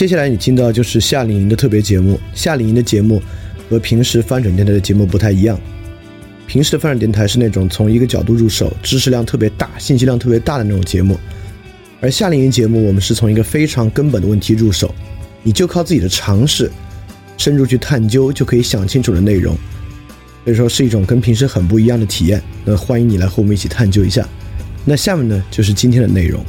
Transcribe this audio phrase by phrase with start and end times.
[0.00, 2.18] 接下来你听到就是夏令营的特别节目。
[2.32, 3.22] 夏令营的节目
[3.68, 5.60] 和平时翻转电台的节目不太一样。
[6.46, 11.18] 平时的翻转电台是那种从一个角度入手，知识量特别大、信息量特别大的那种节目，
[12.00, 14.94] 而夏令营节目我们是从一个非常根本的问题入手，
[15.42, 16.72] 你就靠自己的常识
[17.36, 19.54] 深入去探究，就可以想清楚的内容。
[20.46, 22.42] 所以说是一种跟平时很不一样的体验。
[22.64, 24.26] 那欢迎你来和我们一起探究一下。
[24.82, 26.42] 那下面呢就是今天的内容。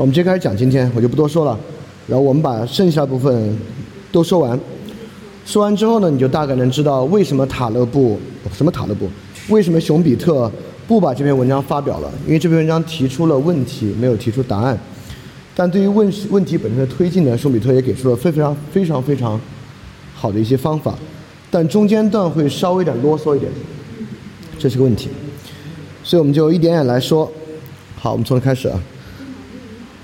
[0.00, 1.60] 我们接开始讲今天，我就不多说了。
[2.06, 3.54] 然后我们把剩下部分
[4.10, 4.58] 都说完。
[5.44, 8.18] 说完之后呢，你就大概能知道为什么塔勒布
[8.50, 9.10] 什么塔勒布，
[9.50, 10.50] 为什么熊彼特
[10.88, 12.10] 不把这篇文章发表了？
[12.24, 14.78] 因为这篇文章提出了问题，没有提出答案。
[15.54, 19.38] 但对于问问题本身的推进呢，熊彼特也给出了非常非常非常
[20.14, 20.94] 好的一些方法。
[21.50, 23.52] 但中间段会稍微有点啰嗦一点，
[24.58, 25.10] 这是个问题。
[26.02, 27.30] 所以我们就一点点来说。
[27.98, 28.80] 好，我们从头开始啊。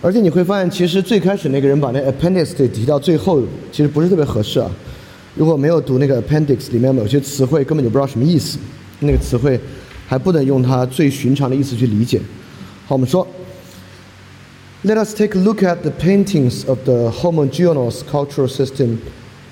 [0.05, 4.69] 而且你会发现，其实最开始那个人把那 appendix 提到最后，其实不是特别合适啊。
[5.35, 8.57] 如果没有读那个 appendix 里面某些词汇，根本就不知道什么意思。
[8.99, 9.59] 那个词汇
[10.07, 12.19] 还不能用它最寻常的意思去理解。
[12.85, 13.27] 好，我们说，
[14.83, 18.97] Let us take a look at the paintings of the homogeneous cultural system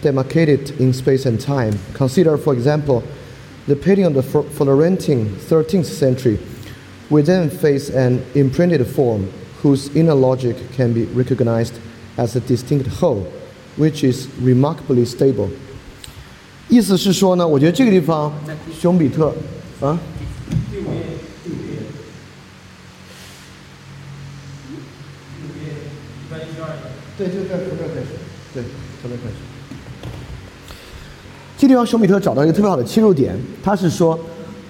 [0.02, 1.74] demarcated in space and time.
[1.96, 3.04] Consider, for example,
[3.68, 6.40] the painting of the Florentine 13th century.
[7.12, 9.30] We then face an imprinted form
[9.65, 11.73] Whose inner logic can be recognized
[12.19, 13.27] as a distinct whole,
[13.79, 15.49] which is remarkably stable。
[16.69, 18.31] 意思是说呢，我觉得这个地方，
[18.79, 19.33] 熊彼特，
[19.81, 19.99] 啊，
[27.17, 28.07] 对，就在从这开始，
[28.53, 28.63] 对，
[29.01, 29.35] 从这开始。
[31.57, 34.19] 这地方熊彼特找到一个特别好的切入点，他是说，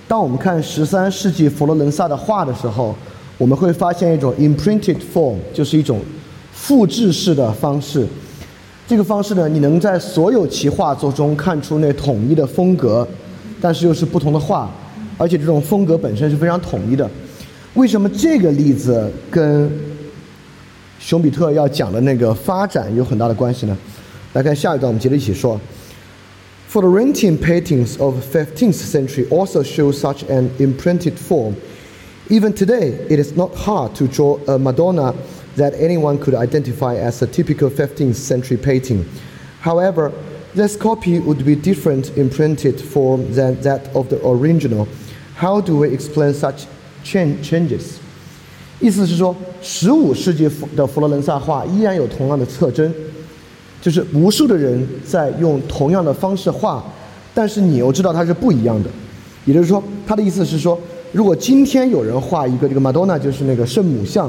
[0.06, 2.95] 当我们看十三世纪佛罗伦萨的画的时候。
[3.36, 6.00] 我们会发现一种 imprinted form，就是一种
[6.52, 8.06] 复制式的方式。
[8.86, 13.06] 这个方式呢，你能在所有其画作中看出那统一的风格，
[13.61, 14.70] 但是又是不同的画，
[15.17, 17.11] 而且这种风格本身是非常统一的。
[17.74, 19.70] 为什么这个例子跟
[21.01, 23.77] 熊彼特要讲的那个发展有很大的关系呢？
[24.34, 25.61] 来看下一段，我们接着一起说。
[26.70, 31.55] Florentine paintings of 15th century also show such an imprinted form.
[32.30, 35.14] Even today, it is not hard to draw a Madonna
[35.55, 39.04] that anyone could identify as a typical 15th century painting.
[39.61, 40.11] However,
[40.55, 44.88] this copy would be different in printed form than that of the original.
[45.36, 46.66] How do we explain such
[47.04, 47.98] changes?
[48.80, 52.94] 意思是说，十五世纪的佛罗伦萨画依然有同样的特征，
[53.82, 56.83] 就是无数的人在用同样的方式画，
[57.33, 58.89] 但是你又知道它是不一样的。
[59.45, 60.80] 也就是说，他的意思是说，
[61.14, 64.29] 如果今天有人画一个这个 Madonna，就是那个圣母像，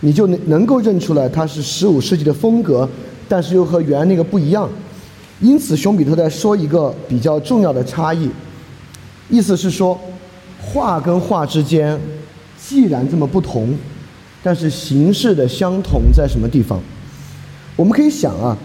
[0.00, 2.86] 你就能能够认出来它是十五世纪的风格，
[3.28, 4.68] 但是又和原来那个不一样。
[5.40, 8.28] 因此，熊彼特在说一个比较重要的差异，
[9.28, 9.96] 意思是说，
[10.60, 11.96] 画跟画之间
[12.60, 13.72] 既然这么不同，
[14.42, 16.80] 但是形式的相同在什么地方？
[17.76, 18.58] 我们可以想啊，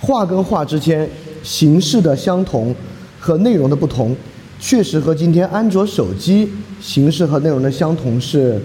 [0.00, 1.10] 画跟画之间
[1.42, 2.72] 形式的相同
[3.18, 4.14] 和内容的不同。
[4.62, 6.48] 确实和今天安卓手机
[6.80, 8.62] 形式和内容的相同是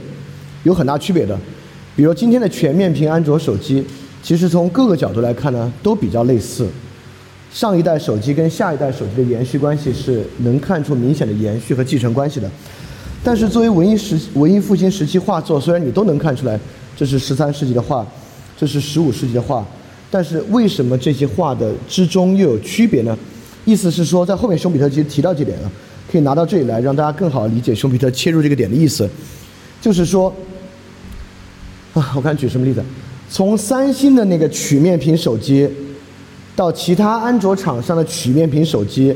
[0.61, 1.35] 有很大区别的。
[1.95, 3.83] 比如今天的全面屏安卓手机，
[4.21, 6.67] 其实从各个角度来看呢，都比较类似。
[7.51, 12.47] 上一代手机跟下一代手机的延续关系是能看出明显的延续和继承关系的。
[13.23, 16.57] 但是作为文艺时文艺复兴时期画作，虽然你都能看出来
[16.95, 18.05] 这是十三世纪的画，
[18.55, 19.65] 这是十五世纪的画，
[20.11, 23.17] 但是为什么这些画的之中又有区别呢？
[23.65, 25.71] 意思是说，在后面熊彼特其实提到这点了。
[26.17, 29.07] 可以拿到这里来，让大家更好理解熊彼特切入这个点的意思。
[29.79, 30.33] 就是说，
[31.93, 32.83] 啊，我看举什么例子？
[33.29, 35.69] 从三星的那个曲面屏手机，
[36.55, 39.15] 到其他安卓厂商的曲面屏手机，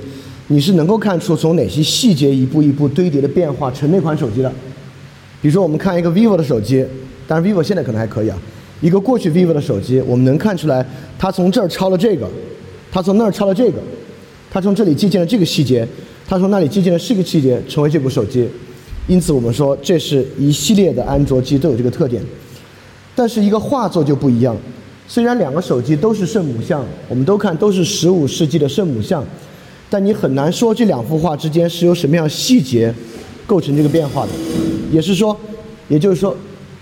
[0.49, 4.53] 你是能够看出从哪些细节一步一步堆叠的变化成那款手机的。
[5.41, 6.85] 比如说，我们看一个 vivo 的手机，
[7.27, 8.37] 当然 vivo 现在可能还可以啊。
[8.79, 10.85] 一个过去 vivo 的手机，我们能看出来，
[11.17, 12.29] 它从这儿抄了这个，
[12.91, 13.79] 它从那儿抄了这个，
[14.51, 15.87] 它从这里借鉴了这个细节。
[16.31, 18.47] 他说：“那里借鉴的是个细节，成为这部手机。
[19.05, 22.23] 因此，我们说这是一系列的安卓机都有这个特点。
[23.13, 24.55] 但是，一个画作就不一样。
[25.09, 29.21] 虽然两个手机都是圣母像，我们都看都是十五世纪的圣母像，
[29.89, 32.95] 但你很难说这两幅画之间是由什么样细节
[33.45, 34.29] 构成这个变化的。
[34.89, 35.37] 也是说，
[35.89, 36.33] 也就是说，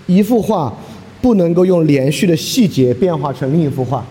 [0.06, 0.72] 一幅画
[1.20, 4.06] 不能够用连续的细节变化成另一幅画，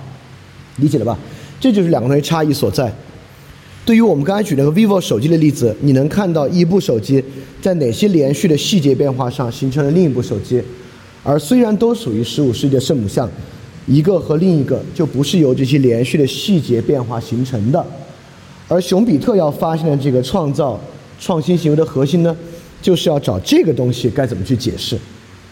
[0.75, 1.17] 理解了吧？
[1.61, 2.93] 这就是两个东西差异所在。”
[3.85, 7.23] 对于我们刚才举那个 vivo 手机的例子，你能看到一部手机
[7.59, 10.61] 在哪些连续的细节变化上形成了另一部手机，
[11.23, 13.27] 而虽然都属于十五世纪的圣母像，
[13.87, 17.83] 一个和另一个就不是由这些连续的细节变化形成的。
[18.67, 20.79] 而熊彼特要发现的这个创造
[21.19, 22.37] 创新行为的核心呢，
[22.79, 24.95] 就是要找这个东西该怎么去解释。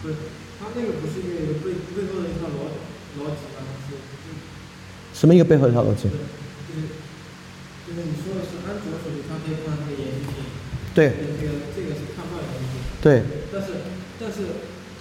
[0.00, 0.14] 不是，
[0.60, 2.70] 他那个不是一个背背后的一套逻
[3.18, 3.66] 逻辑吗？
[3.90, 6.04] 是什么一个背后的一套逻辑？
[6.04, 6.86] 就是
[7.88, 10.46] 就是你说的是安卓手机，它可以看这个延续性，
[10.94, 13.66] 对这个这个是看不到延续性，对，但是
[14.18, 14.36] 但是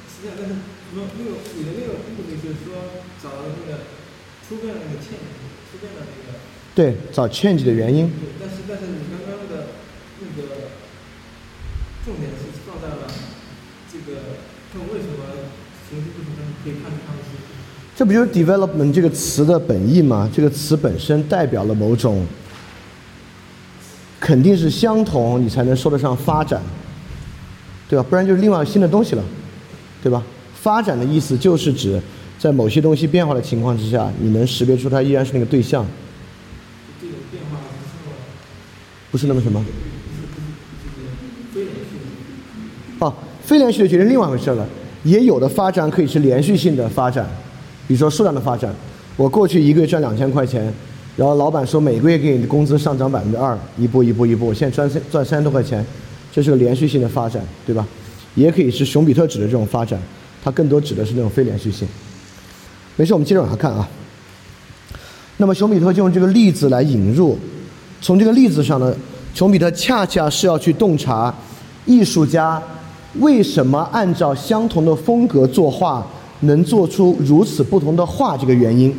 [0.05, 0.53] 实际上但是
[0.93, 3.89] 那个你的那个目的就是说找那个
[4.47, 5.17] 出变的那个欠
[5.71, 6.37] 出变的那个。
[6.77, 8.05] 对，找 change 的原因。
[8.05, 9.73] 对，但是但是你刚刚的
[10.21, 10.69] 那个
[12.05, 13.09] 重点是放在了
[13.91, 14.37] 这个
[14.71, 15.49] 他为什么
[15.89, 17.33] 形式不同，但是可以看出他们是
[17.95, 20.29] 这不就是 development 这个词的本意吗？
[20.31, 22.27] 这个词本身代表了某种，
[24.19, 26.61] 肯定是相同，你才能说得上发展，
[27.89, 28.05] 对吧？
[28.09, 29.23] 不然就是另外新的东西了，
[30.01, 30.23] 对吧？
[30.55, 32.01] 发展的意思就是指
[32.37, 35.85] 在某些东西变化的情况之下，你能识别出它依然是那个对象，
[36.99, 37.57] 这种变化
[39.11, 39.65] 不是那么不是那么什么？
[41.53, 41.97] 非连续
[42.99, 43.05] 的。
[43.05, 43.13] 哦，
[43.43, 44.67] 非连续的决定另外一回事了。
[45.03, 47.25] 也有的发展可以是连续性的发展，
[47.87, 48.73] 比如说数量的发展。
[49.15, 50.73] 我过去一个月赚两千块钱，
[51.17, 55.83] 然后老板说每个月给你的工资上涨百分之二，一步一步一步，我现在赚三赚三十多块钱，
[56.31, 57.85] 这是个连续性的发展，对吧？
[58.35, 59.99] 也可以是熊彼特指的这种发展，
[60.43, 61.87] 它更多指的是那种非连续性。
[62.95, 63.89] 没事，我们接着往下看啊。
[65.37, 67.35] 那么熊彼特就用这个例子来引入，
[67.99, 68.95] 从这个例子上呢，
[69.33, 71.33] 熊彼特恰恰是要去洞察
[71.87, 72.61] 艺术家
[73.15, 76.05] 为什么按照相同的风格作画
[76.41, 78.95] 能做出如此不同的画这个原因。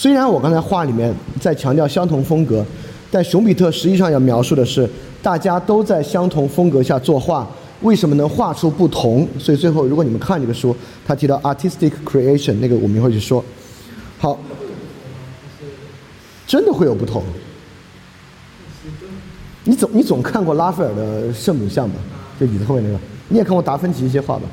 [0.00, 2.64] 虽然我刚才画里面在强调相同风格，
[3.10, 4.88] 但熊彼特实际上要描述的是
[5.20, 7.44] 大家都在相同风格下作画，
[7.80, 9.26] 为什么能画出不同？
[9.40, 10.72] 所以最后，如果你们看这个书，
[11.04, 13.44] 他提到 artistic creation，那个我们一会儿去说。
[14.20, 14.38] 好，
[16.46, 17.24] 真的会有不同。
[19.64, 21.96] 你总你总看过拉斐尔的圣母像吧？
[22.38, 23.00] 就椅子后面那个，
[23.30, 24.44] 你也看过达芬奇一些画吧？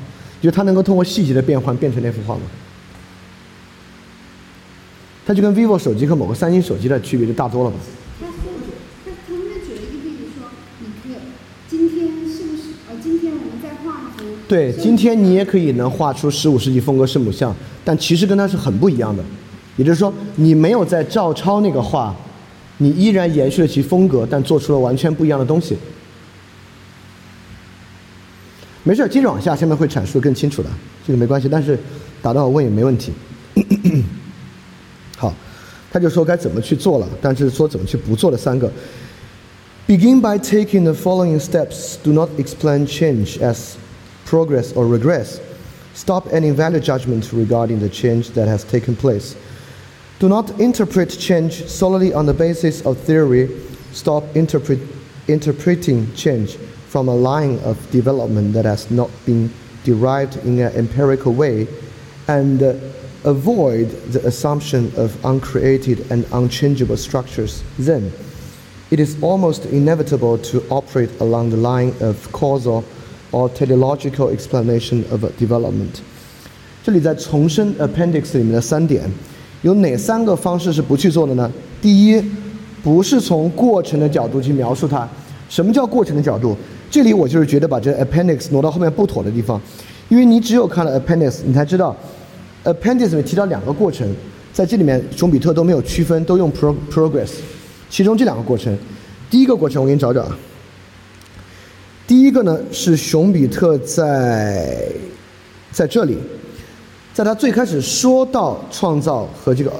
[0.42, 2.40] 就是他能够通过细节的变换变成那幅画吗？
[5.26, 7.76] 它就跟 vivo 手机和某个三星手机的区别就大多了吧？
[8.20, 8.34] 他说，
[9.04, 11.18] 他他们举了一个例子说，你可
[11.68, 17.52] 今天是不是呃，今天我们在画幅，对，今天你也可以能画出十五世纪风格圣母像，
[17.84, 19.24] 但其实跟它是很不一样的。
[19.76, 22.14] 也就是说，你没有在照抄那个画，
[22.78, 25.76] 你依然延续了其风格，但做出了完全不一样的东西。
[28.84, 30.70] 没事，接着往下，下面会阐述的更清楚的，
[31.04, 31.48] 这个没关系。
[31.48, 31.76] 但是
[32.22, 33.12] 打断我问也没问题。
[35.95, 38.71] 好，他就说该怎么去做了，但是说怎么去不做的三个。
[39.87, 41.97] Begin by taking the following steps.
[42.01, 43.75] Do not explain change as
[44.25, 45.39] progress or regress.
[45.93, 49.35] Stop any value judgment regarding the change that has taken place.
[50.19, 53.49] Do not interpret change solely on the basis of theory.
[53.91, 54.79] Stop interpret,
[55.27, 56.57] interpreting change
[56.87, 59.51] from a line of development that has not been
[59.83, 61.67] derived in an empirical way.
[62.27, 62.75] And uh,
[63.25, 67.61] avoid the assumption of uncreated and unchangeable structures.
[67.77, 68.11] Then,
[68.89, 72.83] it is almost inevitable to operate along the line of causal
[73.31, 76.01] or teleological explanation of a development.
[76.83, 79.03] 这里在重申 appendix 里面的三点，
[79.61, 81.51] 有哪三个方式是不去做的呢？
[81.81, 82.23] 第一，
[82.83, 85.07] 不是从过程的角度去描述它。
[85.47, 86.57] 什么叫过程的角度？
[86.89, 89.61] 这里我就是觉得把这 appendix 挪到后面不妥的地方，
[90.09, 91.95] 因为你只有看了 appendix，你才知道
[92.66, 94.06] appendix 里面提到两个过程，
[94.52, 97.30] 在这里面熊彼特都没有区分，都用 pro progress。
[97.88, 98.76] 其中这两个过程，
[99.30, 100.36] 第一个过程我给你找找啊。
[102.06, 104.92] 第一个呢是熊彼特在
[105.70, 106.18] 在这里，
[107.14, 109.72] 在他最开始说到创造和这个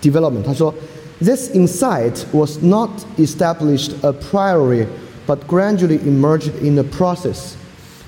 [0.00, 0.74] development，他说
[1.20, 4.86] ，This insight was not established a priori,
[5.26, 7.52] but gradually emerged in the process。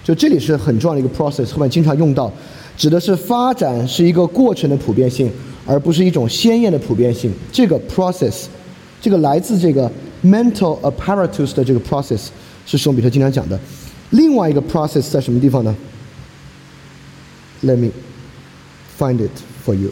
[0.02, 2.32] 就这里是很重要的一个 process，后面经常用到，
[2.76, 5.30] 指的是发展是一个过程的普遍性，
[5.66, 7.32] 而不是一种鲜艳的普遍性。
[7.52, 8.44] 这个 process，
[9.00, 9.90] 这个来自这个
[10.24, 12.28] mental apparatus 的这个 process
[12.66, 13.58] 是熊彼特经常讲的。
[14.10, 15.74] 另外一个 process 在什么地方呢
[17.62, 17.90] ？Let me
[18.98, 19.30] find it
[19.64, 19.90] for you。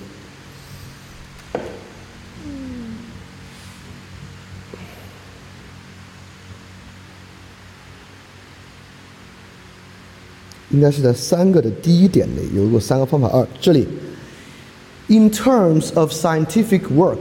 [10.70, 13.88] 应该是在三个的第一点里有个三个方法二，这里。
[15.08, 17.20] In terms of scientific work,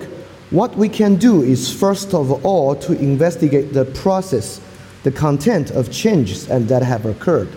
[0.54, 4.60] What we can do is first of all to investigate the process,
[5.02, 7.48] the content of changes and that have occurred.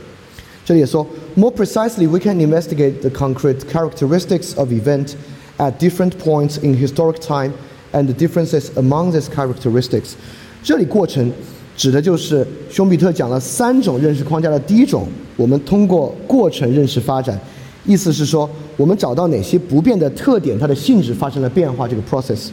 [0.66, 1.06] 这里也说，
[1.36, 5.16] more precisely, we can investigate the concrete characteristics of event
[5.58, 7.54] at different points in historic time
[7.92, 10.16] and the differences among these characteristics.
[10.64, 11.32] 这里过程
[11.77, 17.39] 指的就是熊彼特讲了三种认识框架的第一种，我们通过过程认识发展，
[17.85, 22.49] 意思是说我们找到哪些不变的特点，它的性质发生了变化，这个 process。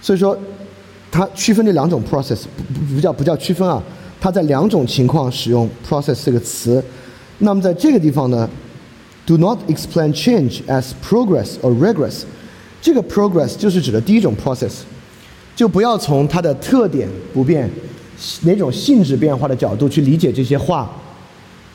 [0.00, 0.36] 所以说，
[1.10, 3.82] 它区分这两种 process 不不不叫不叫区分啊，
[4.20, 6.82] 它在两种情况使用 process 这个词。
[7.38, 8.48] 那么在这个地方呢
[9.26, 12.22] ，do not explain change as progress or regress。
[12.80, 14.72] 这个 progress 就是指的第一种 process，
[15.56, 17.70] 就不要从它的特点不变、
[18.42, 20.90] 哪种性质变化的角度去理解这些画，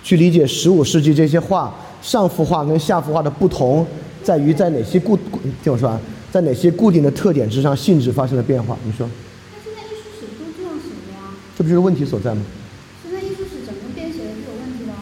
[0.04, 3.86] 去理解十五世纪这些画上幅画跟下幅画的不同
[4.24, 5.18] 在于在哪些固
[5.64, 6.00] 听我说啊。
[6.32, 8.78] 在哪些固定的特点之上，性质发生了变化？
[8.86, 9.10] 你说？
[9.52, 11.34] 那现在艺术史都这样写的呀？
[11.58, 12.44] 这不就是问题所在吗？
[13.04, 14.94] 现在艺术史怎么编写的是有问题的。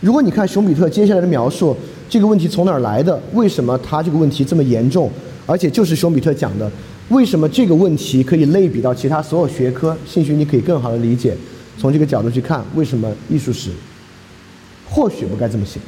[0.00, 1.76] 如果你看熊彼特接下来的描述，
[2.08, 3.22] 这个问题从哪儿来的？
[3.32, 5.08] 为什么他这个问题这么严重？
[5.46, 6.68] 而且就是熊彼特讲的，
[7.08, 9.96] 为什么这个问题可以类比到其他所有学科？
[10.06, 11.36] 兴许你可以更好的理解，
[11.78, 13.70] 从这个角度去看，为什么艺术史
[14.88, 15.78] 或许不该这么写。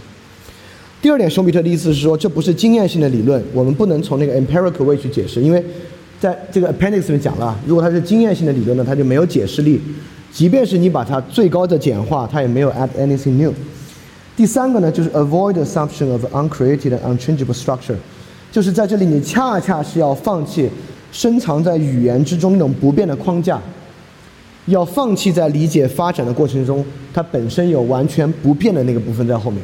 [1.01, 5.63] 第二点，熊彼特的意思是说，这不是经验性的理论，我们不能从那个 empirical way 去解释，因为
[6.19, 9.81] 在这个 appendix 里面讲了，如果它是经验性的理论呢，它就没有解释力，
[10.33, 13.53] 即便是你把它最高的简化，它也没有 add anything new。
[14.35, 17.97] 第三个呢，就是 avoid assumption of uncreated and unchangeable structure，
[18.51, 20.71] 就是在这里你恰恰是要放弃
[21.15, 23.59] 深藏在语言之中那种不变的框架，
[24.67, 29.63] 要放弃在理解发展的过程中，它本身有完全不变的那个部分在后面。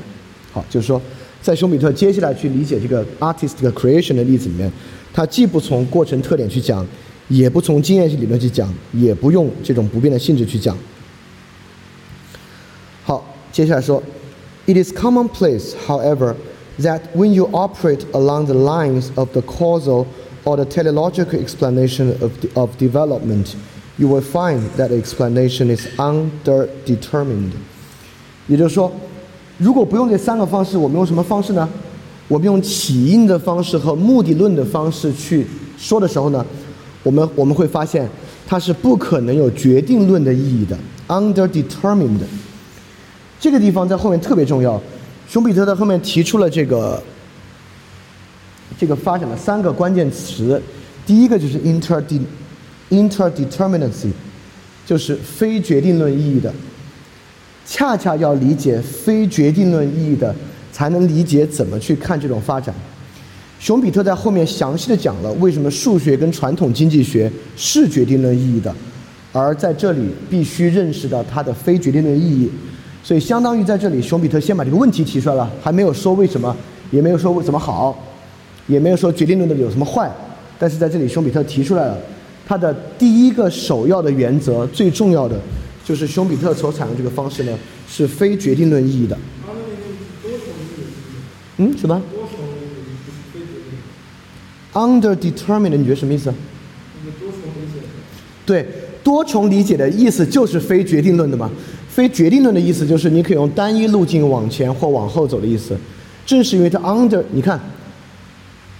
[0.52, 1.02] 好，就是说。
[1.42, 4.70] 在熊彼特接下来去理解这个 artist 的 creation 的例子里面，
[5.10, 6.86] 他既不从过程特点去讲，
[7.28, 10.76] 也不从经验性理论去讲，也不用这种不变的性质去讲。
[13.04, 14.02] 好，接下来说
[14.66, 16.34] ，It is commonplace, however,
[16.78, 20.04] that when you operate along the lines of the causal
[20.44, 23.54] or the teleological explanation of of development,
[23.98, 27.52] you will find that explanation is underdetermined。
[28.46, 28.90] 也就是说。
[29.62, 31.68] 如果不用这三个方式，我们用什么方式呢？
[32.28, 36.42] 我们用起因的方式和目的论的方式去说的时候呢，
[37.02, 38.08] 我们我们会发现
[38.46, 40.74] 它是不可能有决定论的意义的
[41.08, 42.20] ，underdetermined。
[43.38, 44.80] 这个地方在后面特别重要。
[45.28, 47.02] 熊彼特在后面提出了这个
[48.80, 50.58] 这个发展的三个关键词，
[51.04, 52.18] 第一个就是 interde
[52.88, 54.10] interdeterminacy，
[54.86, 56.50] 就是非决定论意义的。
[57.66, 60.34] 恰恰要理解非决定论意义的，
[60.72, 62.74] 才能理解怎么去看这种发展。
[63.58, 68.74] 熊彼特在后面详细的讲了为什么数学跟传统经济学是决定论意义的，
[69.30, 72.50] 而在这里必须认识到它的非决定论意义。
[73.04, 76.56] 所以，相当于在这里，熊彼特先把这个问题提出来了，还没有说为什么，
[76.90, 77.94] 也没有说为怎么好，
[78.70, 80.10] 也没有说决定论的有什么坏。
[80.58, 81.98] 但是在这里，熊彼特提出来了
[82.46, 85.38] 他的第一个首要的原则，最重要的。
[85.84, 87.58] 就是熊彼特所采用这个方式呢，
[87.88, 89.18] 是非决定论意义的。
[91.56, 92.00] 嗯，什么
[94.72, 96.32] ？Underdetermined，你觉得什么意思？
[98.46, 98.66] 对，
[99.02, 101.50] 多重理解的意思就是非决定论的嘛。
[101.88, 105.76] 非决定论的意思就是你可以用单一路径往前或往后走的意思。
[106.24, 107.58] 正是因为它 under，你看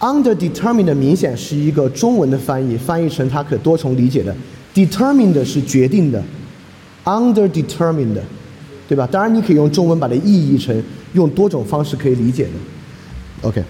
[0.00, 4.34] ，underdetermined 明显是一个中文的翻译，翻译成它可多重理解的。
[4.74, 6.20] determined 是决定的。
[7.04, 8.18] underdetermined，
[8.86, 9.06] 对吧？
[9.06, 10.82] 当然，你可以用中文把它意译成
[11.14, 12.50] 用多种方式可以理解的。
[13.48, 13.64] OK，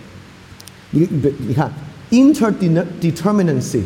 [0.90, 1.72] 你你你看
[2.10, 3.82] ，interdeterminacy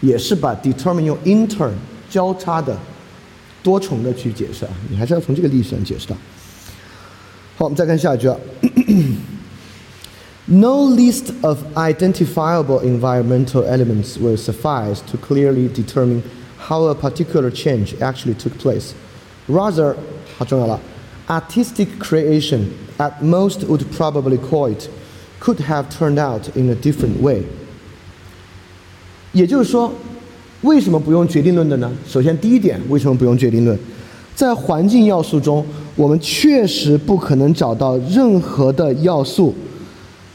[0.00, 1.70] 也是把 determine 用 inter
[2.10, 2.76] 交叉的
[3.62, 6.16] 多重的去解释啊，你还是要从这个历史上解释的。
[7.56, 8.36] 好，我们再看下一句啊。
[10.49, 16.21] No list of identifiable environmental elements will suffice to clearly determine
[16.57, 18.93] how a particular change actually took place.
[19.47, 19.95] Rather,
[20.37, 20.79] 好重要了，
[21.27, 22.67] artistic creation
[22.99, 24.87] at most would probably call it
[25.39, 27.43] could have turned out in a different way.
[29.33, 29.91] 也就是说，
[30.61, 31.91] 为什么不用决定论的呢？
[32.07, 33.77] 首先，第一点，为什么不用决定论？
[34.35, 35.65] 在环境要素中，
[35.95, 39.53] 我们确实不可能找到任何的要素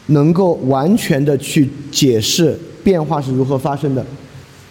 [0.07, 4.05] 能够完全的去解释变化是如何发生的。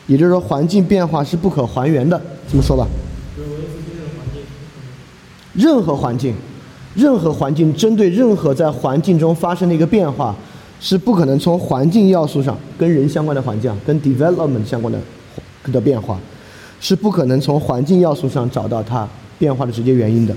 [0.06, 2.86] 也就是说，环境变化是不可还原的，这么说吧。
[5.54, 6.34] 任何环境，
[6.94, 10.36] 任何环境针对任何在环境中发生的一个变化，
[10.80, 15.00] 是不可能从环境要素上跟人相关的环境啊，跟 development 相关的
[15.72, 16.20] 的变化，
[16.80, 20.36] 是不可能从环境要素上找到它变化的直接原因的。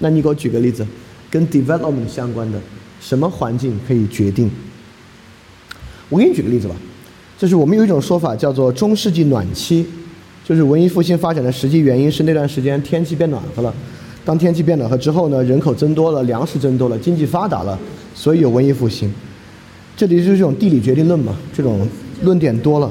[0.00, 0.84] 那你给我举个例子，
[1.30, 2.58] 跟 development 相关的
[3.00, 4.50] 什么环境可以决定？
[6.08, 6.74] 我给你举个例子吧，
[7.36, 9.84] 就是我们有一种说法叫做中世纪暖期，
[10.44, 13.74] 就是文艺复兴发展的实际原因是那段时间天气变暖和了。
[14.24, 17.78] 当天气变暖和之后呢，人口增多了，粮食增多了，经济发达了，
[18.14, 19.12] 所以有文艺复兴。
[19.96, 21.88] 这里就是这种地理决定论嘛，这种
[22.22, 22.90] 论点多了。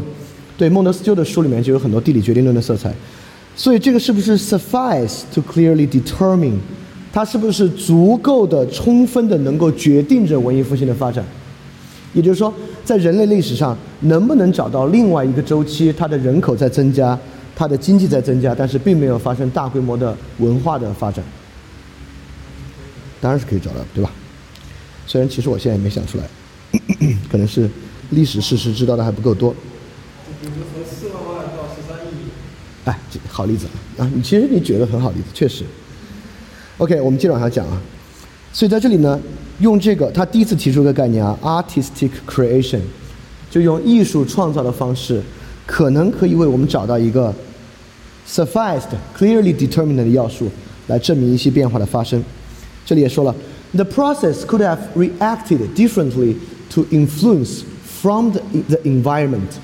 [0.57, 2.93] 对，孟德斯鸠的书里面就有很多地理决定论的色彩。
[3.55, 6.57] 所以这个是不是 suffice to clearly determine？
[7.15, 11.23] 它是不是足够的、充分的能够决定着文艺复兴的发展？
[12.13, 12.53] 也就是说，
[12.83, 17.17] 在人类历史上，能不能找到另外一个周期，它的人口在增加？
[17.55, 21.23] 它的经济在增加，但是并没有发生大规模的文化的发展。
[23.21, 24.11] 当然是可以找到，对吧？
[25.07, 26.25] 虽然其实我现在也没想出来，
[27.31, 27.69] 可能是
[28.09, 29.55] 历史事实知道的还不够多。
[30.41, 32.27] 比如说从四万万到十三亿，
[32.83, 33.67] 哎，这好例子
[33.97, 34.11] 啊！
[34.13, 35.63] 你其实你举了很好例子，确实。
[36.77, 37.81] OK，我们接着往下讲啊。
[38.51, 39.19] 所以在这里呢，
[39.59, 42.81] 用这个他第一次提出一个概念啊，artistic creation，
[43.49, 45.21] 就用艺术创造的方式。
[45.67, 47.33] 可能可以为我们找到一个
[48.29, 48.83] sufficed
[49.17, 50.47] clearly determined 的要素，
[50.85, 52.23] 来证明一些变化的发生。
[52.85, 53.35] 这里也说了
[53.73, 56.35] ，the process could have reacted differently
[56.69, 59.57] to influence from the the environment.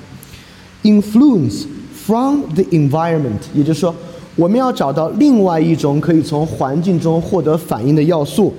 [0.82, 3.96] Influence from the environment，也就是说，
[4.36, 8.54] 我们要找到另外一种可以从环境中获得反应的要素。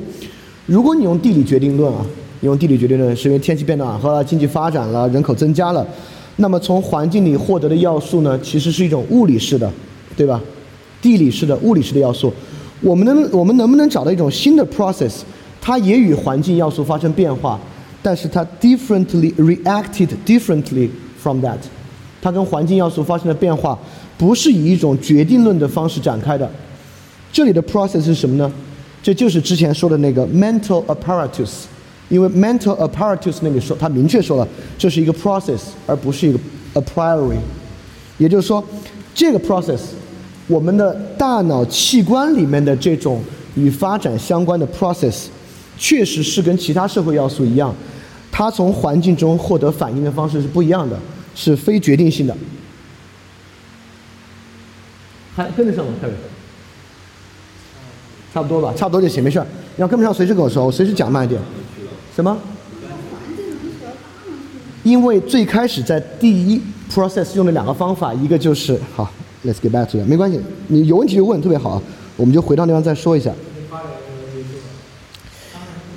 [0.67, 2.05] 如果你用地理决定论啊，
[2.41, 5.87] 你用地理决定论，是因为天气变暖和了，经济发展了，人口增加了。
[6.37, 9.71] 那么从环境里获得的要素呢，其实是一种物理式的，
[10.17, 10.41] 对吧？
[11.00, 12.33] 地理式的、物理式的要素。
[12.81, 15.21] 我们能我们能不能找到一种新的 process，
[15.61, 17.59] 它也与环境要素发生变化，
[18.00, 20.88] 但是它 differently reacted differently
[21.19, 21.59] from that，
[22.21, 23.78] 它跟环境要素发生的变化
[24.23, 26.49] 不是以一种决定论的方式展开的。
[27.32, 28.52] 这里的 process 是什么呢？
[29.02, 31.65] 这就是之前说的那个 mental apparatus。
[32.08, 34.47] 因为 mental apparatus 那里说，他明确说了，
[34.78, 35.58] 这是一个 process，
[35.89, 36.39] 而不是一个
[36.75, 37.35] a priori。
[38.17, 38.63] 也就是说，
[39.13, 39.80] 这个 process，
[40.47, 43.21] 我们的大脑器官里面的这种
[43.56, 45.25] 与发展相关的 process，
[45.76, 47.75] 确实是跟其他社会要素一样，
[48.30, 50.97] 它从环境中获得反应的方式是不一样的，
[51.35, 52.37] 是非决定性的。
[55.34, 55.92] 还跟得上吗？
[58.32, 59.47] 差不多吧，差不多就行，没事儿。
[59.76, 61.40] 要跟不上，随时跟我说，我随时讲慢一点。
[62.14, 62.36] 什么？
[64.82, 69.10] 因为最开始在第一 process 用的两个方法，一个就是好
[69.45, 71.80] ，let's get back to it，没关系，你有问题就问，特别好，
[72.16, 73.32] 我们就回到那方再说一下。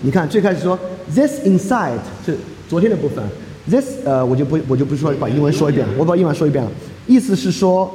[0.01, 0.77] 你看最开始说
[1.13, 2.37] this inside 是
[2.69, 3.23] 昨天的部分
[3.67, 6.69] ，this 呃我就不我就不说把英文说一遍，我把英文说一遍了，
[7.07, 7.91] 意思是说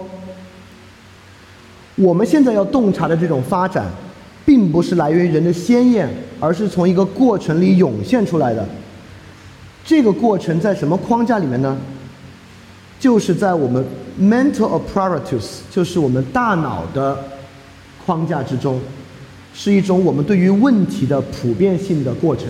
[2.01, 3.87] 我们现在要洞察的这种发展。
[4.43, 6.09] 并不是来源于人的鲜艳，
[6.41, 8.67] 而是从一个过程里涌现出来的。
[9.85, 11.79] 这个过程在什么框架里面呢？
[12.99, 13.85] 就是在我们
[14.21, 17.17] mental apparatus，就是我们大脑的
[18.05, 18.81] 框架之中，
[19.55, 22.47] 是一种我们对于问题的普遍性的过程。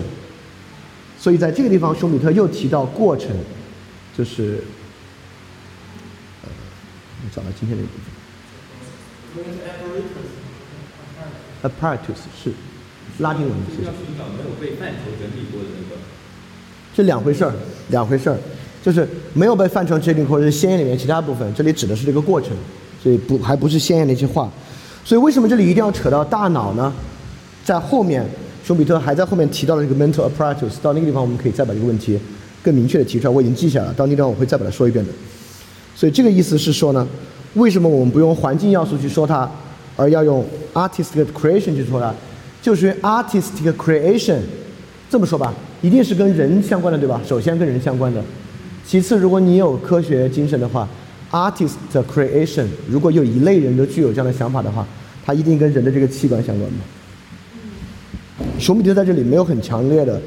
[1.19, 3.29] 所以在这个地方，舒米特又提到过程，
[4.17, 4.63] 就是
[6.45, 6.49] 呃，
[7.35, 8.20] 找到今天的部分。
[11.63, 12.53] Apparatus 是
[13.19, 16.01] 拉丁文，是要寻找没有被范畴整理过的那个。
[16.95, 17.53] 这两回事儿，
[17.89, 18.39] 两回事儿，
[18.83, 22.51] 就是没有被范畴整理过是鲜艳里面其他部分，这里指的是这个过程，
[23.03, 24.51] 所以不还不是鲜艳那些话。
[25.05, 26.93] 所以为什么这里一定要扯到大脑呢？
[27.65, 28.27] 在后面，
[28.65, 32.19] 熊彼特还在后面提到了这个 mental apparatus，到那个地方我们可以再把这个问题
[32.63, 35.13] 更明确的提出来，我已经记下了，到那地方我会再把它说一遍的。
[35.95, 37.07] 所以这个意思是说呢，
[37.55, 39.51] 为什么我们不用环境要素去说它？
[39.97, 42.15] 而要用 artistic creation 去说它，
[42.63, 44.39] 就是 artistic creation，
[45.11, 47.21] 这么说吧，一定是跟人相关的，对吧？
[47.27, 48.23] 首先跟人相关的，
[48.87, 50.89] 其次，如果你有科学精神的话
[51.33, 51.75] ，artist
[52.11, 54.87] creation，如果有一类人都具有这样的想法的话，
[55.27, 56.79] 它一定跟人的这个器官相关嘛。
[58.59, 60.19] 熊彼特在这里没有很强烈的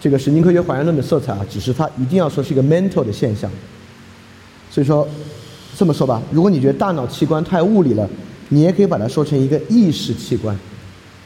[0.00, 3.50] 这个神经科学还原论的色彩啊，只是他一定要说是一个 mental 的现象。
[4.70, 5.06] 所以说，
[5.76, 8.08] 这么说吧，如果你觉得大脑器官太物理了。
[8.50, 10.56] 你也可以把它说成一个意识器官，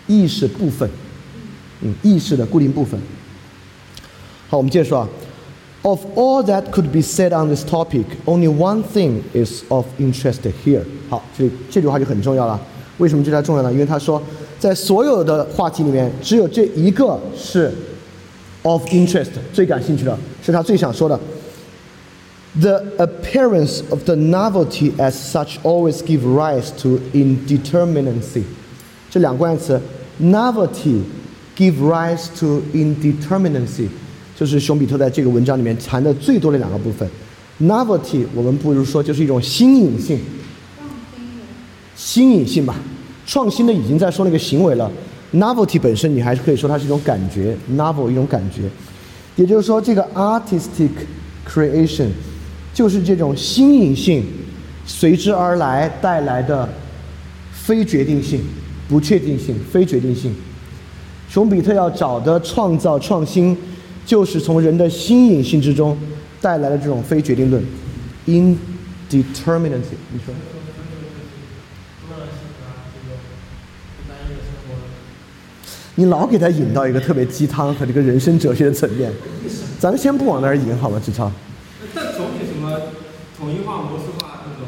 [0.06, 0.88] 意识部分，
[1.82, 2.98] 嗯，意识的固定部分。
[4.48, 5.08] 好，我们接着说啊。
[5.82, 10.82] Of all that could be said on this topic, only one thing is of interest here。
[11.10, 12.58] 好，这这句话就很重要了。
[12.98, 13.72] 为什么这条重要呢？
[13.72, 14.22] 因为他说，
[14.58, 17.70] 在所有的话题里面，只有这一个是
[18.62, 21.18] of interest 最感兴趣的，是他最想说的。
[22.59, 28.43] The appearance of the novelty as such always give rise to indeterminacy。
[29.09, 29.81] 这两个关键词，
[30.21, 31.01] novelty
[31.57, 33.87] give rise to indeterminacy，
[34.35, 37.09] 就是熊彼特在这个文章里面谈的最多的两个部分。
[37.59, 40.19] novelty 我们不如说就是一种新颖性，
[40.77, 41.45] 放飞了。
[41.95, 42.75] 新颖性吧，
[43.25, 44.91] 创新的已经在说那个行为了。
[45.33, 48.69] novelty 本身你还是可以说它是一种感觉，novel 一种感觉，
[49.35, 50.89] 也就是说这个 artistic
[51.47, 52.09] creation
[52.78, 54.24] 就是这种新颖性
[54.86, 56.68] 随之而来带来的
[57.52, 58.40] 非决定性、
[58.88, 60.32] 不确定性、非决定性。
[61.28, 63.56] 熊彼特要找的创造创新，
[64.06, 65.98] 就是从人的新颖性之中
[66.40, 67.60] 带来的这种非决定论
[68.28, 69.98] （indeterminacy）。
[70.12, 70.32] 你说？
[75.96, 79.10] 你老给他引到一个特别鸡汤和这个人生哲学的层面，
[79.80, 81.02] 咱们先不往那儿引好吗？
[81.04, 81.28] 志超，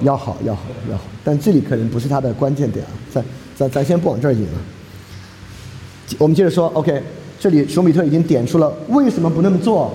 [0.03, 3.25] 要好要好要好，但这里可能不是它的关键点啊，咱
[3.57, 4.59] 咱咱先不往这儿引了。
[6.19, 7.03] 我们接着说，OK，
[7.39, 9.93] 这里熊彼特已经点出了为什么不那么做，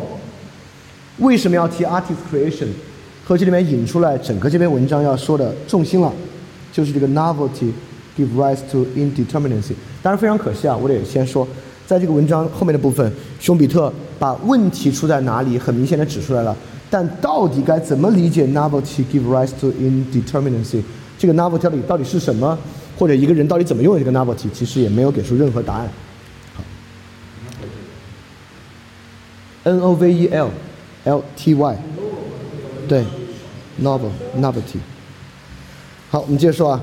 [1.18, 2.68] 为什么要提 artist creation，
[3.26, 6.14] 和这里面引出来整个这篇文章要说的重心了，
[6.72, 7.72] 就是这个 novelty
[8.18, 9.74] give rise to indeterminacy。
[10.04, 11.48] 当然非常可惜啊，我得先说，
[11.88, 16.56] 在这个文章后面的部分，熊彼特把问题出在哪里很明显的指出来了，
[16.89, 20.83] 但到底该怎么理解 novelty give rise to indeterminacy？
[21.19, 22.59] 这个 novelty 到底到底是什么，
[22.99, 25.89] 或者一个人到底怎么拥有这个 novelty，其实也没有给出任何答案。
[29.65, 30.51] N O V E L
[31.05, 31.79] L T Y，
[32.89, 33.05] 对，
[33.83, 34.79] novel novelty。
[36.11, 36.81] 好，我们接着说啊。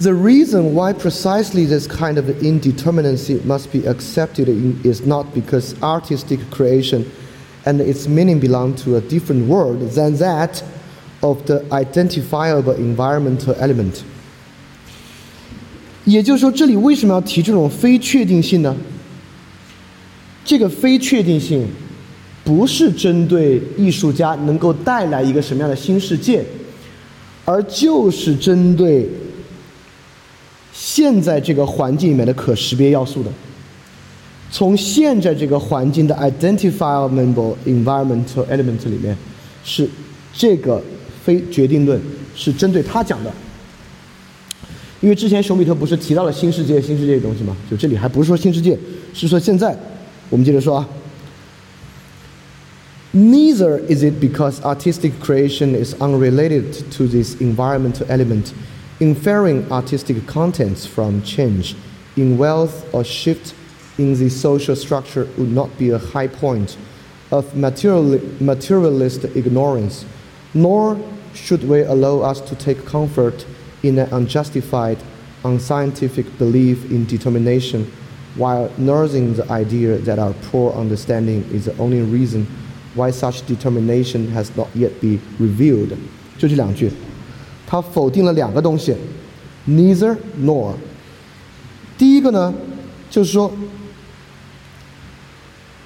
[0.00, 5.74] The reason why precisely this kind of indeterminacy must be accepted in, is not because
[5.80, 7.04] artistic creation
[7.65, 10.61] and its meaning belong to a different world than that
[11.21, 14.01] of the identifiable environmental element.
[16.05, 18.75] 也就是说，这里为什么要提这种非确定性呢？
[20.43, 21.65] 这个非确定性
[22.43, 26.43] 不是针对艺术家能够带来一个什么样的新世界，
[27.45, 29.07] 而就是针对
[30.73, 33.29] 现在这个环境里面的可识别要素的。
[34.53, 39.17] 从现在这个环境的 identifiable environmental element 里面，
[39.63, 39.89] 是
[40.31, 40.79] 这个
[41.25, 41.99] 非决定论
[42.35, 43.33] 是针对他讲的。
[45.01, 47.57] 因为之前熊彼特不是提到了新世界、新世界的东西吗？
[47.67, 48.77] 就这里还不是说新世界，
[49.11, 49.75] 是说现在。
[50.29, 50.87] 我们接着说啊。
[53.11, 58.51] Neither is it because artistic creation is unrelated to this environmental element,
[58.99, 61.73] inferring artistic contents from change
[62.15, 63.53] in wealth or shift
[63.98, 66.76] in the social structure would not be a high point
[67.30, 70.04] of material, materialist ignorance,
[70.54, 70.96] nor
[71.34, 73.44] should we allow us to take comfort
[73.82, 74.98] in an unjustified,
[75.44, 77.90] unscientific belief in determination,
[78.36, 82.46] while nursing the idea that our poor understanding is the only reason
[82.94, 85.96] why such determination has not yet be revealed。
[86.38, 86.90] 就这两句，
[87.66, 88.94] 他否定了两个东西，
[89.68, 90.74] neither nor。
[91.98, 92.54] 第一个呢，
[93.10, 93.52] 就是说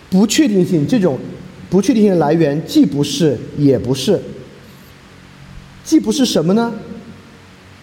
[0.10, 1.18] 不确定性这种
[1.70, 4.22] 不确定性的来源，既不是也不是，
[5.84, 6.74] 既不是什么呢？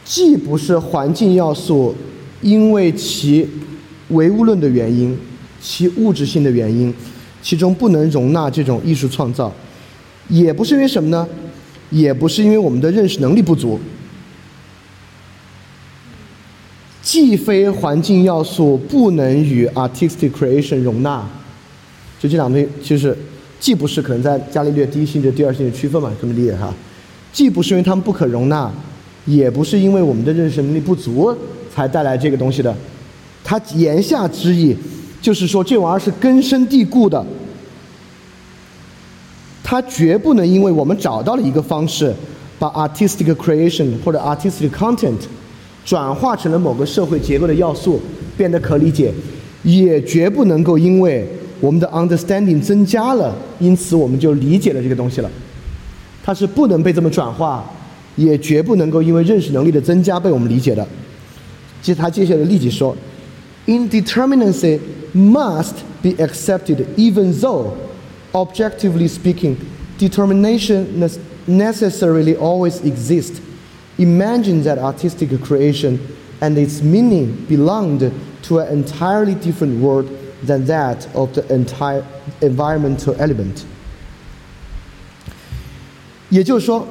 [0.04, 1.94] 既不是环境要素，
[2.42, 3.48] 因为其
[4.08, 5.16] 唯物论的原因，
[5.60, 6.92] 其物质性的原因，
[7.42, 9.52] 其中不能容纳这种艺术创造，
[10.28, 11.26] 也不是因为什么呢？
[11.90, 13.78] 也不是因为我们的认识能力不足，
[17.02, 21.24] 既非环境要素不能与 artistic creation 容纳，
[22.24, 23.14] 就这两东西，就是
[23.60, 26.72] 既不是可能在伽利略第一性质、第二性质区分嘛，这么理解哈？
[27.34, 28.72] 既不是因为它们不可容纳，
[29.26, 31.37] 也不是因为我们的认识能力不足
[31.70, 32.74] 才带来这个东西的。
[33.44, 34.74] 他言下之意
[35.20, 37.22] 就是说，这玩意儿是根深蒂固的，
[39.62, 42.10] 它绝不能因为我们找到了一个方式，
[42.58, 45.18] 把 artistic creation 或者 artistic content
[45.84, 48.00] 转化成了某个社会结构的要素，
[48.34, 49.12] 变得可理解，
[49.62, 51.28] 也绝不能够因为
[51.63, 55.29] 我们的 understanding 增加了，因此我们就理解了这个东西了。
[56.23, 57.69] 它是不能被这么转化，
[58.15, 60.86] 也绝不能够因为认识能力的增加被我们理解的。
[61.82, 62.95] 接他接下来立即说。
[63.65, 64.79] Indeterminacy
[65.13, 67.73] must be accepted even though,
[68.34, 69.55] objectively speaking,
[69.99, 73.39] determination nes- necessarily always exists.
[73.97, 75.99] Imagine that artistic creation
[76.41, 78.12] and its meaning belonged
[78.43, 80.10] to an entirely different world
[80.46, 82.02] than that of the entire
[82.40, 83.62] environmental element。
[86.30, 86.87] 也就是说，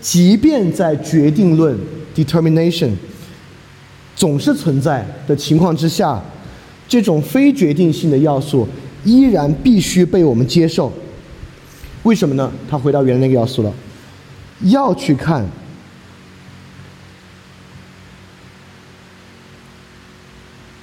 [0.00, 1.78] 即便在决定论
[2.14, 2.90] determination
[4.16, 6.20] 总是存在的情况之下，
[6.88, 8.66] 这种非决定性的要素
[9.04, 10.92] 依然必须被我们接受。
[12.02, 12.50] 为什么呢？
[12.68, 13.72] 他回到原来那个要素了，
[14.62, 15.46] 要去看，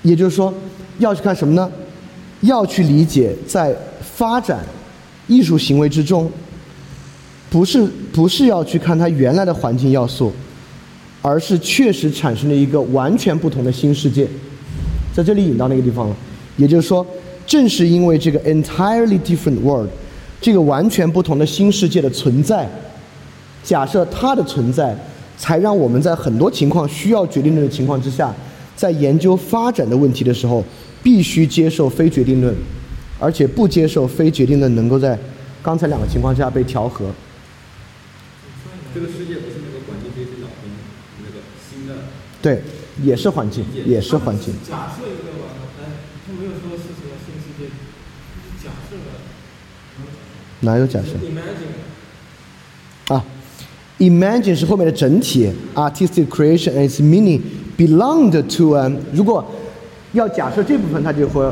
[0.03, 0.53] 也就是说，
[0.99, 1.69] 要去看什么呢？
[2.41, 4.63] 要去理解在发展
[5.27, 6.31] 艺术行为之中，
[7.49, 10.31] 不是不是要去看它原来的环境要素，
[11.21, 14.27] 而是确实产生了一个完全不同的新世界，
[15.13, 16.15] 在这里引到那个地方了。
[16.57, 17.05] 也就是说，
[17.45, 19.89] 正是因为这个 entirely different world，
[20.41, 22.67] 这个完全不同的新世界的存在，
[23.63, 24.97] 假设它的存在，
[25.37, 28.33] 才让我们在很多情况需要决定论的情况之下，
[28.75, 30.63] 在研究发展的问题的时候，
[31.03, 32.55] 必须接受非决定论，
[33.19, 35.17] 而且不接受非决定论能够在
[35.61, 37.11] 刚才两个情况下被调和。
[38.93, 40.53] 这个世界不是那个环境可以去找的
[41.23, 41.93] 那个新的，
[42.41, 42.61] 对，
[43.03, 44.53] 也是环境，也是环境。
[44.67, 45.85] 假设一个吧，哎，
[46.25, 47.69] 他没有说是什么新世界，
[48.63, 49.21] 假设的
[50.61, 53.23] 哪有假设？，imagine，啊
[53.99, 57.39] ，imagine 是后面的整体，artistic creation and its meaning
[57.77, 58.97] belonged to an。
[59.13, 59.45] 如果
[60.13, 61.43] 要假设这部分，他就会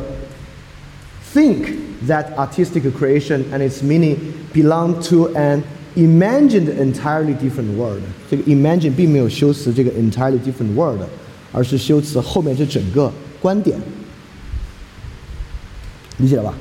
[1.33, 1.75] think
[2.07, 4.15] that artistic creation and its meaning
[4.53, 5.61] belong to an
[5.95, 8.01] imagined entirely different world。
[8.29, 11.01] 这个 imagine 并没有修辞这个 entirely different world，
[11.51, 13.77] 而是修辞后面这整个观点，
[16.17, 16.53] 理解了吧？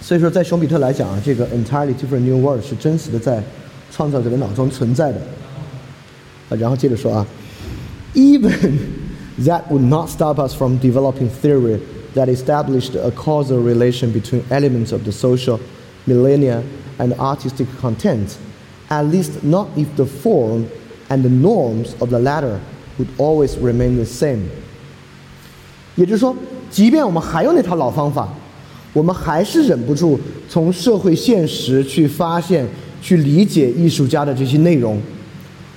[0.00, 3.42] 所以说，在熊彼特来讲啊，这个 entirely different new world 是真实的在
[3.90, 5.18] 创造者的脑中存在的。
[6.50, 7.26] 啊，然后接着说啊
[8.13, 8.79] ，even
[9.39, 11.79] that would not stop us from developing theory
[12.15, 15.59] that established a causal relation between elements of the social
[16.05, 16.63] millennia
[16.97, 18.37] and artistic content,
[18.89, 20.67] at least not if the form
[21.09, 22.59] and the norms of the latter
[22.97, 24.49] would always remain the same.
[25.95, 26.35] 也就是说，
[26.71, 28.27] 即便我们还用那套老方法，
[28.93, 30.19] 我们还是忍不住
[30.49, 32.67] 从社会现实去发现、
[33.01, 34.99] 去理解艺术家的这些内容。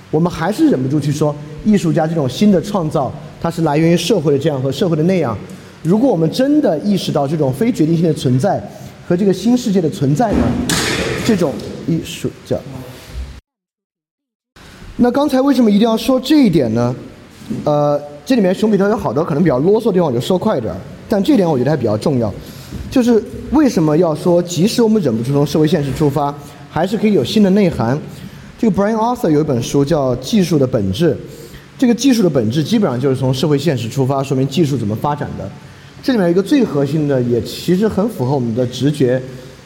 [0.09, 1.35] 我们还是忍不住去说，
[1.66, 5.36] 艺术家这种新的创造，它是来源于社会的这样和社会的那样。
[5.82, 8.62] 如果我们真的意识到这种非决定性的存在
[9.06, 10.38] 和这个新世界的存在呢，
[11.24, 11.52] 这种
[11.86, 12.56] 艺术家，
[14.96, 16.94] 那刚才为什么一定要说这一点呢？
[17.64, 20.72] 呃，这里面熊彼特有好多可能比较啰嗦的地方，我就说快一点。
[21.08, 22.32] 但这点我觉得还比较重要，
[22.90, 26.34] 就是为什么要说，即使我们忍不住从社会现实出发，
[26.68, 27.96] 还是可以有新的内涵。
[28.58, 31.12] 这个 Brian Arthur 有一本书叫《技术的本质》，
[31.78, 35.50] 这个技术的本质基本上就是从社会现实出发，说明技术怎么发展的。
[36.02, 39.20] 这里面一个最核心的，也其实很符合我们的直觉，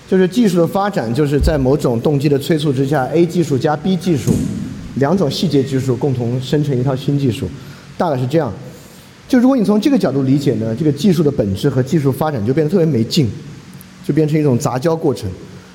[0.09, 4.33] 就是技术的发展就是在某种动机的催促之下，A 技术加 B 技术
[4.97, 7.49] 两种细节技术共同生成一套新技术，
[7.97, 8.53] 大概是这样。
[9.29, 13.31] 就如果你从这个角度理解呢，这个技术的本质和技术发展就变得特别没劲，
[14.05, 15.31] 就变成一种杂交过程，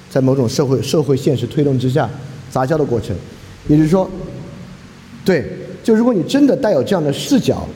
[0.09, 2.09] 在某种社会社会现实推动之下
[2.49, 3.15] 杂交的过程。
[3.67, 4.09] 也就是说，
[5.23, 5.49] 对，
[5.84, 7.66] 就如果你真的带有这样的视角，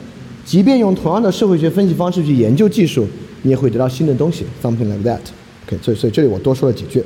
[0.45, 3.07] 即便用同样的社会学分析方式去研究技术，
[3.41, 7.03] 你也会得到新的东西，something like that。OK，所以所以这里我多说了几句。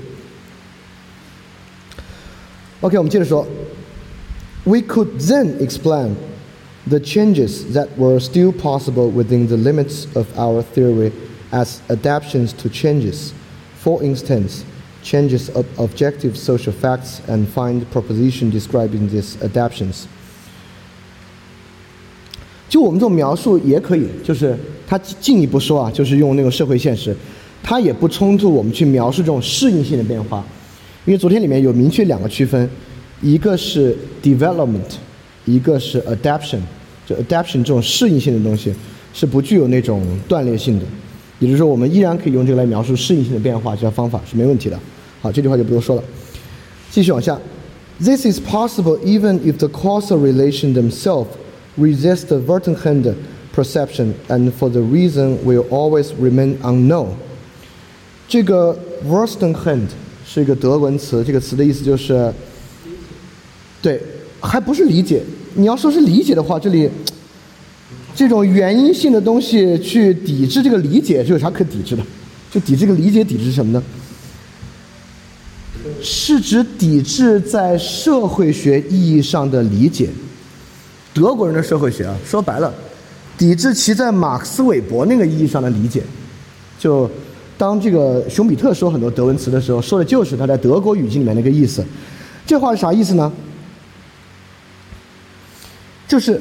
[2.82, 3.46] OK，我们接着说，
[4.66, 6.16] We could then explain
[6.88, 11.12] the changes that were still possible within the limits of our theory
[11.52, 13.32] as adaptations to changes.
[13.82, 14.64] For instance,
[15.02, 20.08] changes of objective social facts and find proposition describing these adaptations.
[22.75, 27.17] 就我们这种描述也可以，就是他进一步说啊，就是用那个社会现实，
[27.63, 30.45] 它也不冲突我们去描述这种适应性的变化，
[31.05, 32.69] 因为昨天里面有明确两个区分，
[33.23, 34.81] 一个是 development，
[35.45, 36.59] 一个是 adaption，。
[37.07, 38.75] 就 adaption 这种适应性的东西
[39.13, 40.85] 是不具有那种断裂性的，
[41.39, 44.77] 也就是说，我们依然可以用这个来描述适应性的变化，这方法是没问题的。
[45.23, 46.03] 好，这句话就不多说了。
[46.91, 47.39] 继续往下
[48.01, 51.27] ，This is possible even if the causal relation themselves
[51.77, 53.15] resist the vertical
[53.53, 57.09] perception and for the reason will always remain unknown。
[58.27, 59.93] 这个 w o r s t e n h a n d
[60.27, 62.33] 是一个德文词，这个词的意思就是，
[63.83, 64.01] 对，
[64.41, 65.23] 还不是理解。
[65.55, 66.89] 你要说是理解的话，这里
[68.15, 72.03] 这种原因性的东西去抵制这个理解，这有啥可抵制的？
[72.51, 73.83] 就抵制这个理解，抵制什么呢？
[76.01, 80.09] 是指抵制在社会学意义上的理解。
[81.15, 82.75] 德国人的社会学啊，说白了，
[83.39, 86.03] 抵制其在马克思韦伯那个意义上的理解。
[86.77, 87.09] 就
[87.57, 91.85] 当这个熊彼特说很多德文词的时候，说的就是他在德国语境里面那个意思。
[92.45, 93.33] 这话是啥意思呢？
[96.07, 96.41] 就是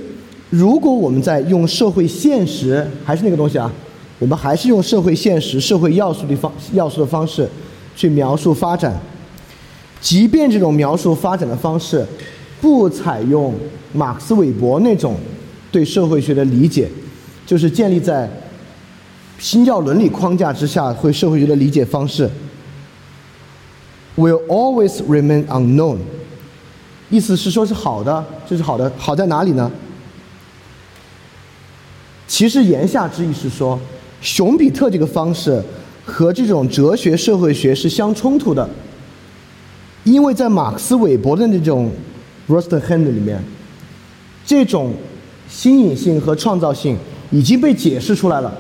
[0.50, 3.72] 如果我们在用社会现实，还是那个东西啊，
[4.20, 7.48] 我们还是用社会现实、社会要素的方要素的方式
[7.96, 9.00] 去描述发展，
[10.02, 12.06] 即便这种描述发展的方式
[12.64, 13.54] 不采用
[13.92, 15.18] 马克思韦伯那种
[15.70, 16.90] 对社会学的理解，
[17.46, 18.32] 就是建立在
[19.38, 22.30] 新教伦理框架之下会社会学的理解方式
[24.16, 25.98] ，will always remain unknown。
[27.10, 29.70] 意思是说是好的，这是好的，好在哪里呢？
[32.26, 33.78] 其实言下之意是说，
[34.22, 35.62] 熊彼特这个方式
[36.06, 38.70] 和这种哲学社会学是相冲突的，
[40.06, 41.92] 因为在马克思韦伯的那种
[42.48, 43.42] r o s t hand 里面，
[44.46, 44.94] 这种
[45.50, 46.98] 新颖性和创造性
[47.32, 48.54] 已经被解释出来了，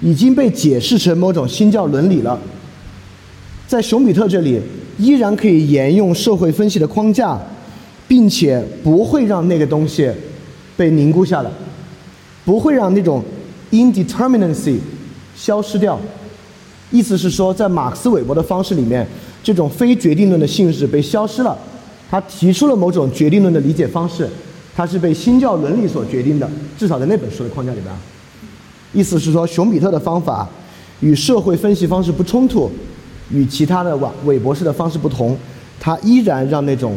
[0.00, 2.38] 已经被解释成某种新教伦理了，
[3.66, 4.60] 在熊彼特这里
[4.98, 7.40] 依然可以沿用社会分析的框架。
[8.06, 10.12] 并且不会让那个东西
[10.76, 11.50] 被凝固下来，
[12.44, 13.24] 不会让那种
[13.70, 14.76] indeterminacy
[15.34, 15.98] 消失掉。
[16.90, 19.06] 意思是说，在马克思韦伯的方式里面，
[19.42, 21.56] 这种非决定论的性质被消失了。
[22.10, 24.28] 他提出了某种决定论的理解方式，
[24.74, 27.94] 它是被新教伦理所决定的，至少在那本书的框架里边。
[28.92, 30.48] 意思是说，熊彼特的方法
[31.00, 32.70] 与社会分析方式不冲突，
[33.30, 35.36] 与其他的韦韦博式的方式不同，
[35.80, 36.96] 他依然让那种。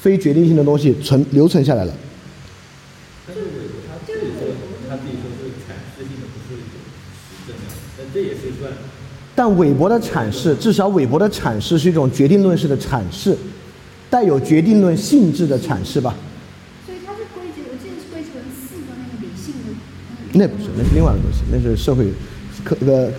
[0.00, 1.92] 非决定性的东西存留存下来了。
[3.26, 4.48] 但是韦伯他自己说，
[4.88, 8.72] 他自己说是阐释性的，不是实证的，但这也是算。
[9.34, 13.36] 但韦伯的阐释，至少韦伯的阐释是一种决定论式的阐释，
[14.10, 16.14] 带有决定论性质的阐释吧。
[16.84, 19.70] 所以它是归结，我记得是归结为四个那个理性的。
[20.32, 22.12] 那不是，那是另外的东西，那是社会
[22.64, 23.10] 科呃，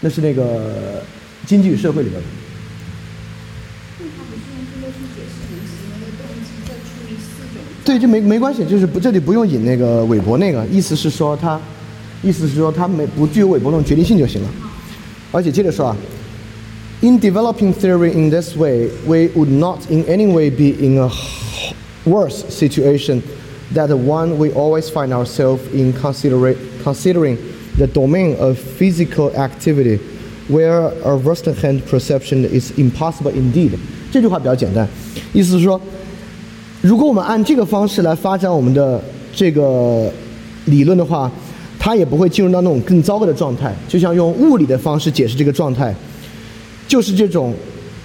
[0.00, 1.02] 那是那个
[1.46, 2.26] 经济与社会里边的。
[7.84, 11.60] 对，就没没关系，就是不这里不用引那个韦伯那个，意思是说他，
[12.20, 14.48] 意思是说他没不具有韦伯那种决定性就行了。
[15.30, 15.96] 而且接着说啊
[17.01, 21.09] ，In developing theory in this way, we would not in any way be in a
[22.05, 23.21] worse situation
[23.73, 27.37] than the one we always find ourselves in considering considering
[27.77, 29.99] the domain of physical activity,
[30.47, 33.71] where a first-hand perception is impossible indeed。
[34.11, 34.87] 这句话比较简单，
[35.33, 35.79] 意思是说。
[36.81, 38.99] 如果我们按这个方式来发展我们的
[39.31, 40.11] 这个
[40.65, 41.31] 理论的话，
[41.77, 43.71] 它也不会进入到那种更糟糕的状态。
[43.87, 45.95] 就像用物理的方式解释这个状态，
[46.86, 47.52] 就是这种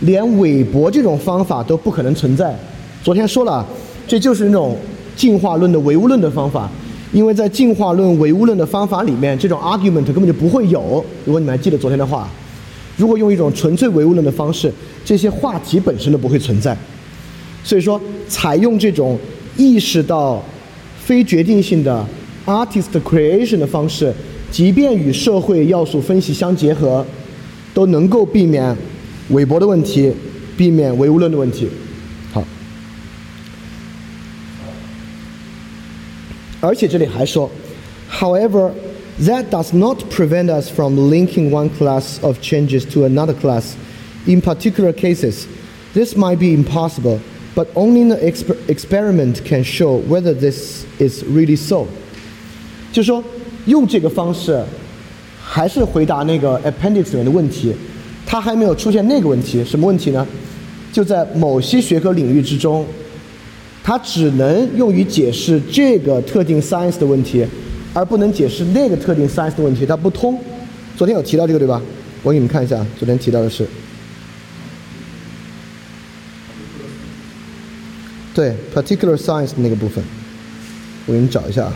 [0.01, 2.55] 连韦伯这种方法都不可能存在。
[3.03, 3.65] 昨天说了，
[4.07, 4.77] 这就是那种
[5.15, 6.69] 进化论的唯物论的方法，
[7.11, 11.03] 因为在进化论唯物论的方法里面，这种 argument 根本就不会有。
[11.25, 12.29] 如果你们还记得昨天的话，
[12.97, 14.71] 如果用一种纯粹唯物论的方式，
[15.03, 16.77] 这些话题本身都不会存在。
[17.63, 19.17] 所以说，采用这种
[19.57, 20.43] 意识到
[20.99, 22.05] 非决定性的
[22.45, 24.13] artist creation 的方式，
[24.51, 27.05] 即便与社会要素分析相结合，
[27.74, 28.76] 都能够避免
[29.30, 30.12] 韦伯的问题，
[30.56, 31.68] 避免唯物论的问题。
[32.32, 32.42] 好，
[36.60, 37.50] 而且这里还说，
[38.10, 38.70] however
[39.20, 43.74] that does not prevent us from linking one class of changes to another class.
[44.26, 45.46] In particular cases,
[45.94, 47.20] this might be impossible.
[47.54, 51.86] But only the exper experiment can show whether this is really so。
[52.92, 53.24] 就说
[53.64, 54.62] 用这个方式，
[55.53, 57.75] 还是回答那个 appendix 里面的问题，
[58.25, 59.61] 它还没有出现那个问题。
[59.65, 60.25] 什么问题呢？
[60.93, 62.85] 就在某些学科领域之中，
[63.83, 67.45] 它只能用于解释这个特定 science 的问题，
[67.93, 70.39] 而不能解释那个特定 science 的问题，它不通。
[70.95, 71.81] 昨天有提到这个对吧？
[72.23, 73.67] 我给你们看一下，昨天提到的是。
[78.33, 80.01] 对，particular science 那个部分，
[81.07, 81.75] 我给你找一下啊。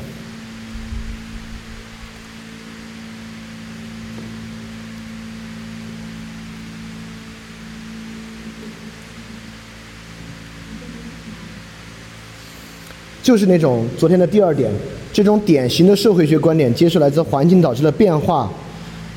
[13.25, 14.71] 就是那种昨天的第二点，
[15.11, 18.47] 这种典型的社会学观点，接受来自环境导致的变化，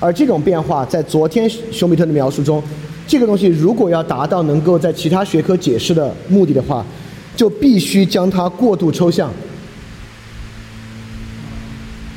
[0.00, 2.62] 而这种变化在昨天熊彼特的描述中，
[3.06, 6.82] 这个东西如果要达到能够在其他学科解释的目的的话。
[7.36, 9.32] 就必须将它过度抽象，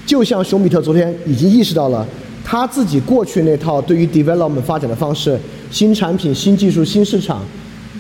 [0.04, 2.04] 就像熊彼特昨天已经意识到了，
[2.44, 5.40] 他自己过去那套对于 development 发展的方式，
[5.70, 7.46] 新产品、新技术、新市场，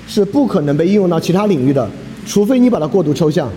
[0.08, 1.88] 是不可能被应用到其他领域的，
[2.26, 3.48] 除非你把它过度抽象。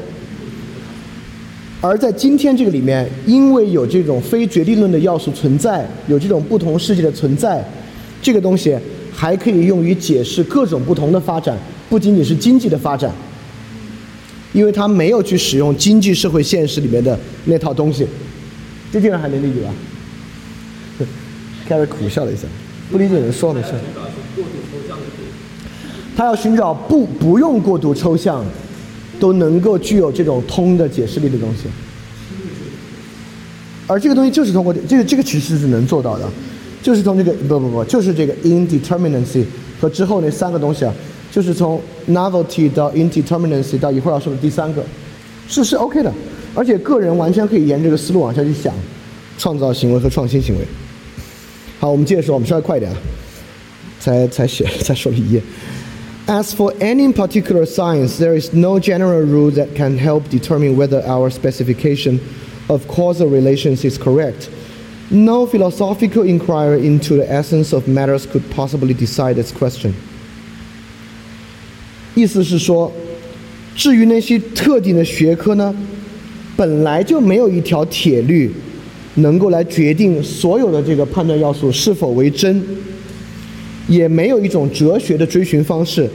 [1.84, 7.62] 而在今天这个里面，因为有这种非决定论的要素存在，有这种不同世界的存在，
[8.22, 8.74] 这个东西
[9.12, 11.54] 还可以用于解释各种不同的发展，
[11.90, 13.12] 不仅仅是经济的发展，
[14.54, 18.06] 因为它没有去使用经济社会现实里面的那套东西。
[18.90, 19.70] 这些人还能理解吧？
[21.68, 22.44] 开始苦笑了一下，
[22.90, 23.72] 不理解的人说没事。
[26.16, 28.42] 他要寻找不不用过度抽象。
[29.18, 31.64] 都能够具有这种通的解释力的东西，
[33.86, 36.28] 而这个东西就是通过这个这个其实是能做到的，
[36.82, 39.44] 就是从这个不不不，就是这个 indeterminacy
[39.80, 40.94] 和之后那三个东西啊，
[41.30, 44.84] 就是从 novelty 到 indeterminacy 到一会儿要说的第三个，
[45.48, 46.12] 是是 OK 的，
[46.54, 48.72] 而且个人完全可以沿这个思路往下去想，
[49.38, 50.64] 创造行为和创新行为。
[51.78, 52.96] 好，我们接着说，我们稍微快一点啊，
[54.00, 55.42] 才才写才说了一页。
[56.27, 61.31] As for any particular science, there is no general rule that can help determine whether our
[61.31, 62.19] specification
[62.69, 64.47] of causal relations is correct.
[65.09, 69.93] No philosophical inquiry into the essence of matters could possibly decide this question.
[72.13, 72.91] 意思是说，
[73.75, 75.73] 至于那些特定的学科呢，
[76.55, 78.51] 本来就没有一条铁律
[79.15, 82.63] 能够来决定所有的这个判断要素是否为真。
[83.88, 86.08] 也没有一种哲学的追寻方式，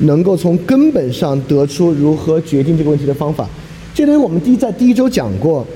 [0.00, 3.48] 能够从根本上得出如何决定这个问题的方法。
[3.94, 5.66] 这等于我们第在第一周讲过，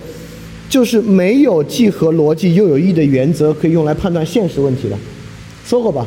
[0.68, 4.96] 就是没有既合逻辑又有意义的原则可以用来判断现实问题的，
[5.64, 6.06] 说过吧？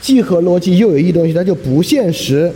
[0.00, 2.52] 既合逻辑又有意义的东西，它就不现实。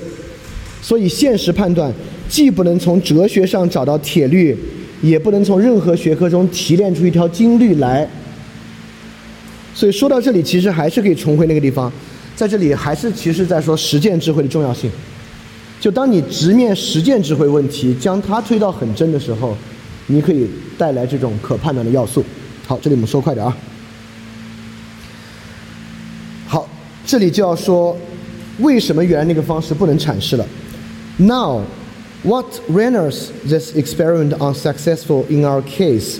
[0.80, 1.92] 所以现实判断
[2.28, 4.56] 既不能从哲学上找到铁律，
[5.02, 8.08] 也不能从任何学科中提炼出一条金律来。
[9.78, 11.92] 所以说到这里，其实还是可以重回那个地方，
[12.34, 14.90] 在这里还是其实在说实践智慧的重要性。
[15.78, 19.56] 就当你直面实践智慧问题，将它推到很真的时候，
[20.08, 22.24] 你可以带来这种可判断的要素。
[22.66, 23.56] 好，这里我们说快点啊。
[26.48, 26.68] 好，
[27.06, 27.96] 这里就要说
[28.58, 30.44] 为什么原来那个方式不能阐释了。
[31.18, 31.62] Now,
[32.24, 36.16] what renders this experiment unsuccessful in our case?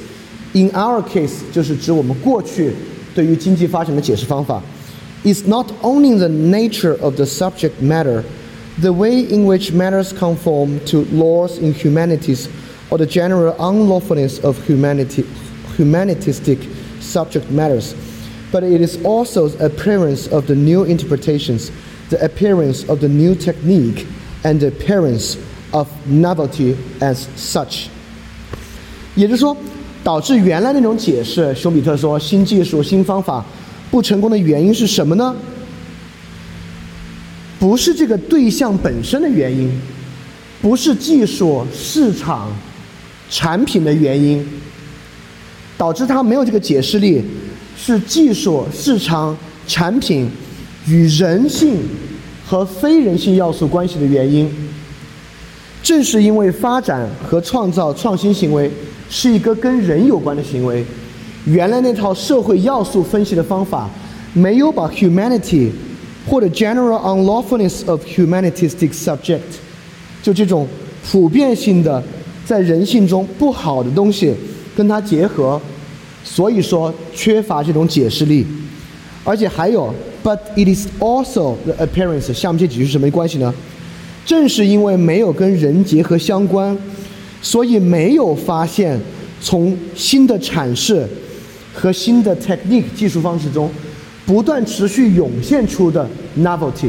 [0.53, 2.73] In our case，就是指我们过去。
[3.18, 4.62] 对于经济发展的解释方法，
[5.24, 8.24] is not only the nature of the subject matter,
[8.82, 12.48] the way in which matters conform to laws in humanities,
[12.90, 15.24] or the general unlawfulness of humanity,
[15.78, 16.60] humanistic
[17.00, 17.94] subject matters,
[18.52, 21.72] but it is also the appearance of the new interpretations,
[22.10, 24.06] the appearance of the new technique,
[24.44, 25.38] and the appearance
[25.72, 27.90] of novelty as such.
[29.16, 29.56] 也就是说，
[30.05, 33.45] 导致原来那种解释，休比特说新技术、新方法
[33.91, 35.35] 不成功的原因是什么呢？
[37.59, 39.71] 不是这个对象本身的原因，
[40.63, 42.51] 不是技术、市场、
[43.29, 44.47] 产品的原因，
[45.77, 47.23] 导致它没有这个解释力，
[47.77, 49.37] 是技术、市场、
[49.67, 50.31] 产品
[50.87, 51.79] 与人性
[52.47, 54.49] 和非人性要素关系的原因。
[55.83, 58.71] 正是因为发展和创造创新行为。
[59.09, 60.85] 是一个跟人有关的行为。
[61.47, 63.89] 原来那套社会要素分析的方法，
[64.35, 65.71] 没有把 humanity
[66.27, 69.41] 或者 general unlawfulness of humanistic subject，
[70.23, 70.67] 就这种
[71.11, 72.03] 普遍性的
[72.45, 74.35] 在人性中不好的东西
[74.77, 75.59] 跟它结合，
[76.23, 78.47] 所以说缺乏这种解释力。
[79.25, 79.93] 而且还有
[80.23, 82.33] ，but it is also the appearance。
[82.33, 83.55] 下面这几句是什么关系呢？
[84.27, 86.77] 正是因为没有跟人结合相关。
[87.41, 88.99] 所以没有发现
[89.41, 91.07] 从新的阐释
[91.73, 93.71] 和新的 technique 技术方式中
[94.27, 96.09] 不断持续涌现出的
[96.39, 96.89] novelty。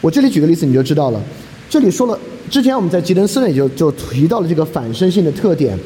[0.00, 1.22] 我这里举个例子你就知道了。
[1.70, 2.18] 这里说了，
[2.50, 5.78] 之前我们在吉登斯那里就就提到了这个反身性的特点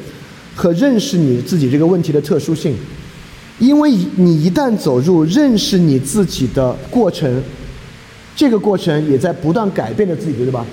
[0.55, 2.75] 和认识你自己这个问题的特殊性。
[3.59, 7.43] 因为你一旦走入认识你自己的过程，
[8.35, 10.67] 这个过程也在不断改变着自己，对吧？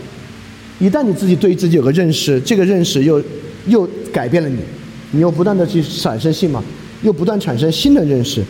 [0.84, 3.24] 一旦你自己对自己有个认识，这个认识又
[3.68, 4.58] 又改变了你，
[5.12, 6.62] 你又不断的去产生性嘛，
[7.04, 8.44] 又不断产生新的认识，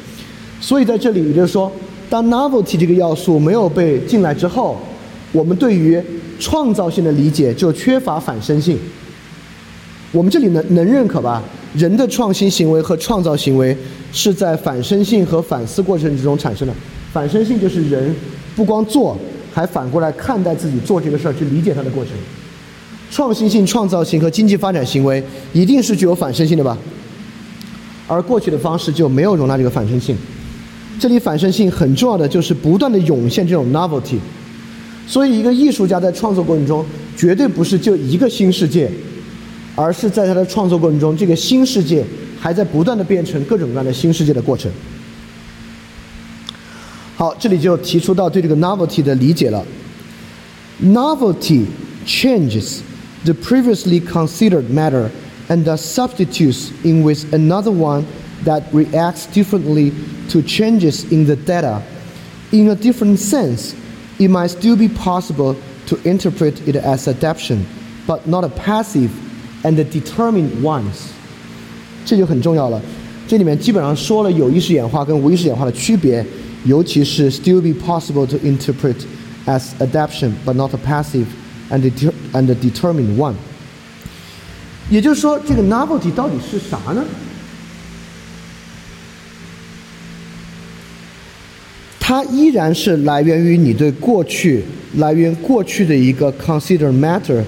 [0.59, 1.71] 所以在这里也就是说，
[2.09, 4.79] 当 novelty 这个要素没有被进来之后，
[5.31, 6.01] 我们对于
[6.39, 8.79] 创造性的理解就缺乏反身性。
[10.11, 11.43] 我们这里能能认可吧？
[11.75, 13.77] 人的创新行为和创造行为
[14.11, 16.73] 是在反身性和反思过程之中产生的。
[17.11, 18.15] 反身性就是人
[18.55, 19.15] 不光做。
[19.53, 22.13] 还反过来看待自己做这个事儿，去理解它的过程。
[23.11, 25.23] 创新性、创造性和经济发展行为
[25.53, 26.75] 一定是具有反身性的吧？
[28.07, 30.17] 而过去的方式就没有容纳这个反身性。
[30.99, 34.17] 这里反身性很重要的就是不断的涌现这种 novelty。
[35.05, 36.85] 所以，一个艺术家在创作过程中，
[37.15, 38.89] 绝对不是就一个新世界，
[39.75, 42.03] 而是在他的创作过程中，这个新世界
[42.39, 44.71] 还在不断的变成各种各样的新世界的过程。
[47.22, 49.64] 好，这里就提出到对这个 novelty 的理解了。
[50.80, 51.66] Novelty
[52.06, 52.80] changes
[53.24, 55.10] the previously considered matter
[55.48, 58.04] and thus substitutes in with another one
[58.44, 59.92] that reacts differently
[60.30, 61.82] to changes in the data.
[62.52, 63.74] In a different sense,
[64.18, 65.56] it might still be possible
[65.86, 67.66] to interpret it as adaptation,
[68.06, 69.10] but not a passive
[69.64, 71.08] and determined ones.
[72.06, 72.80] 这就很重要了。
[73.26, 76.24] 这里面基本上说了有意识演化跟无意识演化的区别，
[76.65, 78.95] 尤其是 still be possible to interpret
[79.45, 81.25] as adaption but not a passive
[81.69, 83.35] and deter and determined one.
[84.89, 87.03] 也就是说，这个 novelty 到底是啥呢？
[91.99, 94.63] 它依然是来源于你对过去、
[94.97, 97.43] 来源过去的一个 consider matter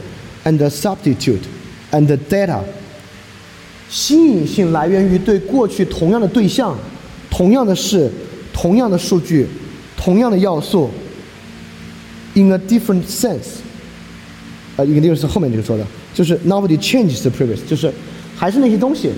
[0.45, 1.41] and substitute
[1.91, 2.61] and data。
[3.89, 6.75] 新颖性来源于对过去同样的对象、
[7.29, 8.09] 同样的事、
[8.55, 9.45] 同样的数据、
[9.97, 10.89] 同样的要素
[12.35, 13.59] ，in a different sense。
[14.77, 17.91] 呃，一个就是后面这个说的，就是 novelty changes the previous，就是
[18.33, 19.09] 还是那些东西，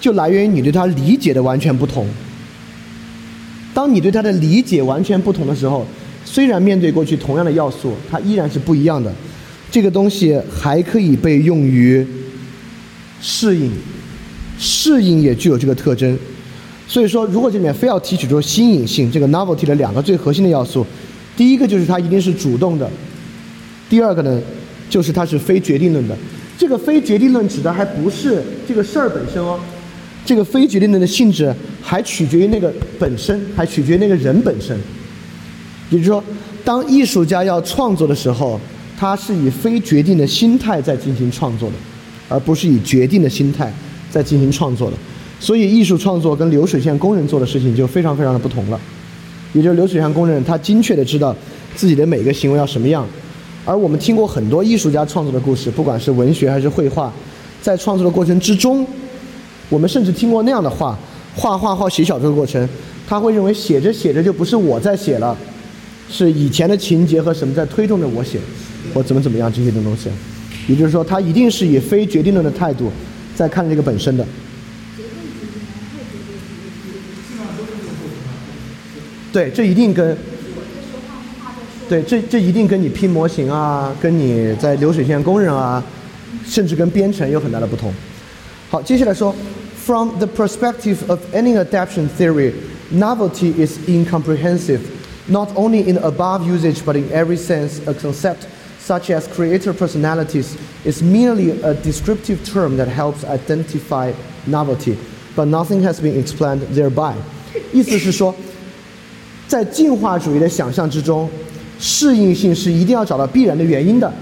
[0.00, 2.04] 就来源于你对它理解的完全不同。
[3.72, 5.86] 当你对它的理解完全不同的时候，
[6.24, 9.14] 虽然面对过去同样的要素，它依然是不一样的。
[9.70, 12.04] 这个东西还可以被用于
[13.20, 13.70] 适应，
[14.58, 16.18] 适应也具有这个特征。
[16.88, 20.86] 所以说，如果这里面非要提取出新颖性这个 novelty 的两个最核心的要素，
[21.36, 22.88] 第一个就是它一定是主动的，
[23.90, 24.40] 第二个呢，
[24.88, 26.16] 就是它是非决定论的。
[26.56, 29.58] 这个非决定论指的还不是这个事儿本身哦，
[30.24, 34.74] 这个非决定论的性质还取决于那个本身，还取决于那个人本身。
[35.90, 36.22] 也就是说，
[36.64, 38.60] 当艺术家要创作的时候，
[38.96, 41.74] 他是以非决定的心态在进行创作的，
[42.28, 43.72] 而不是以决定的心态
[44.10, 44.96] 在进行创作的。
[45.38, 48.80] 所以，艺术创作跟流水线工人做的事情就非常非常的不同了。
[49.52, 51.34] 也就是流水线工人，他精确的知道
[51.74, 53.06] 自己的每个行为要什么样。
[53.64, 57.12] 而我们听过很多艺术家创作的故事，不管是文学还是绘画，
[57.60, 58.86] 在创作的过程之中，
[59.68, 60.98] 我们甚至听过那样的话：
[61.34, 62.68] 画画画写小说的过程，
[63.06, 65.36] 他会认为写着写着就不是我在写了，
[66.10, 68.38] 是以前的情节和什么在推动着我写，
[68.94, 70.08] 或怎么怎么样这些东西。
[70.68, 72.90] 也就是说，他一定是以非决定论的态度
[73.34, 74.26] 在看这个本身的。
[79.35, 80.17] 对，这一定跟
[81.87, 85.83] 对这这一定跟你拼模型啊，跟你在流水线工人啊，
[86.45, 87.93] 甚至跟编程有很大的不同。
[88.69, 89.35] 好，接下来说，
[89.85, 92.53] from the perspective of any adaptation theory,
[92.91, 94.79] novelty is incomprehensive,
[95.27, 97.79] not only in the above usage but in every sense.
[97.85, 98.47] A concept
[98.79, 104.11] such as creator personalities is merely a descriptive term that helps identify
[104.45, 104.97] novelty,
[105.35, 107.13] but nothing has been explained thereby.
[107.73, 108.33] 意思是说，
[109.48, 111.28] 在进化主义的想象之中，
[111.78, 114.12] 适应性是一定要找到必然的原因的，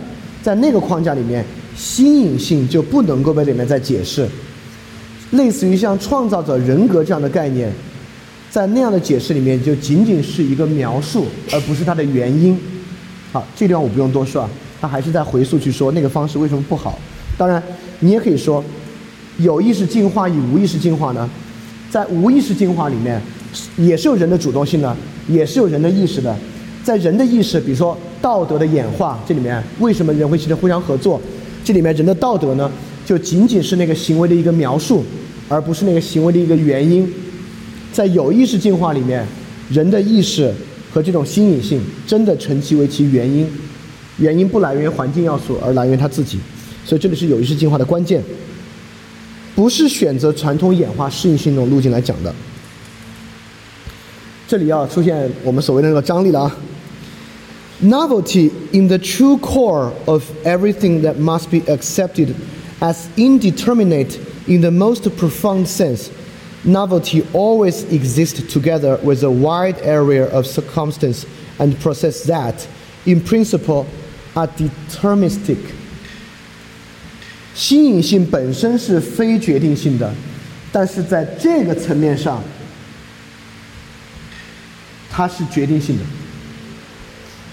[0.43, 1.45] 在那个框架里面，
[1.77, 4.29] 新颖性就不能够被里面再解释。
[5.31, 7.73] 类似于像创造者人格这样的概念，
[8.51, 12.57] 在那样的解释里面，就仅仅是一个描述，而不是它的原因。
[13.33, 14.51] 好，这地方我不用多说啊，
[14.81, 16.97] 他还是在回溯去说那个方式为什么不好。
[17.37, 17.61] 当然，
[17.99, 18.63] 你也可以说，
[19.39, 21.29] 有意识进化与无意识进化呢，
[21.91, 23.21] 在无意识进化里面，
[23.77, 24.97] 也是有人的主动性的，
[25.29, 26.37] 也是有人的意识的。
[26.83, 31.21] 在人的意识，比如说道德的演化，这里面为什么人会形成互相合作？
[31.65, 32.71] 这里面人的道德呢，
[33.07, 35.03] 就仅仅是那个行为的一个描述，
[35.49, 37.11] 而不是那个行为的一个原因。
[37.91, 39.27] 在有意识进化里面，
[39.71, 40.53] 人的意识
[40.93, 43.49] 和这种新颖性真的成其为其原因，
[44.19, 46.39] 原因不来源于环境要素，而来源于他自己。
[46.85, 48.23] 所以这里是有意识进化的关键，
[49.55, 52.35] 不是选择传统演化适应性这种路径来讲的。
[54.54, 56.56] 这里要出现我们所谓的那个张力了啊。
[57.82, 62.34] Novelty in the true core of everything that must be accepted
[62.82, 66.10] as indeterminate in the most profound sense,
[66.66, 71.26] novelty always exists together with a wide area of circumstance
[71.58, 72.68] and process that,
[73.06, 73.86] in principle,
[74.36, 75.58] are deterministic.
[77.56, 80.14] 新颖性本身是非决定性的，
[80.72, 82.44] 但是在这个层面上，
[85.15, 86.03] 它是决定性的。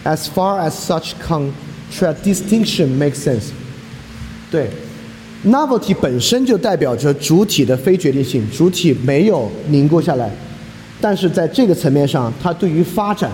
[0.03, 3.49] As far as such contradistinction makes sense，
[4.49, 4.67] 对
[5.45, 10.31] ，novelty 本身就代表着主体的非决定性，主体没有凝固下来，
[10.99, 13.29] 但是在这个层面上，它对于发展、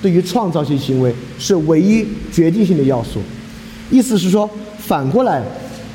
[0.00, 3.20] 对于创造性行为是唯一决定性的要素。
[3.90, 4.48] 意思是说，
[4.78, 5.42] 反过来，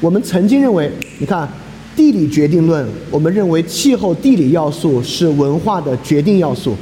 [0.01, 1.47] 我们曾经认为，你看
[1.95, 6.75] 地理决定论，我们认为气候地理要素是文化的决定要素，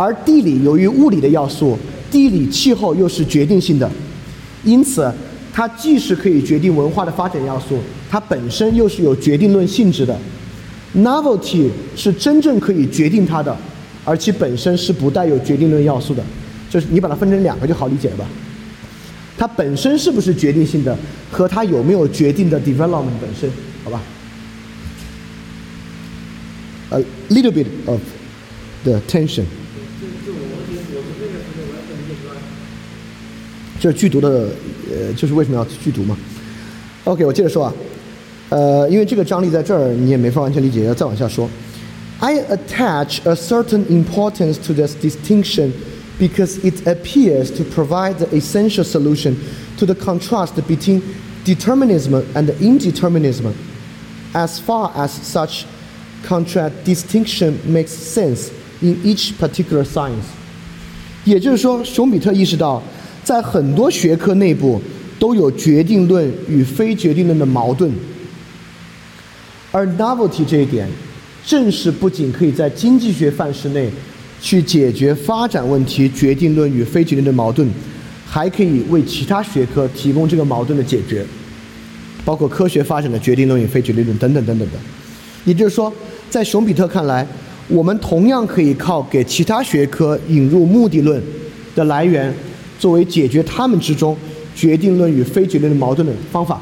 [0.00, 1.78] 而地理由于物理的要素，
[2.10, 3.90] 地理气候又是决定性的，
[4.64, 5.12] 因此
[5.52, 7.78] 它既是可以决定文化的发展要素，
[8.08, 10.18] 它本身又是有决定论性质的。
[10.96, 13.54] Novelty 是真正可以决定它的，
[14.02, 16.24] 而其本身是不带有决定论要素的，
[16.70, 18.24] 就是你把它分成两个就好理解了吧？
[19.36, 20.96] 它本身是不是决定性的，
[21.30, 23.50] 和它有没有决定的 development 本身，
[23.84, 24.00] 好吧
[26.88, 28.00] ？A little bit of
[28.82, 29.44] the tension，
[33.79, 34.49] 这是剧毒的，
[34.89, 36.17] 呃，就是为什么要剧毒嘛？
[37.03, 37.73] OK，我接着说啊，
[38.49, 41.49] 呃，因为这个张力在这儿，你也没法完全理解，要再往下说。
[42.19, 45.71] I attach a certain importance to this distinction
[46.17, 49.35] because it appears to provide the essential solution
[49.77, 51.01] to the contrast between
[51.43, 53.51] determinism and indeterminism,
[54.33, 55.65] as far as such
[56.25, 58.49] contradistinction makes sense
[58.81, 60.25] in each particular science.
[61.25, 62.81] 也就是说，熊彼特意识到，
[63.30, 64.82] 在很多学科内部
[65.16, 67.88] 都有决定论与非决定论的矛盾，
[69.70, 70.88] 而 novelty 这一点，
[71.46, 73.88] 正是不仅可以在经济学范式内
[74.40, 77.70] 去解决发展问题决定论与非决定论矛盾，
[78.26, 81.24] 还可以为其他学科提供这个矛盾的解决，
[82.24, 84.78] 包括科学发展的决定论与非决定论等等等等的。
[85.44, 85.92] 也就是说，
[86.28, 87.24] 在熊彼特看来，
[87.68, 91.22] 我们同样可以靠给其他学科引入目的论
[91.76, 92.34] 的来源，
[92.80, 94.16] 作为解决他们之中
[94.56, 96.60] 决定论与非决定论矛盾的方法。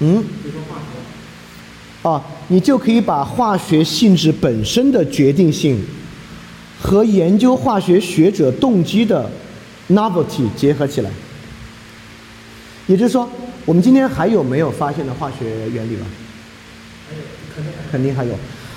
[0.00, 0.24] 嗯。
[2.02, 5.80] 啊，你就可以把化学性质本身的决定性
[6.80, 9.30] 和研究化学学者动机的
[9.88, 11.10] novelty 结合起来。
[12.88, 13.30] 也就是说，
[13.64, 16.06] 我们今天还有没有发现的化学原理了？
[17.08, 17.22] 还有
[17.54, 18.34] 肯定肯定还有。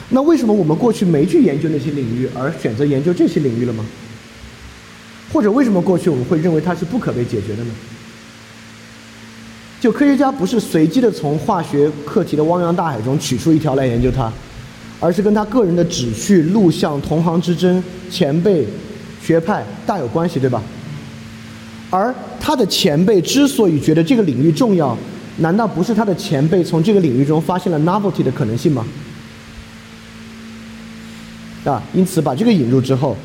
[0.09, 3.83] 那为什么我们过去没去研究那些领域，而选择研究这些领域了吗？
[5.33, 7.71] 或者为什么过去我们会认为它是不可被解决的呢？
[9.81, 14.31] 就科学家不是随机的从化学课题的汪洋大海中取出一条来研究它，
[14.99, 18.65] 而是跟他个人的旨趣、路向、同行之争、前辈、
[19.21, 20.61] 学派大有关系，对吧？
[21.89, 24.97] 而他的前辈之所以觉得这个领域重要，
[25.37, 28.85] 难道不是他的前辈从这个领域中发现了 novelty 的可能性吗？
[31.65, 33.17] 啊，因此把这个引入之后，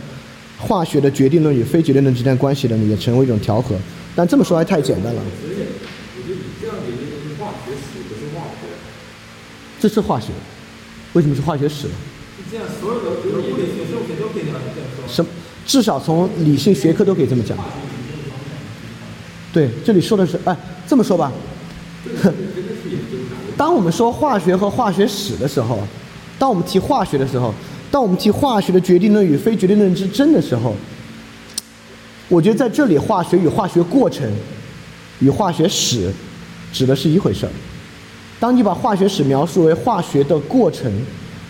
[0.58, 3.76] 化学的决定论与非决定论之间关系呢，也成为一种调和。
[4.16, 8.66] 但这么说还太简单了，我觉得你这样解释就是化学史不是化学，
[9.78, 10.28] 这是化学，
[11.12, 11.94] 为什么是化学史呢？
[12.36, 14.58] 是这样，所有的比如物理学、生物学都可以这样
[14.96, 15.06] 说。
[15.06, 15.30] 什么？
[15.66, 17.56] 至少从理性学科都可以这么讲。
[19.52, 20.56] 对，这里说的是，哎，
[20.88, 21.30] 这么说吧，
[23.56, 25.78] 当我们说化学和化学史的时候，
[26.38, 27.54] 当我们提化学的时候，
[27.90, 30.74] 当我们提化学的决定论与非决定论之争的时候，
[32.28, 34.30] 我觉得在这里化学与化学过程
[35.18, 36.12] 与化学史
[36.72, 37.52] 指的是一回事儿。
[38.38, 40.90] 当你把化学史描述为化学的过程，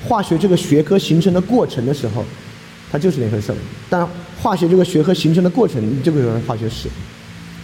[0.09, 2.25] 化学这个学科形成的过程的时候，
[2.91, 3.57] 它就是那回事儿。
[3.91, 4.09] 但
[4.41, 6.89] 化学这个学科形成的过程，你就可以说化学史。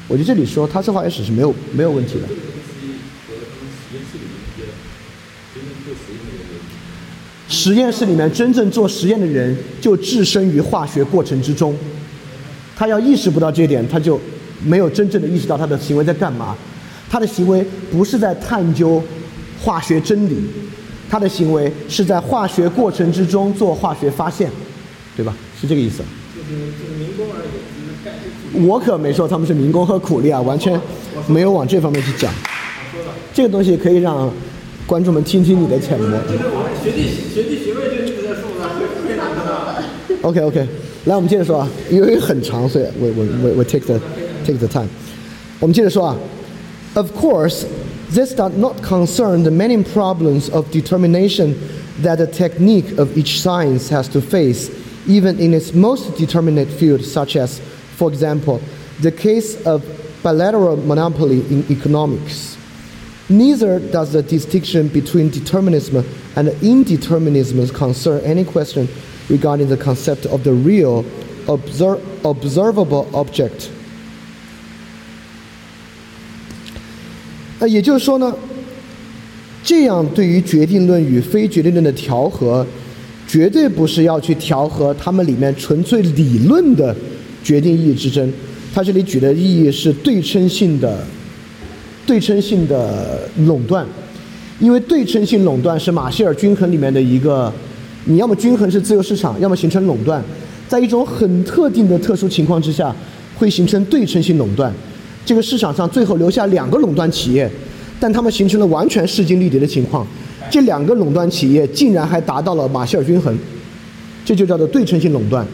[0.07, 2.29] 我觉得这里说它是化学史是没有没有问题的。
[7.49, 11.77] 实验室里面真正做实验的人就置身于化学过程之中，
[12.77, 14.21] 他要意识不到这一点，他就
[14.65, 16.57] 没有真正的意识到他的行为在干嘛。
[17.09, 19.01] 他的行为不是在探究
[19.63, 20.37] 化学真理，
[21.09, 24.51] 他的行为是在化学过程之中做化学发现，
[25.17, 25.33] 对吧？
[25.61, 26.03] 是这个意思。
[26.35, 26.49] 就是，
[28.67, 30.79] 我可没说他们是民工和苦力啊，完全
[31.29, 32.33] 没有往这方面去讲。
[33.33, 34.29] 这个东西可以让
[34.86, 36.06] 观众们听听你的浅薄。
[36.28, 38.68] 这是我学弟学弟学妹就一直在说的，
[39.08, 39.84] 非常的。
[40.22, 40.68] OK OK，
[41.06, 44.00] 来我们接着说啊，因为很长，所以我我我我 take the
[44.46, 44.88] take the time。
[45.60, 46.18] 我们接着说啊，
[46.94, 47.64] Of course,
[48.14, 51.56] this does not concern the many problems of determination
[52.04, 54.70] that the technique of each science has to face,
[55.08, 57.62] even in its most determinate field, such as,
[57.98, 58.60] for example,
[59.02, 59.84] the case of
[60.22, 62.55] bilateral monopoly in economics.
[63.28, 66.04] Neither does the distinction between determinism
[66.36, 68.88] and indeterminism concern any question
[69.30, 71.06] regarding the concept of the real
[71.48, 73.70] obser- observable object.
[77.60, 78.36] 呃，也就是说呢，
[79.64, 82.66] 这样对于决定论与非决定论的调和，
[83.28, 86.94] 绝对不是要去调和它们里面纯粹理论的
[87.44, 88.30] 决定意义之争，
[88.74, 91.06] 它这里举的意义是对称性的、
[92.07, 93.85] 对称性的垄断，
[94.61, 97.53] 因为对称性垄断是马歇尔均衡里面的一个，
[98.05, 100.23] 你要么均衡是自由市场，要么形成垄断，
[100.69, 102.95] 在一种很特定的特殊情况之下，
[103.37, 104.73] 会形成对称性垄断。
[105.25, 107.51] 这个市场上最后留下两个垄断企业，
[107.99, 110.07] 但他们形成了完全势均力敌的情况。
[110.49, 113.37] 这两个垄断企业竟然还达到了马歇尔均衡，
[114.25, 115.45] 这就叫做对称性垄断。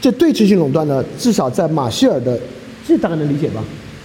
[0.00, 2.36] 这对称性垄断呢，至少在马歇尔的，
[2.84, 3.62] 这大概能理解吧？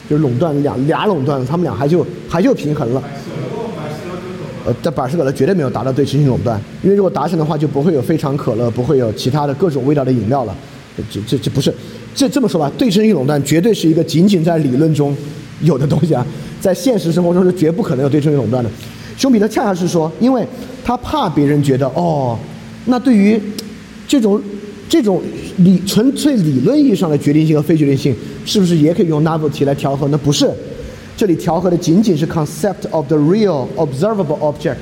[0.09, 3.03] 就是垄断两俩垄断，他们俩还就还就平衡了。
[4.65, 10.55] 呃，但百事可乐绝对没有达到对称性垄断，因为如果达成的话，就不会有非常可乐，不会有其他的各种味道的饮料了。
[11.11, 11.73] 这这这不是，
[12.15, 15.15] 这这么说吧，对称性垄断绝对是一个仅仅在理论中
[15.61, 16.25] 有的东西啊，
[16.59, 18.69] 在现实生活中是绝不可能有对称性垄断的。
[19.15, 20.45] 熊彼特恰恰是说，因为
[20.83, 22.37] 他怕别人觉得哦，
[22.85, 23.39] 那对于
[24.07, 24.41] 这种
[24.89, 25.21] 这种
[25.57, 28.15] 理纯粹理论意义上的决定性和非决定性，
[28.45, 30.07] 是不是也可以用 novelty 来调和？
[30.07, 30.49] 那不是，
[31.15, 34.77] 这里调和的仅仅是 concept of the real observable object，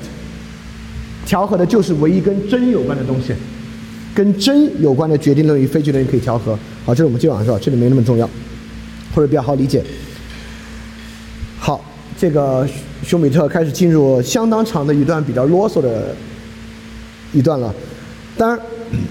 [1.24, 3.32] 调和的就是唯一跟真有关的东西。
[4.14, 6.58] 跟真有关的决定论与非决定论可以调和。
[6.86, 7.58] 好，这是我们接往是吧？
[7.60, 8.26] 这里没那么重要，
[9.14, 9.82] 或者比较好理解。
[11.58, 11.84] 好，
[12.18, 12.66] 这个
[13.04, 16.16] 休米特开始进入相当长的一段比较啰嗦的
[17.34, 17.74] 一段了。
[18.38, 18.58] 当然，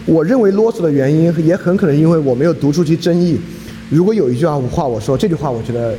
[0.05, 3.39] 我认为啰嗦的原因也很可能因为我没有读出去争议。
[3.89, 5.95] 如果有一句话话我说这句话我觉得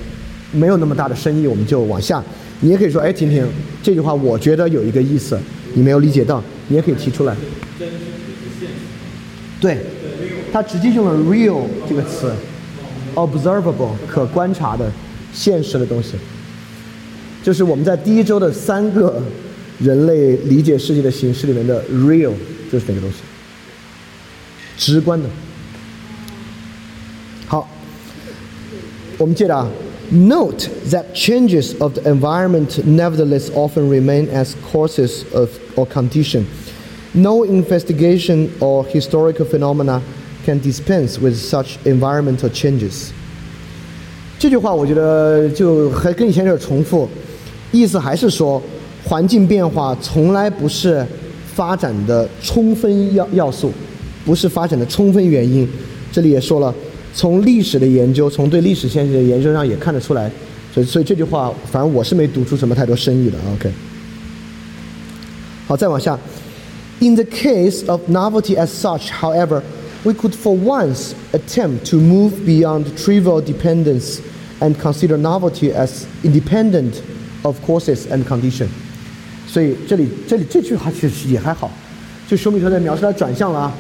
[0.53, 2.22] 没有那么大的深意，我们就往下。
[2.61, 3.47] 你也可以说，哎，婷婷，
[3.83, 5.39] 这句话我觉得有一个意思，
[5.74, 7.37] 你没有理解到，你也可以提出来。
[9.61, 9.79] 对，
[10.53, 12.33] 他直接用了 real 这个词
[13.14, 14.91] ，observable 可观察的、
[15.33, 16.12] 现实的东西，
[17.43, 19.22] 就是我们在第一周的三个
[19.79, 22.33] 人类理解世界的形式里面的 real
[22.72, 23.16] 就是那个东西，
[24.78, 25.30] 直观的。
[27.47, 27.68] 好，
[29.18, 29.68] 我们接着啊，
[30.09, 36.45] note that changes of the environment nevertheless often remain as causes of or condition.
[37.14, 40.01] No investigation or historical phenomena
[40.45, 43.09] can dispense with such environmental changes。
[44.39, 47.07] 这句话我觉得就还跟以前有点重复，
[47.72, 48.62] 意思还是说
[49.03, 51.05] 环境变化从来不是
[51.53, 53.72] 发展的充分要要素，
[54.27, 55.66] 不是发展的充分原因。
[56.12, 56.74] 这里也说了，
[57.14, 60.31] 从历史的研究，从对历史现象的研究上也看得出来。
[60.74, 63.39] 所以，所以这句话反正我是没读出什么太多深意的。
[63.55, 63.70] OK，
[65.66, 66.18] 好，再往下。
[66.99, 69.62] In the case of novelty as such, however,
[70.05, 74.18] we could for once attempt to move beyond trivial dependence
[74.61, 76.95] and consider novelty as independent
[77.43, 78.68] of causes and condition.
[79.47, 81.70] 所以这里这里这句话其实也还好，
[82.29, 83.74] 就休米特在描述它转向了啊，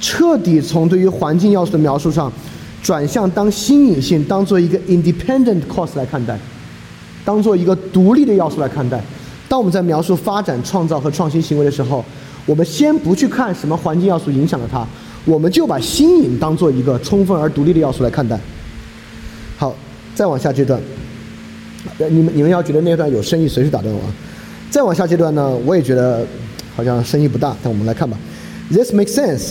[0.00, 2.32] 彻底从对于环境要素的描述上，
[2.82, 6.38] 转向当新颖性当做一个 independent cause 来看待，
[7.24, 9.02] 当做一个独立的要素来看待。
[9.48, 12.04] 当我们在描述发展、创造和创新行为的时候，
[12.46, 14.86] 我们先不去看什么环境要素影响了它，
[15.24, 18.38] 我们就把新颖当做一个充分而独立的要素来看待。
[19.58, 19.76] 好，
[20.14, 20.80] 再往下这段，
[22.08, 24.14] 你们你们要觉得那段有深意，随时打断我啊。
[24.70, 26.24] 再往下这段呢，我也觉得
[26.74, 28.16] 好像深意不大，但我们来看吧。
[28.72, 29.50] This makes sense,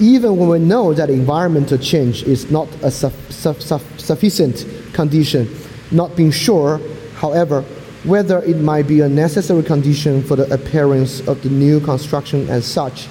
[0.00, 5.48] even when we know that environmental change is not a sufficient condition.
[5.90, 6.80] Not being sure,
[7.16, 7.62] however.
[8.04, 12.66] whether it might be a necessary condition for the appearance of the new construction as
[12.66, 13.08] such.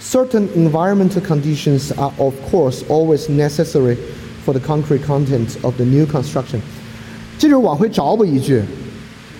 [0.00, 3.96] Certain environmental conditions are, of course, always necessary
[4.44, 6.60] for the concrete content of the new construction.
[7.38, 8.62] 这就是往回找补一句，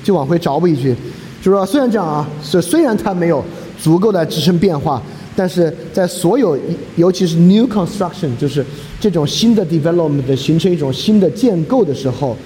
[0.02, 0.94] 就往回找补一句，
[1.42, 3.44] 就是说，虽然这样啊，是虽然它没有
[3.78, 5.02] 足够的支撑变化，
[5.35, 6.57] 但是在所有，
[6.95, 8.65] 尤其是 new construction，就是
[8.99, 12.37] 这种新的 development 形成一种新的建构的时候。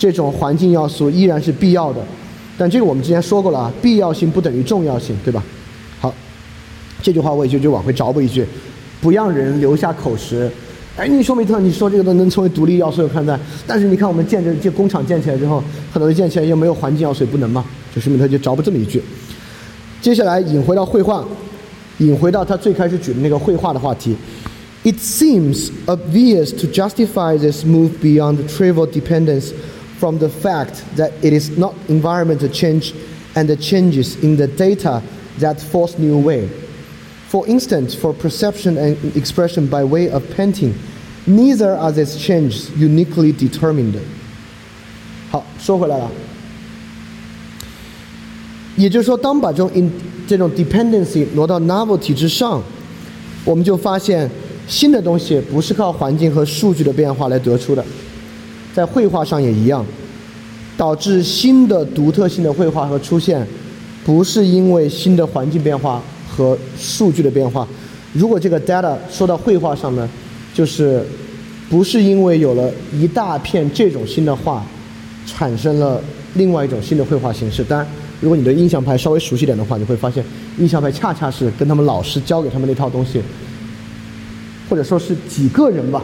[0.00, 2.00] 这种环境要素依然是必要的，
[2.56, 5.42] 但这个我们之前说过了啊，必要性不等于重要性，对吧？
[5.98, 6.14] 好，
[7.02, 8.46] 这句话我也就就往回找补一句，
[9.00, 10.48] 不让人留下口实。
[10.96, 13.36] 哎，你说梅特，你说这个都能成为独立要素有看待，
[13.66, 15.60] 但是你看我们建这这工厂建起来之后，
[15.92, 17.64] 很多建起来又没有环境要素，不能吗？
[17.92, 19.02] 就说明他就找补这么一句。
[20.00, 21.26] 接下来引回到绘画，
[21.99, 24.15] 引回到他最开始举的那个绘画的话题。
[24.83, 29.53] It seems obvious to justify this move beyond trivial dependence.
[30.03, 32.93] from the fact that it is not environmental change
[33.37, 35.01] and the changes in the data
[35.39, 36.49] that force new way.
[37.29, 40.77] For instance, for perception and expression by way of painting,
[41.25, 43.97] neither are these changes uniquely determined.
[45.31, 46.11] 好，说回来了，
[48.75, 49.89] 也就是说，当把这种 in
[50.28, 52.62] 这种 dependency 挪到 novelty 之上，
[53.46, 54.30] 我们就发现
[54.66, 57.82] 新的东西不是靠环境和数据的变化来得出的，
[58.74, 59.84] 在绘画上也一样，
[60.76, 63.46] 导致新的独特性的绘画和出现，
[64.04, 67.66] 不是因为新的环境变化和数据的变化。
[68.12, 70.06] 如果这个 data 说到绘画上呢，
[70.52, 71.02] 就是
[71.70, 74.62] 不是因为有了一大片这种新的画，
[75.26, 75.98] 产生了
[76.34, 77.64] 另外一种新的绘画形式。
[77.64, 77.88] 当然，
[78.20, 80.24] 如果你对印象派稍微熟悉点的话，你会发现
[80.58, 83.20] 印象派恰恰是跟他们老师教给他们那套东西。
[84.68, 86.02] 或者说是几个人吧，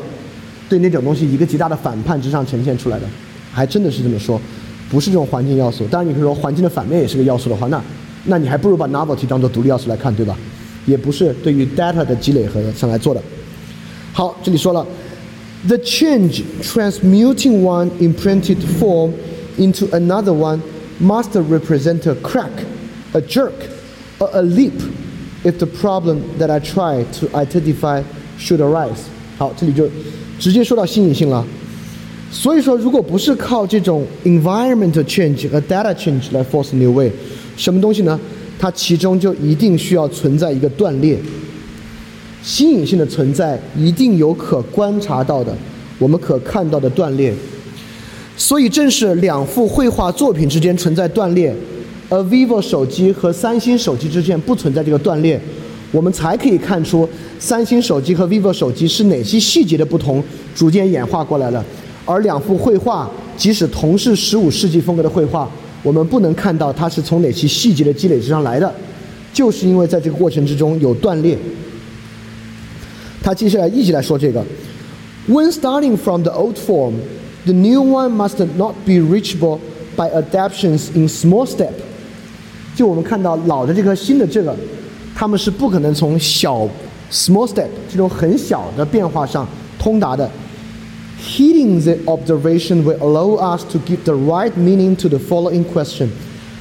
[0.70, 3.06] 对那种东西一个极大的反叛之上呈现出来的，
[3.52, 4.40] 还真的是这么说，
[4.88, 5.86] 不是这种环境要素。
[5.88, 7.82] 当然，你可以说环境的反面也是个要素的话，那
[8.24, 10.34] 那你还不如把 novelty 当做独立要素来看，对吧？
[10.86, 13.20] 也不是对于 data 的积累和上来做的。
[14.14, 14.86] 好，这里说了
[15.66, 19.10] ，the change transmuting one imprinted form
[19.58, 20.58] into another one
[21.00, 22.50] must represent a crack,
[23.12, 23.52] a jerk,
[24.18, 24.80] or a leap
[25.44, 28.02] if the problem that I try to identify
[28.38, 29.00] should arise。
[29.36, 29.88] 好，这里就
[30.38, 31.44] 直接说到新颖性了。
[32.30, 37.10] 所以说，如果不是靠这种 environment change 和 data change 来 force new way，
[37.56, 38.18] 什么东西呢？
[38.58, 41.18] 它其中就一定需要存在一个断裂。
[42.42, 45.56] 新颖性的存在一定有可观察到的，
[45.98, 47.32] 我们可看到的断裂。
[48.36, 51.54] 所以正是两幅绘画作品之间存在断裂，
[52.08, 55.40] 而 vivo 手机和三星手机之间不存在这个断裂。
[55.92, 57.08] 我们才可以看出
[57.38, 60.22] 三星手机和 vivo 手机是哪些细节的不同
[60.52, 61.64] 逐渐演化过来了，
[62.04, 65.48] 而两幅绘画即使同是十五世纪风格的绘画，
[65.84, 68.74] 我们不能看到它是从哪些细节的积累之上来的，
[69.32, 71.38] 就是因为在这个过程之中有断裂。
[73.22, 74.44] 他接下来一直来说这个
[75.28, 76.94] ，When starting from the old form,
[77.45, 79.59] the new one must not be reachable
[79.95, 81.73] by adaptations in small step。
[82.75, 84.55] 就我们看到老的这个新的这个。
[85.19, 86.61] 他们是不可能从小
[87.11, 89.45] small step 这种很小的变化上
[89.77, 90.31] 通达的。
[91.19, 96.07] Heeding the observation will allow us to give the right meaning to the following question: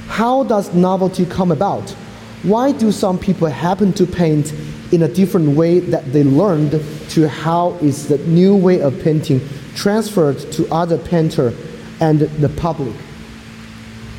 [0.08, 1.94] How does novelty come about?
[2.42, 4.52] Why do some people happen to paint
[4.90, 6.80] in a different way that they learned?
[7.10, 9.40] To how is the new way of painting
[9.75, 11.51] Transferred to other painter
[11.99, 12.93] and the public?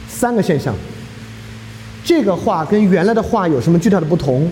[0.08, 0.74] 三个现象。
[2.04, 4.50] 这个画跟原来的画有什么巨大的不同？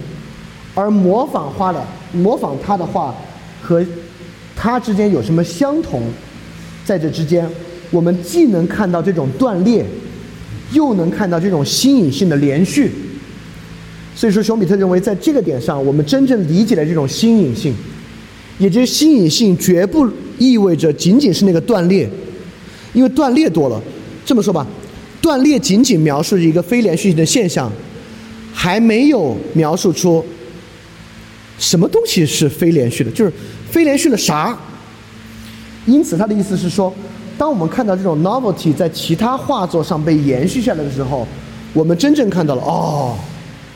[0.74, 3.14] 而模仿画的模仿他的画
[3.60, 3.84] 和
[4.56, 6.02] 他之间有什么相同？
[6.84, 7.48] 在这之间，
[7.90, 9.84] 我们既能看到这种断裂，
[10.72, 12.90] 又能看到这种新颖性的连续。
[14.14, 17.74] 所以说，熊彼特认为，在这个点上，我们真正理解了这种新颖性，
[18.62, 20.08] 也就是新颖性绝不
[20.38, 22.08] 意味着仅仅是那个断裂，
[22.92, 23.82] 因为断裂多了。
[24.24, 24.64] 这么说吧。
[25.20, 27.70] 断裂仅仅描述一个非连续性的现象，
[28.52, 30.24] 还没有描述出
[31.58, 33.32] 什么东西是非连续的，就是
[33.68, 34.56] 非连续的啥。
[35.86, 36.92] 因此，他的意思是说，
[37.36, 41.26] 当我们看到这种 novelty 在其他画作上被延续下来的时候，
[41.72, 43.16] 我们真正看到了哦，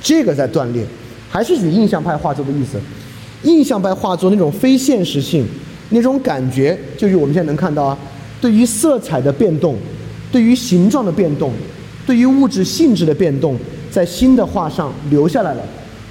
[0.01, 0.87] 这个在断裂。
[1.28, 2.80] 还是指印象派画作的意思，
[3.43, 5.47] 印象派画作那种非现实性，
[5.91, 7.99] 那种感觉，就是我们现在能看到啊，
[8.41, 9.76] 对于色彩的变动。
[10.32, 11.53] 对于形状的变动，
[12.05, 13.57] 对于物质性质的变动，
[13.91, 15.62] 在新的画上留下来了。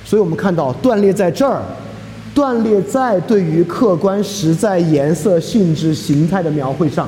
[0.05, 1.61] 所以我们看到断裂在这儿，
[2.33, 7.07] 断裂在对于客观实在颜色、性质、形态的描绘上，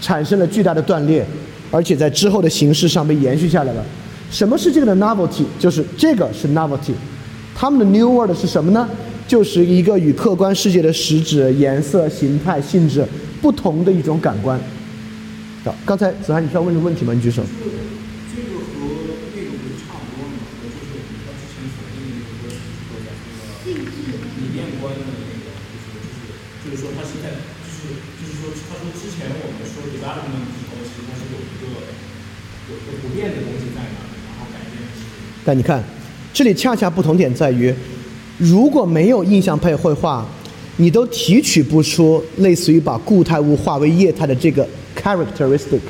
[0.00, 1.26] 产生了巨大的断裂，
[1.70, 3.84] 而且在之后的形式上被延续下来了。
[4.30, 5.44] 什么是这个的 novelty？
[5.58, 6.92] 就是这个是 novelty。
[7.58, 8.88] 他们的 new word 是什么呢？
[9.26, 13.04] 就是一个与客观世界的实质、颜色、形态、性质
[13.42, 14.54] 不同的一种感官。
[15.64, 17.12] 好刚才子涵，你需要问的问题吗？
[17.12, 17.42] 你举手。
[17.42, 18.78] 这个和
[19.34, 20.38] 那个不是差不多吗？
[20.62, 20.86] 就是
[21.26, 23.10] 他之前所定的一个说在
[23.66, 23.82] 那个
[24.38, 25.10] 理念观的那
[25.42, 26.30] 个，就是就是
[26.62, 27.90] 就是说他现在就是
[28.22, 31.66] 就是说他说之前我们说 development 的时候，其实它是有一个
[32.70, 34.78] 有一个不变的东西在那，然后改变。
[35.44, 35.82] 但你看，
[36.38, 37.74] 这里恰恰不同点在于，
[38.36, 40.24] 如果没有印象派绘画，
[40.76, 44.64] 你都提取不出类似于把固态物化为液态的这个。
[44.96, 45.80] characteristic，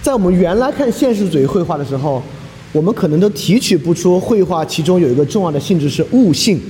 [0.00, 2.22] 在我们原来看现实主义绘画的时候，
[2.70, 6.60] 我们可能都提取不出绘画其中有一个重要的性质是物性，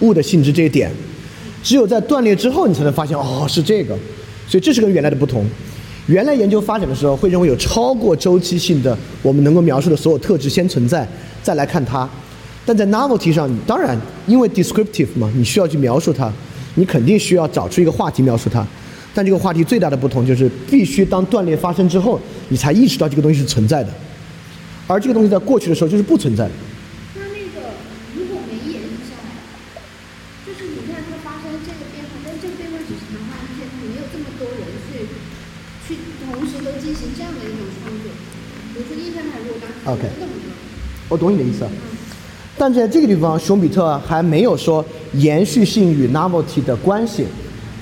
[0.00, 0.90] 物的性质这一点，
[1.62, 3.96] 只有在断裂之后，你才能发现哦是这个，
[4.46, 5.42] 所以这是跟原来的不同。
[6.06, 11.06] 原来研究发展的时候会认为有超过周期性的我们能够描述的所有特质先存在，
[11.42, 12.08] 再来看它。
[12.64, 16.32] 但在 novelty 上，当然因为 descriptive 嘛，你需要去描述它，
[16.76, 18.64] 你肯定需要找出一个话题描述它。
[19.14, 23.90] 但这个话题最大的不同就是，必须当断裂发生之后，你才意识到这个东西是存在的，
[24.86, 26.50] 而这个东西在过去的时候就是不存在的。
[27.14, 27.70] 那那个
[28.14, 29.30] 如果没延续下来，
[41.16, 41.66] 我懂你的意思。
[42.58, 47.26] 但在这个地方，熊彼特还没有说延续性与 novelty 的关系。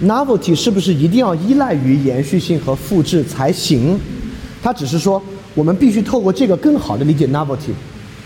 [0.05, 3.99] novelty 是不是一定要依赖于延续性和复制才行？
[4.62, 5.20] 他只是说，
[5.53, 7.72] 我们必须透过这个更好的理解 novelty。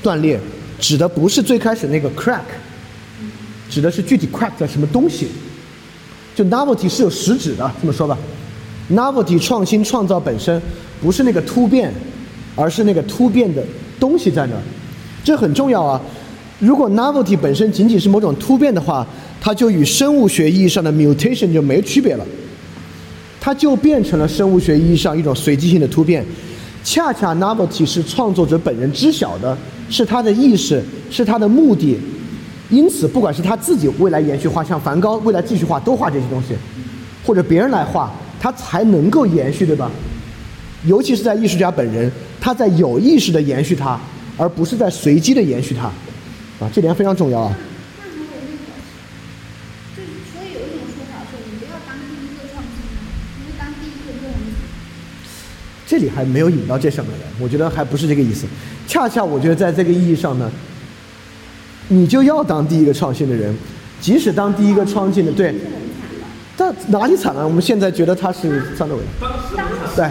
[0.02, 0.38] 断裂
[0.78, 2.40] 指的不是最开始那个 crack，
[3.70, 5.28] 指的是具体 crack 的什么东西。
[6.34, 8.16] 就 novelty 是有实质的，这么说吧。
[8.92, 10.60] novelty 创新创造本身
[11.00, 11.92] 不是那个突变，
[12.56, 13.62] 而是那个突变的
[14.00, 14.62] 东西在那儿，
[15.24, 16.00] 这很重要啊。
[16.58, 19.06] 如果 novelty 本身仅仅是某种突变的话，
[19.40, 22.26] 它就与生物学意义上的 mutation 就没区别了，
[23.40, 26.24] 它就变成了生物学意义上一种随机性的突变。
[26.82, 29.56] 恰恰 novelty 是创作者本人知晓的，
[29.90, 31.98] 是他的意识，是他的目的。
[32.70, 36.54] 因此，不管是他自己未来延续画，像梵高未来继续画都画这些东西，
[37.24, 39.90] 或者别人来画，他才能够延续，对吧？
[40.86, 42.10] 尤其是在艺术家本人，
[42.40, 43.98] 他在有意识的延续它，
[44.38, 45.86] 而不是在随机的延续它，
[46.64, 47.54] 啊，这点非常重要啊。
[50.32, 53.02] 所以有一种说法说，你要当第一个创新的，
[53.40, 54.30] 因为当第一个用。
[55.86, 58.46] 这里还没有引到这上面来，我觉得还不是这个意思。
[58.86, 60.50] 恰恰我觉得在这个意义上呢，
[61.88, 63.52] 你就要当第一个创新的人，
[64.00, 65.52] 即使当第一个创新的，对，
[66.56, 67.44] 但哪里惨了？
[67.44, 69.02] 我们现在觉得他是张德伟，
[69.96, 70.08] 对，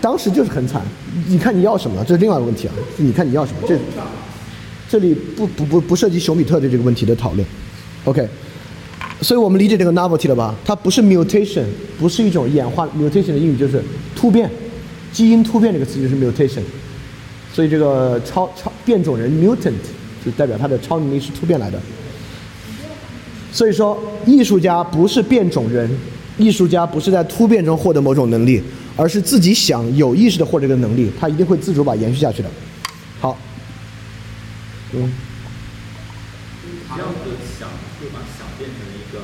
[0.00, 0.82] 当时就是很惨。
[1.32, 2.04] 你看你要什么？
[2.04, 2.74] 这是另外一个问题啊。
[2.98, 3.66] 你看你要什么？
[3.66, 3.78] 这
[4.86, 7.46] 这里不不不不涉及熊彼特的这个问题的讨论。
[8.04, 8.28] OK，
[9.22, 10.54] 所以我们理解这个 novelty 了吧？
[10.62, 11.64] 它不是 mutation，
[11.98, 12.86] 不是一种演化。
[12.88, 13.82] mutation 的英语就是
[14.14, 14.50] 突变，
[15.10, 16.60] 基因突变这个词就是 mutation。
[17.50, 19.72] 所以这个超超变种人 mutant
[20.22, 21.80] 就代表他的超能力是突变来的。
[23.50, 25.88] 所以说，艺术家不是变种人，
[26.36, 28.62] 艺术家不是在突变中获得某种能力，
[28.96, 32.50] 而是自己想有意识的获得这个能力，他一定会自主把延续下去的。
[33.20, 33.38] 好，
[34.92, 35.12] 嗯，
[36.94, 39.20] 这样子想会把想变成一个，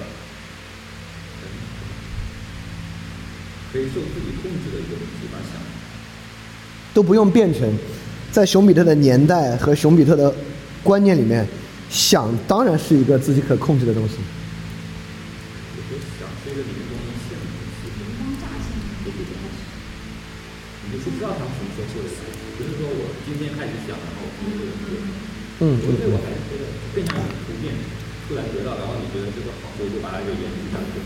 [3.72, 5.60] 可以受自己控制的一个东西，把想
[6.94, 7.70] 都不用变成，
[8.32, 10.34] 在熊彼特的年代和熊彼特的
[10.82, 11.46] 观念里面，
[11.90, 14.14] 想当然是一个自己可控制的东西。
[16.18, 17.88] 想是一个灵光一现的东西，
[20.90, 22.10] 你是不知道它什么时候会来，
[22.56, 24.96] 不是说我今天开始想，然后明天就会。
[25.60, 27.74] 嗯所以我还是觉得更像一种图片，
[28.28, 31.02] 突然得到，然后你觉得这个好，所以就把它就延续下去。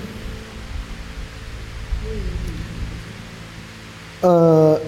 [4.21, 4.79] 呃，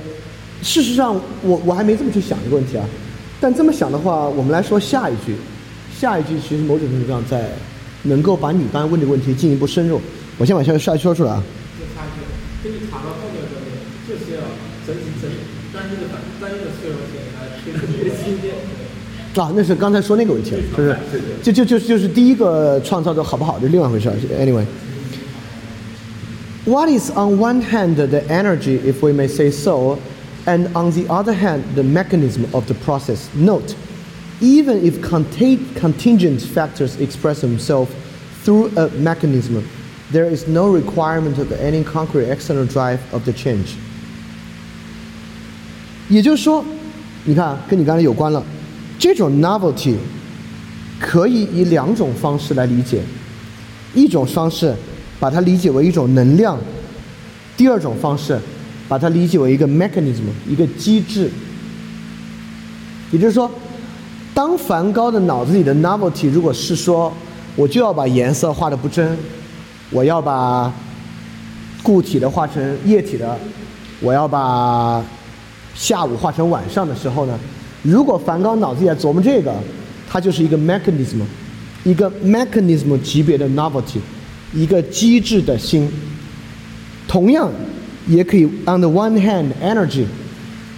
[0.62, 2.86] 事实上，我我还没这么去想一个问题啊。
[3.40, 5.34] 但这么想的话，我们来说下一句，
[5.98, 7.50] 下一句其实某种程度上在
[8.02, 9.98] 能够把你刚才问这个问题进一步深入。
[10.36, 11.42] 我先把下下一句说出来啊。
[19.35, 20.61] 啊，那是刚才说那个问题了，
[21.41, 24.15] 就是就就就就是第一个创造的好不好，这是另外一回事儿。
[24.37, 29.97] Anyway。What is on one hand the energy, if we may say so,
[30.45, 33.29] and on the other hand the mechanism of the process?
[33.33, 33.75] Note,
[34.41, 37.89] even if contain, contingent factors express themselves
[38.43, 39.63] through a mechanism,
[40.11, 43.77] there is no requirement of any concrete external drive of the change.
[46.14, 46.64] 也就是说，
[47.24, 48.40] 你看，跟你刚才有关了，
[49.00, 49.96] 这种 novelty
[51.00, 53.02] 可以以两种方式来理解，
[53.94, 54.74] 一种方式。
[55.20, 56.58] 把它理解为一种能量。
[57.56, 58.38] 第二种方式，
[58.86, 61.30] 把它理解为一个 mechanism，一个机制。
[63.10, 63.50] 也就是说，
[64.34, 67.10] 当梵高的脑子里的 novelty 如果是说，
[67.56, 69.16] 我就要把颜色画的不真，
[69.90, 70.70] 我要把
[71.82, 73.38] 固体的画成液体的，
[74.00, 75.02] 我要把
[75.74, 77.38] 下午画成晚上的时候呢，
[77.82, 79.54] 如果梵高脑子里在琢磨这个，
[80.08, 81.22] 它就是一个 mechanism，
[81.84, 83.98] 一个 mechanism 级别的 novelty。
[84.52, 85.90] 一个机智的心，
[87.08, 87.50] 同样
[88.06, 90.04] 也可以 on the one hand energy，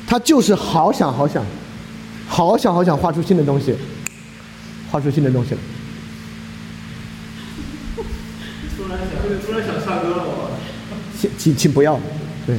[0.07, 1.45] 它就是好想好想，
[2.27, 3.75] 好想好想画出新的东西，
[4.91, 5.61] 画出新的东西了。
[8.79, 10.51] 突然想，突然想唱歌了我。
[11.21, 12.01] 请请请不要，
[12.47, 12.57] 对，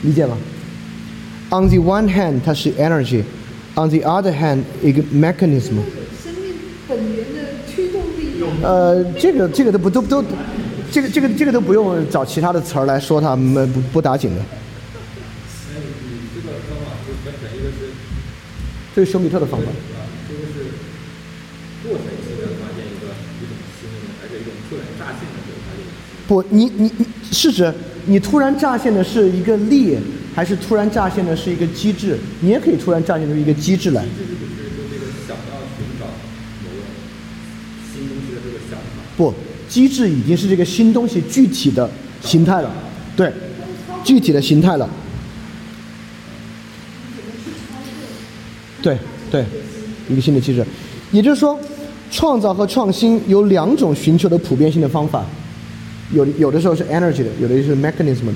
[0.00, 0.34] 理解吗
[1.50, 5.76] ？On the one hand，它是 energy；on the other hand，一个 mechanism。
[6.22, 6.54] 生命
[6.88, 8.34] 本源的驱动力。
[8.62, 10.24] 呃，这个这个都不都都，
[10.90, 14.42] 这个这个这个都不用找其他的词儿来说它，们不不打紧的。
[16.34, 17.92] 这个方法是分成一个是，
[18.94, 19.66] 这是熊彼特的方法。
[19.66, 20.54] 啊，这个是
[21.86, 23.06] 过程性的发现一个
[23.38, 27.72] 一种新的东西，还是一种突然乍现的时候发现一种新的不，你你你是指
[28.06, 29.98] 你突然乍现的是一个力，
[30.34, 32.18] 还是突然乍现的是一个机制？
[32.40, 34.02] 你也可以突然乍现出一个机制来。
[34.02, 36.06] 机制就是说这个想要寻找
[36.64, 36.82] 某个
[37.92, 38.84] 新东西的这个想法。
[39.16, 39.32] 不，
[39.68, 41.88] 机制已经是这个新东西具体的
[42.22, 42.70] 形态了，
[43.16, 43.32] 对，
[44.02, 44.90] 具体的形态了。
[48.82, 48.98] 对
[49.30, 49.44] 对，
[50.10, 50.62] 一个新的机制，
[51.10, 51.58] 也就是说，
[52.10, 55.24] 创造和创新有两种寻求的普遍性的方法，
[56.12, 58.34] 有有的时候是 energy 的，有的是 mechanism 的，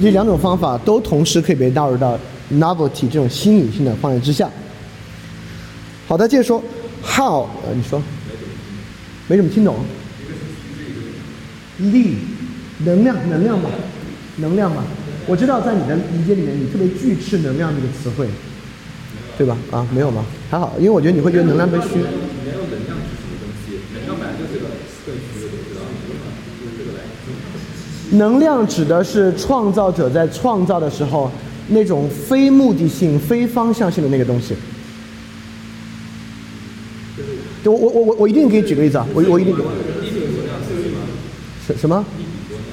[0.00, 2.18] 这两种方法都同时可以被纳入到
[2.52, 4.50] novelty 这种新颖性的方向之下。
[6.06, 6.62] 好的，接着说
[7.02, 8.02] how，呃，你说，
[9.28, 9.76] 没怎么听懂，
[11.78, 12.16] 力，
[12.84, 13.70] 能量，能量吧，
[14.36, 14.84] 能量吧，
[15.26, 18.28] 我知道在你的理解里面，你特别拒斥能量这个词汇。
[19.36, 19.58] 对吧？
[19.72, 20.24] 啊，没有吗？
[20.48, 23.82] 还好，因为我觉得你会觉得能量被虚是什么东西？
[23.92, 24.70] 能量本来就是个
[25.04, 25.74] 更虚的东西，
[26.62, 27.02] 就是这个来。
[28.14, 31.30] 能量指的是创造者在创造的时候
[31.68, 34.54] 那种非目的性、非方向性的那个东西。
[37.64, 39.06] 我我我我我一定给你举个例子啊！
[39.14, 39.62] 我我一定给。
[41.66, 42.04] 什什么？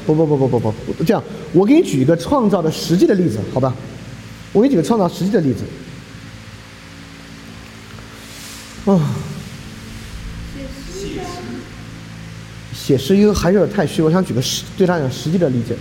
[0.06, 0.74] 不不不不不不，
[1.06, 1.24] 这样，
[1.54, 3.74] 我给你举一个创造的实际的例子，好吧？
[4.52, 5.64] 我给你举个创造实际的例子。
[8.92, 9.00] 啊，
[12.92, 15.74] 写诗又还是有点太虚，我想举个实对他讲实际的理解。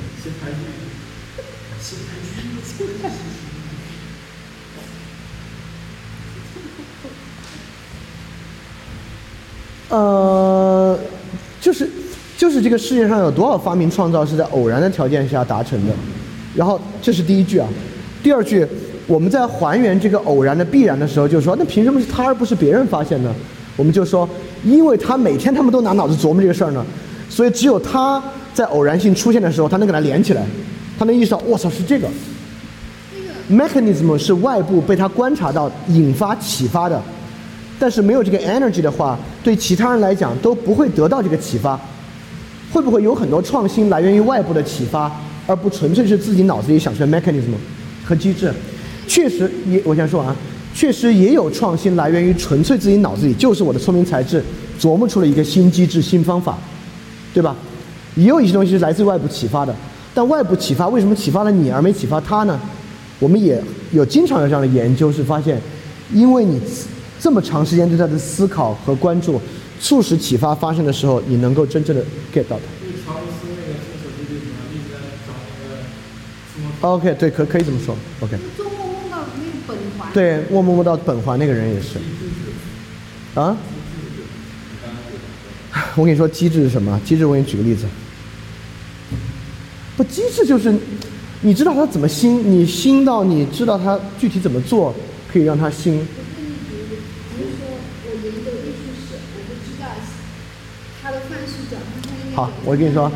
[9.89, 10.97] 呃，
[11.61, 11.91] 就是
[12.39, 15.93] 就是这个世界上有多少发明创造是在偶然的条件下达成的？
[16.55, 17.69] 然后这是第一句啊，
[18.23, 18.65] 第二句。
[19.09, 23.35] 我们在还原这个偶然的必然的时候，就说那凭什么是他而不是别人发现呢？
[23.75, 24.29] 我们就说，
[24.65, 26.85] 因为他每天他们都拿脑子琢磨这个事儿呢，
[27.29, 30.45] 所以只有他在偶然性出现的时候，他能给它连起来，
[30.99, 32.09] 他能意识到，我操，是这个。
[33.51, 37.03] mechanism 是外部被他观察到引发启发的，
[37.79, 41.79] 但是没有这个 energy 的话，对其他人来讲都不会得到这个启发。
[42.73, 45.11] 会不会有很多创新来源于外部的启发，
[45.49, 47.51] 而不纯粹是自己脑子里想出来 mechanism
[48.05, 48.55] 和机制？
[49.09, 50.37] 确实也，我先说啊，
[50.81, 54.43] 确实也有创新来源于纯粹自己脑子里，就是我的聪明才智
[54.81, 56.59] 琢磨出了一个新机制、新方法，
[57.35, 57.55] 对吧？
[58.17, 59.77] 也有一些东西是来自外部启发的，
[60.15, 62.59] 但外部启发为什么启发了你而没启发他呢？
[63.19, 63.63] 我们也
[63.93, 65.61] 有经常有这样的研究，是发现，
[66.15, 66.59] 因为你
[67.21, 69.39] 这么长时间对他的思考和关注，
[69.83, 72.03] 促使启发发生的时候，你能够真正的
[72.33, 72.59] get 到
[76.81, 76.89] 他。
[76.89, 78.39] OK，对，可可以这么说，OK。
[80.13, 81.99] 对，我摸摸到本环那个人也是。
[83.35, 83.57] 啊？
[85.95, 87.01] 我跟你说，机制是什么？
[87.05, 87.87] 机制，我给你举个例子。
[89.97, 90.75] 不，机制就是，
[91.43, 94.93] 你知道他怎么新，你新到你知道他具体怎么做，
[95.33, 96.05] 可以让他新。
[102.35, 103.11] 好，我跟你说，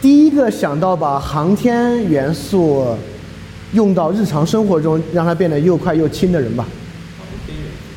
[0.00, 2.96] 第一个想到把航天元素。
[3.76, 6.66] 用到日常生活中，让它变得又快又轻的人吧，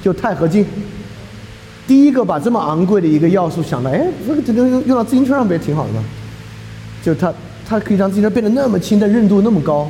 [0.03, 0.65] 就钛合金。
[1.87, 6.03] 第一个把这么昂贵的一个要素想到，哎，这个这个用到自行车上不也挺好的吗？
[7.01, 7.33] 就它
[7.65, 9.89] 它可以让自行车变得那么轻，但韧度那么高。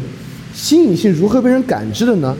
[0.53, 2.35] 新颖性如何被人感知的呢？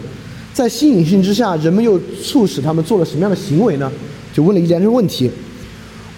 [0.54, 3.90] 在新颖性之下，人们又促使他们做了什么样的行为呢？
[4.34, 5.32] 就问了一连串问题。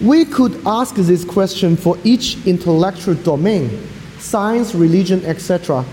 [0.00, 3.68] We could ask this question for each intellectual domain,
[4.20, 5.84] science, religion, etc.,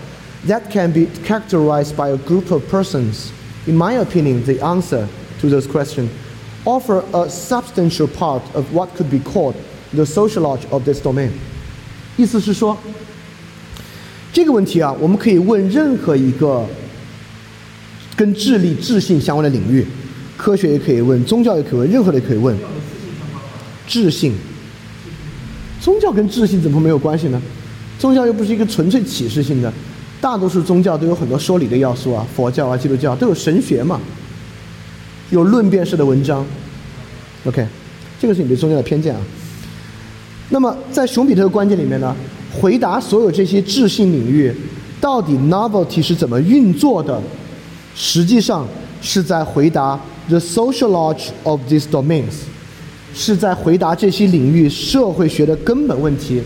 [0.48, 3.28] that can be characterized by a group of persons.
[3.66, 5.06] In my opinion, the answer
[5.41, 6.07] to those question,
[6.65, 9.55] offer a substantial part of what could be called
[9.93, 11.29] the sociology of this domain。
[12.17, 12.77] 意思是说，
[14.31, 16.65] 这个问题啊，我们可以问任何一个
[18.15, 19.85] 跟智力、智性相关的领域，
[20.37, 22.55] 科学也可以问，宗教也可以问，任何的也可以问。
[23.87, 24.33] 智性。
[25.81, 27.41] 宗教跟智性怎么没有关系呢？
[27.99, 29.71] 宗教又不是一个纯粹启示性的，
[30.19, 33.99] 大多数宗教都有很多说理的要素啊，佛教啊、基督教都有神学嘛，
[35.29, 36.45] 有论辩式的文章。
[37.45, 37.65] OK，
[38.19, 39.21] 这个是你对宗教的偏见啊。
[40.49, 42.15] 那么在熊彼特的观点里面呢，
[42.53, 44.53] 回答所有这些智性领域
[44.99, 47.21] 到底 novelty 是怎么运作的，
[47.95, 48.67] 实际上
[49.01, 52.43] 是在回答 the sociology of these domains。
[53.17, 56.41] 是在回答这些领域社会学的根本问题，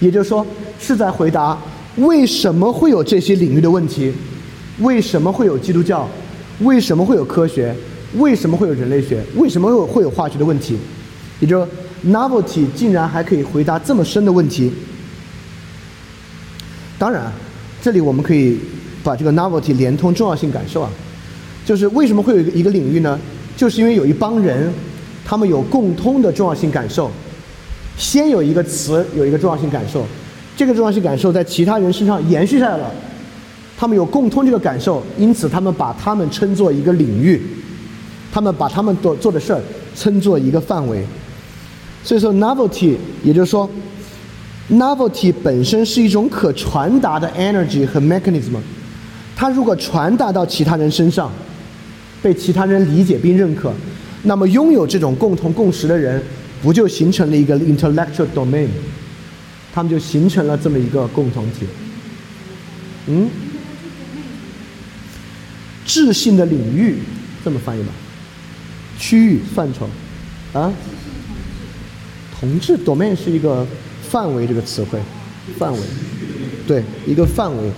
[0.00, 0.46] 也就是说，
[0.80, 1.58] 是在回答
[1.96, 4.10] 为什么会有这些领域的问题，
[4.78, 6.08] 为什么会有基督教，
[6.60, 7.76] 为什么会有科学，
[8.18, 10.76] 为什么会有人类学，为什么会会有化学的问题，
[11.40, 11.66] 也就是
[12.06, 14.72] novelty 竟然还可以回答这么深的问题。
[16.98, 17.32] 当然，
[17.80, 18.58] 这里我们可以
[19.02, 20.90] 把这个 novelty 连通重要性感受啊，
[21.64, 23.18] 就是为什么会有一个领域呢？
[23.56, 24.72] 就是因为有一帮人。
[25.24, 27.08] 他们有共通的重要性感受，
[27.96, 30.04] 先有一个词有一个重要性感受，
[30.56, 32.90] 这个重要性感受在其他人身上延续下来了，
[33.78, 37.40] 他们有共通这个感受，因此他们把他们称作一个领域，
[38.32, 39.60] 他们把他们做做的事儿
[39.94, 41.04] 称作一个范围，
[42.02, 43.68] 所以说 novelty 也就是说
[44.70, 48.56] novelty 本身是一种可传达的 energy 和 mechanism，
[49.36, 51.30] 它如果传达到其他人身上，
[52.22, 53.70] 被其他人理解并认可。
[54.22, 56.22] 那么，拥有这种共同共识的人，
[56.62, 58.68] 不就形成了一个 intellectual domain？
[59.74, 61.66] 他们就形成了这么一个共同体。
[63.08, 63.28] 嗯？
[65.84, 66.98] 智性的领域，
[67.44, 67.88] 这么翻译吧？
[68.98, 69.88] 区域范畴，
[70.52, 70.72] 啊？
[72.38, 73.66] 同质 domain 是一个
[74.02, 74.98] 范围这个词汇，
[75.58, 75.78] 范围，
[76.66, 77.70] 对，一个范围。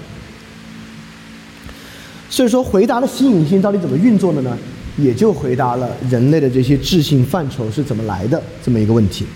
[2.31, 4.57] 所以说，回答的新颖性到底怎么运作的呢？
[4.97, 9.27] 也就回答了人类的这些智性范畴是怎么来的这么一个问题，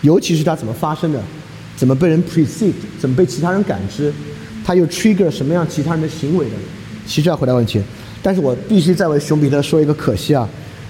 [0.00, 1.22] 尤其是它怎么发生的，
[1.76, 4.10] 怎么被人 precede，怎么被其他人感知，
[4.64, 6.52] 它又 trigger 什么样其他人的行为的，
[7.06, 7.82] 其实要回答问题。
[8.23, 10.47] 但是我必须再为熊彼特说一个可惜啊，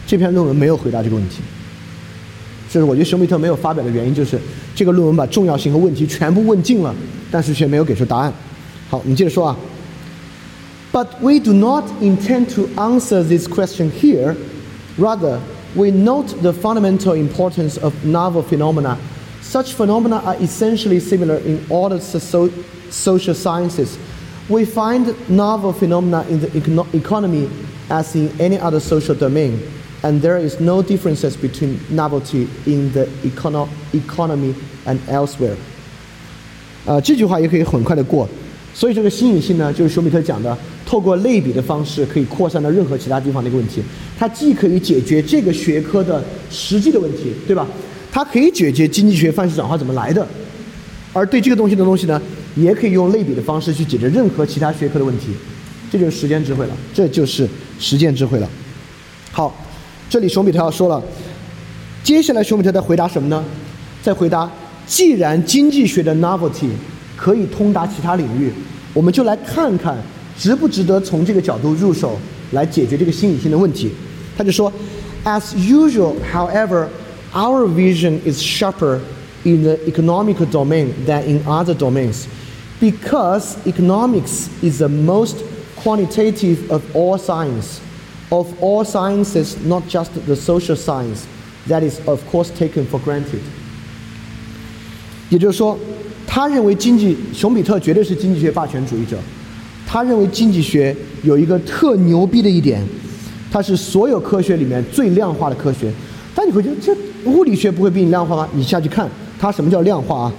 [0.07, 1.37] 这篇论文没有回答这个问题。
[2.69, 4.39] 就是我觉得熊彼特没有发表的原因，就是
[4.75, 6.93] 这个论文把重要性和问题全部问尽了，
[7.31, 8.31] 但是却没有给出答案。
[8.89, 9.57] 好，我们接着说啊。
[10.91, 14.35] But we do not intend to answer this question here.
[14.97, 15.39] Rather,
[15.75, 18.97] we note the fundamental importance of novel phenomena.
[19.41, 22.49] Such phenomena are essentially similar in all the so
[22.89, 23.97] social sciences.
[24.48, 27.48] We find novel phenomena in the econo economy
[27.88, 29.58] as in any other social domain,
[30.02, 34.54] and there is no differences between novelty in the econo economy
[34.84, 35.56] and elsewhere.
[36.84, 38.28] 呃，这句话也可以很快的过，
[38.74, 40.54] 所以这个新颖性呢，就是熊彼特讲的
[40.84, 43.82] 透过类比的方式，可以扩散到任何其他地方的一个问题。
[44.18, 47.66] 它既可以解决这个学科的实际的问题，对吧？
[48.12, 50.26] 它可以解决经济学范式转化怎么来的，
[51.14, 52.20] 而对这个东西的东西呢，
[52.56, 55.28] 也可以用类比的方式去解决任何其他学科的问题。
[55.90, 57.48] 这就是时间智慧了，这就是
[57.78, 58.48] 实践智慧了。
[59.30, 59.54] 好，
[60.08, 61.02] 这里熊彼特要说了，
[62.02, 63.44] 接下来熊彼特在回答什么呢？
[64.02, 64.50] 在回答，
[64.86, 66.68] 既然经济学的 novelty
[67.16, 68.52] 可以通达其他领域，
[68.92, 69.96] 我们就来看看。
[70.36, 72.18] 值不值得从这个角度入手
[72.50, 73.88] 来解决这个心理性的问题？
[74.36, 74.72] 他就说
[75.24, 76.88] ，As usual, however,
[77.32, 78.98] our vision is sharper
[79.44, 82.24] in the economic domain than in other domains,
[82.80, 85.36] because economics is the most
[85.76, 87.80] quantitative of all science,
[88.30, 91.26] of all sciences, not just the social science,
[91.68, 93.40] that is of course taken for granted.
[95.30, 95.78] 也就是说，
[96.26, 99.18] 他认为经济，熊彼特绝对是经济学霸权主义者。
[99.86, 102.82] 他认为经济学有一个特牛逼的一点，
[103.50, 105.92] 它是所有科学里面最量化的科学。
[106.34, 106.92] 但你会觉得这
[107.30, 108.48] 物理学不会比你量化吗？
[108.54, 110.32] 你下去看它什么叫量化啊？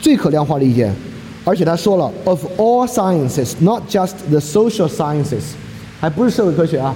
[0.00, 0.94] 最可量化的一点，
[1.43, 5.53] 而且他说了，of all sciences, not just the social sciences，
[5.99, 6.95] 还不是社会科学啊。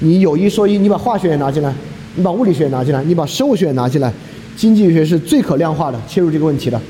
[0.00, 1.72] 你有一说一，你把化学也拿进来，
[2.16, 4.12] 你把物理学也拿进来，你把生物学也拿进来，
[4.56, 6.80] 经济学是最可量化的切入这个问题的。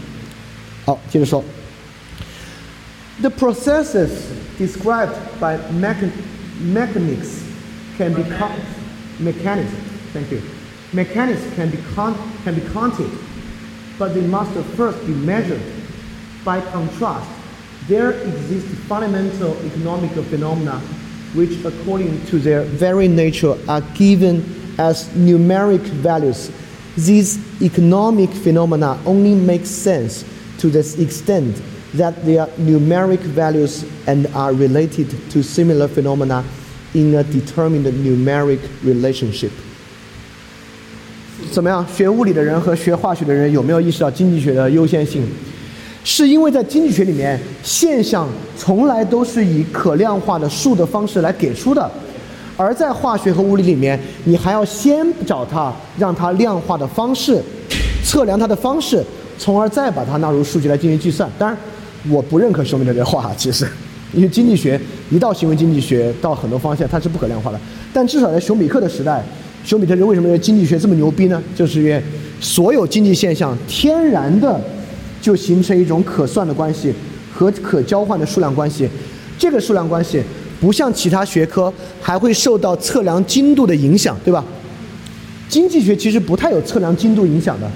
[0.85, 1.43] 好，接着说，
[3.21, 6.09] the processes。described by mechan
[6.63, 7.43] mechanics
[7.99, 8.23] can be
[9.19, 9.73] mechanics.
[10.13, 10.41] Thank you.
[10.93, 11.79] Mechanics can be
[12.45, 13.11] can be counted,
[13.99, 15.59] but they must first be measured.
[16.45, 17.29] By contrast,
[17.89, 20.81] there exist fundamental economic phenomena
[21.35, 24.45] which, according to their very nature, are given
[24.79, 26.51] as numeric values.
[26.97, 30.25] These economic phenomena only make sense
[30.59, 31.61] to the extent
[31.95, 36.45] that they are numeric values and are related to similar phenomena
[36.95, 39.51] in a determined numeric relationship.
[41.51, 41.85] 怎么样？
[41.89, 45.27] 学物理的人和学化学的人有没有意识到经济学的优先性？
[46.04, 48.28] 是因为在经济学里面，现象
[48.58, 51.92] 从来都是以可量化的数的方式来给出的，
[52.56, 57.42] 而在化学和物理里面，你还要先找它，让它量化的方式，
[58.04, 59.04] 测量它的方式，
[59.38, 61.30] 从而再把它纳入数据来进行计算。
[61.38, 61.58] 当然，
[62.10, 63.68] 我不认可熊彼特这话，其实，
[64.14, 64.80] 因为经济学
[65.12, 67.60] 一到行为经济学，到很多方向它是不可量化的。
[67.94, 69.22] 但至少在熊彼特的时代，
[69.66, 71.44] 熊彼特人为什么认为经济学这么牛逼呢？
[71.56, 72.02] 就是因为
[72.40, 74.60] 所有经济现象天然的。
[75.22, 76.94] 就形成一种可算的关系
[77.34, 78.88] 和可交换的数量关系，
[79.38, 80.22] 这个数量关系
[80.60, 84.44] 不像其他学科还会受到测量精度的影响，对吧？
[85.48, 87.70] 经济学其实不太有测量精度影响的，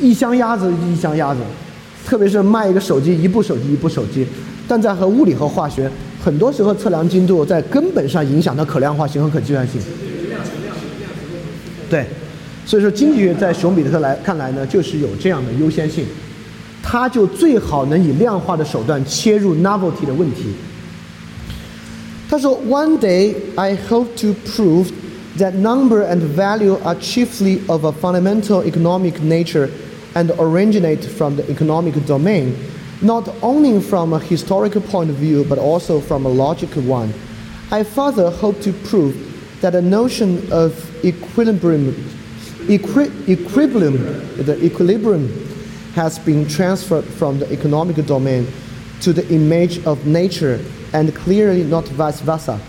[0.00, 1.40] 一箱鸭子一箱鸭子，
[2.04, 4.26] 特别是卖一个手机一部手机一部手机，
[4.66, 5.88] 但在和物理和化学
[6.22, 9.80] 很多时候测量精度在根本上影响到可量化性和可计算性。
[11.88, 12.04] 对，
[12.64, 16.04] 所以说经济学在熊彼特来看来呢，就是有这样的优先性。
[16.85, 20.53] 它就最好能以量化的手段切入 novelty 的问题。
[22.29, 24.87] 他说：“One day I hope to prove
[25.37, 29.69] that number and value are chiefly of a fundamental economic nature
[30.13, 32.53] and originate from the economic domain,
[33.01, 37.13] not only from a historical point of view but also from a logical one.
[37.69, 39.15] I further hope to prove
[39.61, 40.73] that the notion of
[41.03, 41.95] equilibrium,
[42.69, 43.97] equi- equilibrium,
[44.37, 45.29] the equilibrium
[45.95, 48.47] has been transferred from the economic domain
[49.01, 50.59] to the image of nature
[50.93, 52.59] and clearly not vice versa.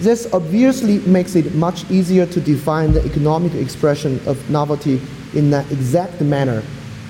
[0.00, 5.00] This obviously makes it much easier to define the economic expression of novelty
[5.34, 6.62] in an exact manner.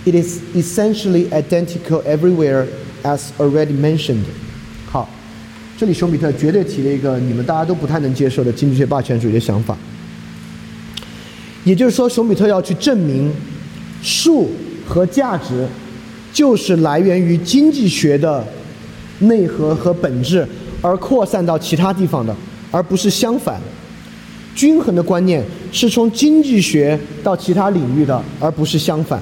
[0.05, 2.69] It is essentially identical everywhere,
[3.05, 4.25] as already mentioned.
[4.87, 5.09] 好，
[5.79, 9.77] 这里熊彼特绝对提了一个你们大家都不太能接受的经济学霸权主义的想法，
[11.65, 13.33] 也就是说，熊彼特要去证明
[14.03, 14.51] 数
[14.88, 15.68] 和价值，
[16.32, 18.44] 就是来源于经济学的
[19.20, 20.48] 内核和本质，
[20.82, 22.36] 而扩散到其他地方的，
[22.72, 23.60] 而不是相反。
[24.56, 29.22] 均衡的观念是从经济学到其他领域的，而不是相反。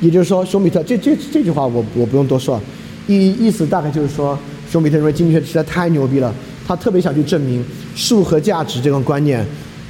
[0.00, 2.60] 也就是说，熊彼特这这这句话我我不用多说，
[3.08, 4.38] 意意思大概就是说，
[4.70, 6.32] 熊彼特认为经济学实在太牛逼了，
[6.66, 9.44] 他特别想去证明数和价值这种观念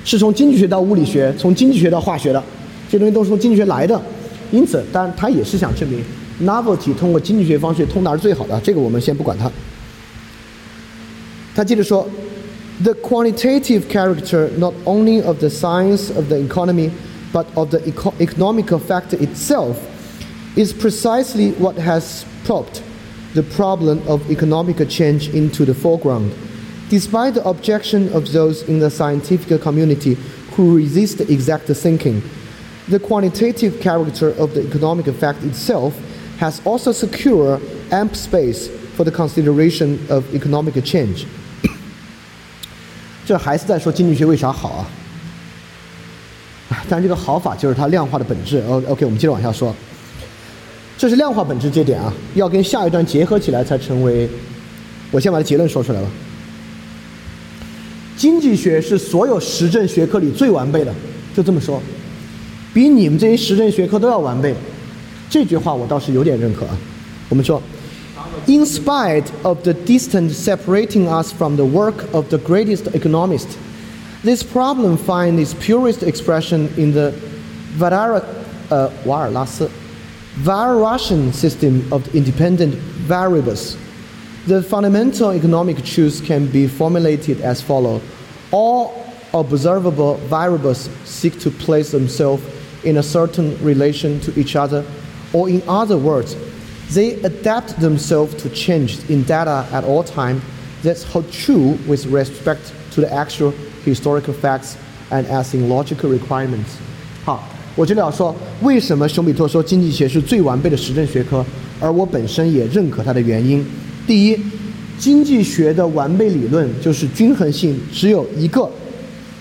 [0.04, 2.42] 是从经济学到物理学，从经济学到化学的，
[2.88, 4.00] 这东西都是从经济学来的。
[4.51, 6.03] 因此，当然他也是想证明
[6.43, 8.59] novelty 通过经济学方式通达是最好的。
[8.61, 9.49] 这个我们先不管它。
[11.55, 12.07] 他接着说，
[12.83, 16.89] the quantitative character not only of the science of the economy,
[17.33, 19.75] but of the eco economic factor itself,
[20.55, 22.81] is precisely what has propped
[23.33, 26.31] the problem of economic change into the foreground.
[26.89, 30.17] Despite the objection of those in the scientific community
[30.55, 32.21] who resist exact thinking,
[32.88, 35.92] the quantitative character of the economic effect itself
[36.38, 37.60] has also secured
[37.90, 41.24] ample space for the consideration of economic change
[43.24, 44.86] 这还是在说经济学为啥好啊？
[46.88, 48.62] 但这个好法就是它量化的本质。
[48.68, 49.74] O OK，我们接着往下说。
[50.96, 54.28] 这是量化本质这点啊，要跟下一段结合起来才成为。
[55.10, 56.08] 我先把它结论说出来吧。
[58.16, 60.94] 经济学是所有实证学科里最完备的，
[61.36, 61.82] 就这么说。
[62.75, 64.55] 比你们这些实证学科都要完备，
[65.29, 66.77] 这句话我倒是有点认可啊。
[67.29, 67.61] 我们说，
[68.47, 73.47] In spite of the distance separating us from the work of the greatest economist,
[74.23, 77.11] this problem finds its purest expression in the
[77.77, 78.21] Vadara,
[78.69, 79.69] uh, 瓦尔拉斯
[80.45, 82.73] Varossian system of independent
[83.07, 83.75] variables.
[84.47, 88.01] The fundamental economic truths can be formulated as follows:
[88.51, 88.91] All
[89.33, 92.41] observable variables seek to place themselves
[92.85, 94.83] in a certain relation to each other,
[95.31, 96.35] or in other words,
[96.93, 100.41] they adapt themselves to change in data at all time.
[100.83, 103.53] That's hold true with respect to the actual
[103.85, 104.77] historical facts
[105.11, 106.77] and as in logical requirements.
[107.23, 111.45] 好，我这里要说，为什么熊彼特说经济学是最完备的实证学科，
[111.79, 113.63] 而我本身也认可它的原因。
[114.07, 114.37] 第一，
[114.97, 118.69] 经济学的完备理论就是均衡性只有一个，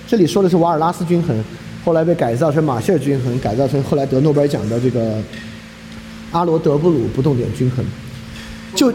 [0.07, 1.43] 这里说的是瓦尔拉斯均衡。
[1.86, 5.22] 后来被改造成马歇尔均衡，改造成后来得诺贝尔奖的这个
[6.32, 7.86] 阿罗德布鲁不动点均衡。
[8.74, 8.92] 就，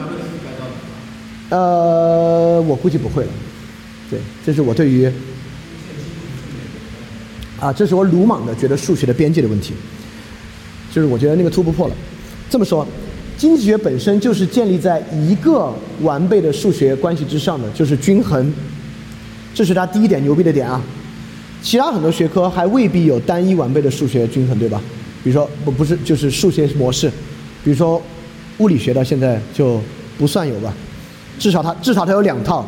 [1.50, 3.30] 呃，我估计不会了。
[4.10, 5.08] 对，这是我对于，
[7.60, 9.72] 啊，这是我鲁莽的觉得数学的边界的问题。
[10.92, 11.94] 就是我觉得那个突破了。
[12.50, 12.84] 这么说，
[13.38, 15.72] 经济学本身就是建立在一个
[16.02, 18.52] 完备的数学关系之上的，就是均衡。
[19.54, 20.82] 这是它第一点牛逼的点啊。
[21.62, 24.80] 其他很多学科还未必有单一完备的数学均衡，对吧？
[25.22, 27.08] 比如说不不是就是数学模式，
[27.62, 28.00] 比如说
[28.58, 29.80] 物理学到现在就
[30.18, 30.72] 不算有吧，
[31.38, 32.66] 至少它至少它有两套，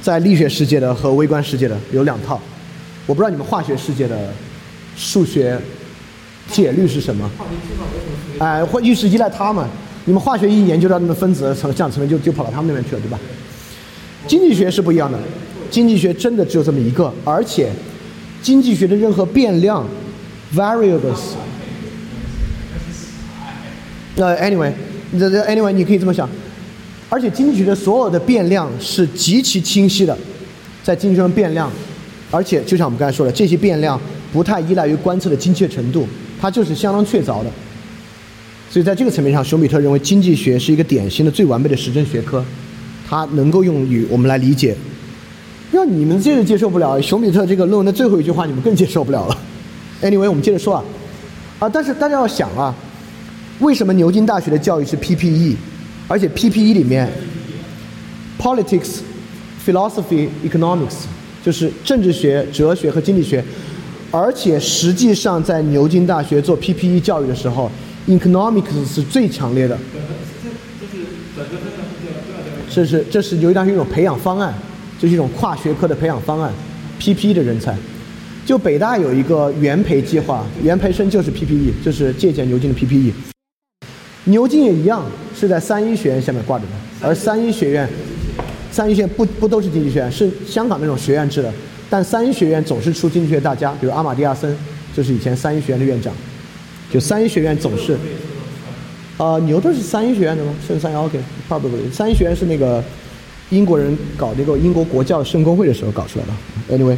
[0.00, 2.40] 在力学世界的和微观世界的有两套。
[3.06, 4.32] 我不知道你们化学世界的
[4.96, 5.58] 数学
[6.50, 7.30] 解律是什么？
[8.38, 9.68] 哎，会一是依赖它嘛？
[10.06, 13.18] 你们化学一研究到那个分子层这样层面，就就跑到他们那边去了，对吧？
[14.26, 15.18] 经济学是不一样的，
[15.70, 17.70] 经济学真的只有这么一个，而且
[18.42, 19.86] 经济学的任何变量
[20.54, 21.34] variables，
[24.16, 24.72] 呃，anyway，
[25.18, 26.28] 这这 anyway，你可以这么想，
[27.08, 30.16] 而且经济学的所有的变量是极其清晰的，
[30.82, 31.70] 在经济学上变量，
[32.30, 34.00] 而且就像我们刚才说的，这些变量
[34.32, 36.08] 不太依赖于观测的精确程度，
[36.40, 37.50] 它就是相当确凿的。
[38.70, 42.44] 所以在这个层面上，熊彼特认为经济学是一个典型的最完备的实证学科，
[43.08, 44.76] 它能够用于我们来理解。
[45.72, 49.38] 要你们接着接受不了，熊彼特这个论文的最后一句话你们更接受不了了。
[50.02, 50.84] Anyway，我们接着说啊，
[51.60, 52.74] 啊，但是大家要想啊，
[53.60, 55.56] 为什么牛津大学的教育是 PPE，
[56.08, 57.08] 而且 PPE 里面
[58.38, 58.98] politics、
[59.64, 61.04] philosophy、economics
[61.44, 63.44] 就是政治学、哲学和经济学，
[64.10, 67.70] 而且实际上在牛津大学做 PPE 教育的时候。
[68.08, 69.78] Economics 是最强烈的，
[72.68, 74.52] 这是这是牛津大学一种培养方案，
[75.00, 76.52] 这是一种跨学科的培养方案
[77.00, 77.74] ，PPE 的人才。
[78.44, 83.12] 就北大有一个原培计划，原培生就是 PPE，就是借鉴牛津的 PPE。
[84.24, 85.04] 牛津也一样，
[85.34, 86.72] 是在三一学院下面挂着的，
[87.08, 87.88] 而三一学院，
[88.70, 91.52] 三一学院不不都是经济学院，是香港那种学院制的，
[91.88, 94.54] 但三一学院总是出经济学大家，比如阿马蒂亚森，
[94.94, 96.12] 就是以前三一学院的院长。
[96.92, 97.96] 就三一学院总是，
[99.16, 100.52] 啊，牛顿是三一学院的吗？
[100.66, 102.82] 圣三一 OK，probably 三一学院是那个
[103.50, 106.78] 英国人搞那个英国国教圣公会的时候搞出来的。
[106.78, 106.96] Anyway，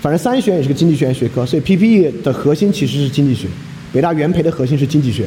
[0.00, 3.48] 反正三学院也是个经济学学科，所以 PPE 的核心其实是经济学。
[3.92, 5.26] 北大原培的核心是经济学，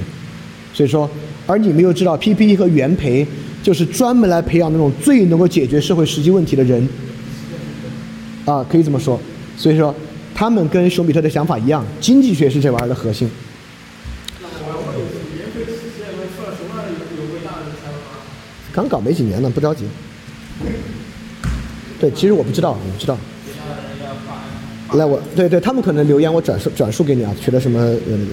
[0.73, 1.09] 所以说，
[1.47, 3.25] 而你们又知道 PPE 和原培
[3.63, 6.87] 就是专门来培养那种最能够解决社会实际问题的人，
[8.45, 9.19] 啊，可以这么说。
[9.57, 9.93] 所以说，
[10.33, 13.29] 他们跟熊彼特的想法一样，经济学是这玩意儿的核心。
[18.71, 19.85] 刚搞没几年呢，不着急。
[22.00, 23.16] 对，其实我不知道，我不知道。
[24.92, 28.24] 来，我对对，他们可能留言，我转述转述给你啊，取得什么那个？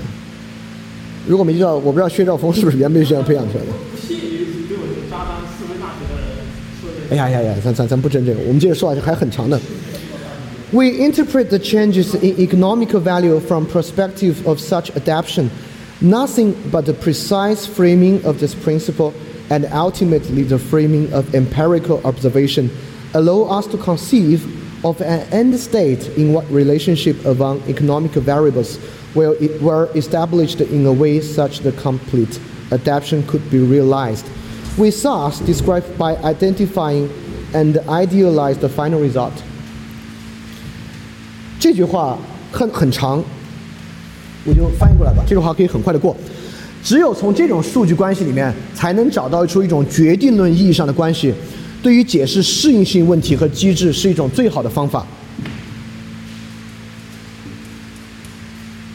[1.27, 3.71] 如果没知道，我不知道薛兆丰是不是原培学院培养出来的。
[7.11, 9.59] 哎呀呀呀，咱咱咱不争这个，我们接着说啊，还很长的。
[10.71, 15.49] We interpret the changes in economic value from perspective of such adaptation,
[16.01, 19.11] nothing but the precise framing of this principle.
[19.49, 22.69] and ultimately the framing of empirical observation
[23.13, 24.45] allow us to conceive
[24.83, 28.79] of an end state in what relationship among economic variables
[29.13, 32.39] were established in a way such that complete
[32.71, 34.25] adaptation could be realized.
[34.77, 37.09] We thus describe by identifying
[37.53, 39.33] and idealize the final result.
[41.59, 42.17] 这句话
[42.51, 43.23] 很很长，
[44.45, 45.23] 我就翻译过来吧。
[45.27, 46.15] 这个话可以很快的过。
[46.86, 51.34] 只有从这种数据关系里面，才能找到出一种决定论意义上的关系，
[51.82, 55.04] 对于解释适应性问题和机制是一种最好的方法。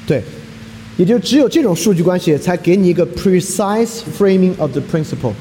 [0.08, 0.24] 对，
[0.96, 5.34] 也就只有这种数据关系，才给你一个 precise framing of the principle。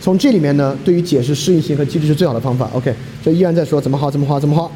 [0.00, 2.70] 从这里面呢，对于解释适应性和机制是最好的方法。
[2.72, 4.72] OK，这依然在说怎么好，怎么好，怎么好。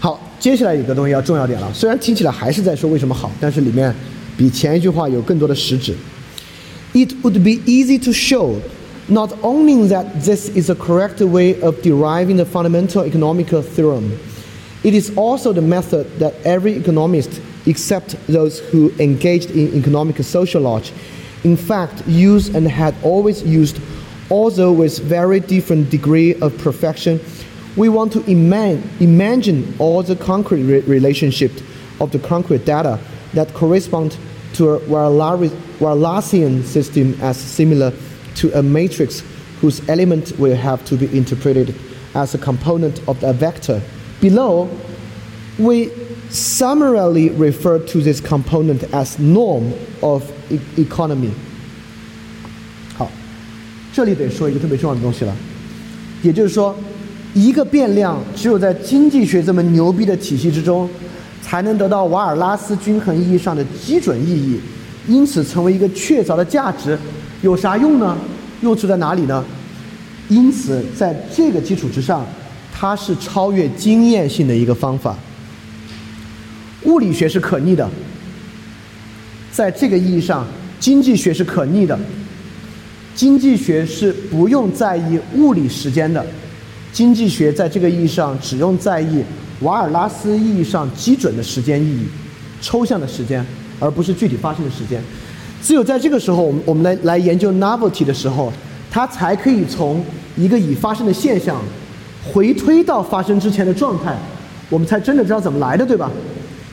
[0.00, 3.94] 好，接下来有个东西要重要点了，虽然听起来还是在说为什么好，但是里面。
[4.37, 5.95] 比前一句话有更多的实质。
[6.93, 8.55] It would be easy to show
[9.07, 14.11] not only that this is a correct way of deriving the fundamental economic theorem,
[14.83, 20.93] it is also the method that every economist, except those who engaged in economic sociology,
[21.43, 23.79] in fact used and had always used,
[24.29, 27.19] although with very different degree of perfection.
[27.77, 31.51] We want to imagine all the concrete re relationship
[31.99, 32.99] of the concrete data
[33.33, 34.17] that correspond
[34.55, 34.79] to a
[35.79, 37.93] Wallacean system as similar
[38.35, 39.23] to a matrix
[39.61, 41.73] whose element will have to be interpreted
[42.13, 43.81] as a component of a vector.
[44.19, 44.69] Below,
[45.57, 45.89] we
[46.29, 51.31] summarily refer to this component as norm of e economy.
[52.95, 53.09] 好，
[53.93, 55.35] 这里得说一个特别重要的东西了，
[56.23, 56.75] 也就是说，
[57.33, 60.89] 一个变量只有在经济学这么牛逼的体系之中，
[61.46, 64.60] 才能得到瓦尔拉斯均衡意义上的基准意义，
[65.06, 66.98] 因此成为一个确凿的价值，
[67.40, 68.18] 有啥用呢？
[68.62, 69.44] 用处在哪里呢？
[70.28, 72.26] 因此，在这个基础之上，
[72.74, 75.16] 它是超越经验性的一个方法。
[76.82, 77.88] 物理学是可逆的，
[79.52, 80.44] 在这个意义上，
[80.80, 81.96] 经济学是可逆的。
[83.14, 86.26] 经济学是不用在意物理时间的，
[86.92, 89.22] 经济学在这个意义上只用在意
[89.60, 92.04] 瓦尔拉斯意义上基准的时间意义，
[92.60, 93.44] 抽象的时间，
[93.80, 95.02] 而不是具体发生的时间。
[95.62, 98.52] 只有在这个时候，我们我们来来研究 novelty 的时候，
[98.90, 100.04] 它才可以从
[100.36, 101.60] 一个已发生的现象
[102.24, 104.16] 回推到发生之前的状态，
[104.68, 106.10] 我们才真的知道怎么来的，对吧？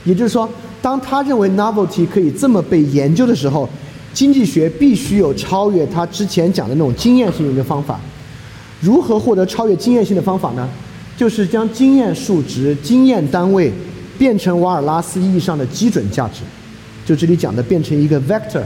[0.04, 0.50] 也就是说，
[0.82, 3.70] 当他认为 novelty 可以这么被研究的时候。
[4.14, 8.00] 经济学必须有超越他之前讲的那种经验性研究方法。
[8.80, 10.70] 如何获得超越经验性的方法呢？
[11.16, 13.72] 就是将经验数值、经验单位
[14.18, 16.42] 变成瓦尔拉斯意义上的基准价值。
[17.06, 18.64] 就这里讲的，变成一个 vector，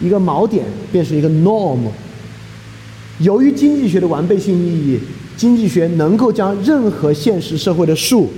[0.00, 1.80] 一个锚点，变成一个 norm。
[3.18, 4.98] 由于经济学的完备性意义，
[5.36, 8.32] 经济学能够将任何现实社会的数、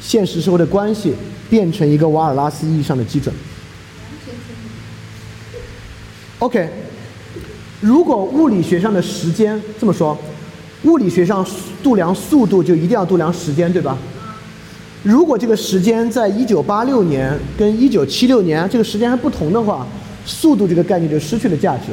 [0.00, 1.12] 现实社会的关系
[1.48, 3.34] 变成一个瓦尔拉斯意义上的基准。
[6.38, 6.68] OK，
[7.80, 10.16] 如果物理学上的时间这么说，
[10.84, 11.44] 物理学上
[11.82, 13.96] 度量速度就一定要度量时间，对吧？
[15.02, 19.86] 如果这个时间在一九八六年跟一九七六年这个时间还不同的话，
[20.24, 21.92] 速度这个概念就失去了价值。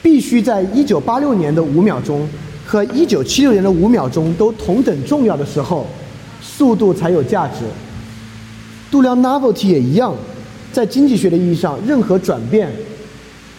[0.00, 2.26] 必须在一九八六年的五秒钟
[2.64, 5.86] 和一九七六年的五秒钟都同等重要的时候，
[6.40, 7.64] 速度才有价值。
[8.90, 10.14] 度量 novelty 也一样，
[10.72, 12.70] 在经济学的意义上，任何转变。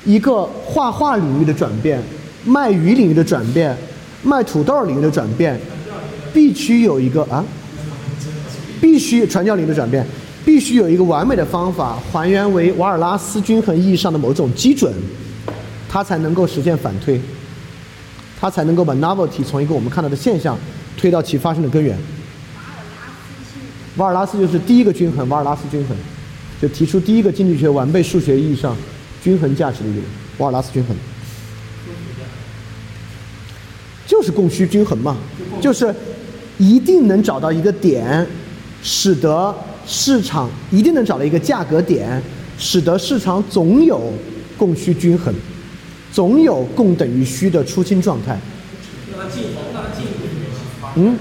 [0.05, 2.01] 一个画画领域的转变，
[2.45, 3.77] 卖鱼领域的转变，
[4.23, 5.59] 卖土豆领域的转变，
[6.33, 7.43] 必须有一个啊，
[8.81, 10.05] 必须传教领域的转变，
[10.45, 14.93] 必须有一个完美的方法还原为瓦尔拉斯均衡意义上的某种基准，
[15.87, 17.19] 它才能够实现反推，
[18.39, 20.57] 它才能够把 novelty 从一个我们看到的现象
[20.97, 21.97] 推到其发生的根源。
[23.97, 25.97] 瓦尔拉斯就是第一个均衡，瓦尔拉斯均衡，
[26.61, 28.75] 就提出第一个经济学完备数学意义上。
[29.21, 30.01] 均衡价值的一个，
[30.37, 30.95] 瓦尔拉斯均衡，
[34.29, 35.17] 就是供需均衡嘛，
[35.59, 35.93] 就是
[36.59, 38.27] 一定能找到一个点，
[38.83, 39.55] 使得
[39.87, 42.21] 市场一定能找到一个价格点，
[42.59, 44.13] 使得市场总有
[44.55, 45.33] 供需均衡，
[46.11, 48.39] 总有供等于需的出清状态。
[50.95, 51.17] 嗯，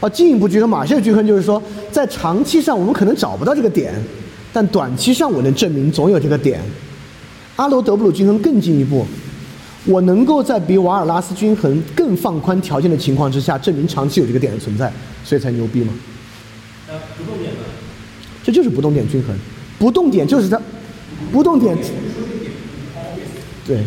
[0.00, 3.94] 啊，进一步均衡，马歇尔均衡就是说，在长期上我们可能找不到这个点，
[4.52, 6.60] 但短期上我能证明总有这个点。
[7.56, 9.06] 阿罗德布鲁均衡更进一步，
[9.86, 14.90] 我能够在比瓦尔拉斯均衡更放宽条件的情况之下，证明长期有这个点的存在，
[15.22, 15.92] 所以才牛逼嘛。
[16.88, 17.60] 呃，不动点呢，
[18.42, 19.36] 这就是不动点均衡，
[19.78, 20.58] 不动点就是它，
[21.30, 21.76] 不动点。
[23.66, 23.84] 对。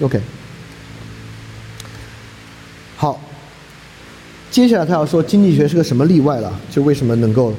[0.00, 0.20] OK。
[2.96, 3.20] 好，
[4.50, 7.54] 接下来他要说经济学是个什么例外了，就为什么能够，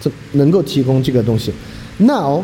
[0.00, 1.52] 这能够提供这个东西
[1.98, 2.42] ？Now。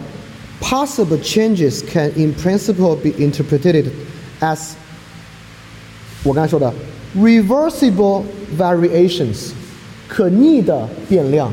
[0.60, 3.86] possible changes can in principle be interpreted
[4.40, 4.73] as
[6.23, 6.72] 我刚才说的
[7.18, 8.23] reversible
[8.57, 9.52] variations
[10.07, 11.52] 可逆的变量，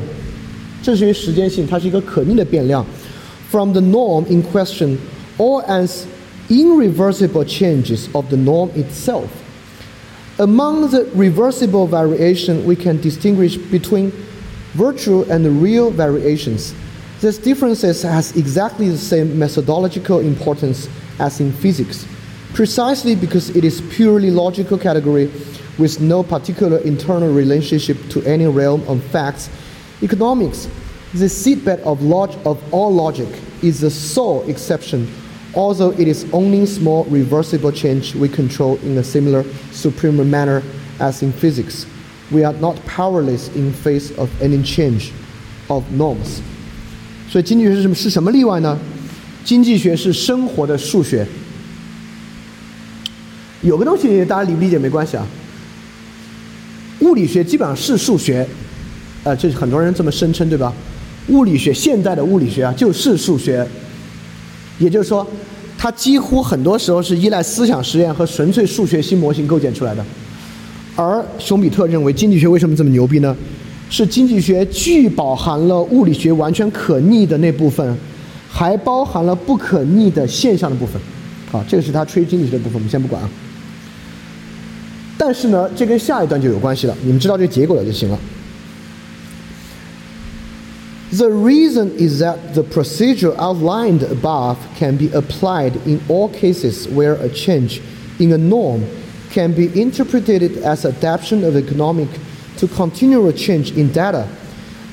[0.83, 2.85] 这是因为时间性，它是一个可逆的变量
[3.49, 4.97] from the norm in question
[5.37, 6.03] or as
[6.49, 9.27] irreversible changes of the norm itself.
[10.37, 14.11] Among the reversible variation, we can distinguish between
[14.73, 16.73] virtual and real variations.
[17.24, 22.06] These differences has exactly the same methodological importance as in physics,
[22.52, 25.30] precisely because it is purely logical category
[25.78, 29.48] with no particular internal relationship to any realm of facts.
[30.02, 30.68] Economics,
[31.14, 33.28] the seedbed of, log- of all logic,
[33.62, 35.10] is the sole exception,
[35.54, 40.62] although it is only small reversible change we control in a similar supreme manner
[41.00, 41.86] as in physics.
[42.30, 45.14] We are not powerless in face of any change
[45.70, 46.42] of norms.
[47.34, 47.94] 所以经济学是什么？
[47.96, 48.78] 是什么例外呢？
[49.44, 51.26] 经济学是生活的数学。
[53.62, 55.26] 有个东西大家理不理解没关系啊。
[57.00, 58.46] 物理学基本上是数学，
[59.24, 60.72] 呃，这是很多人这么声称，对吧？
[61.26, 63.66] 物理学现代的物理学啊，就是数学。
[64.78, 65.26] 也就是说，
[65.76, 70.06] 它几乎很多时候是依赖思想实验和纯粹数学新模型构建出来的。
[70.94, 73.36] 而熊彼特认为，经济学为什么这么牛逼呢？
[73.89, 77.97] 是经济学既饱含了物理学完全可逆的那部分，
[78.49, 81.01] 还包含了不可逆的现象的部分。
[81.51, 83.29] 好，这个是他吹经济学的部分，我们先不管啊。
[85.17, 88.19] 但是呢，这跟下一段就有关系了，你们知道这个结果了就行了。
[91.11, 97.27] The reason is that the procedure outlined above can be applied in all cases where a
[97.29, 97.79] change
[98.19, 98.81] in a norm
[99.33, 102.07] can be interpreted as adaptation of economic
[102.58, 104.28] to continual change in data,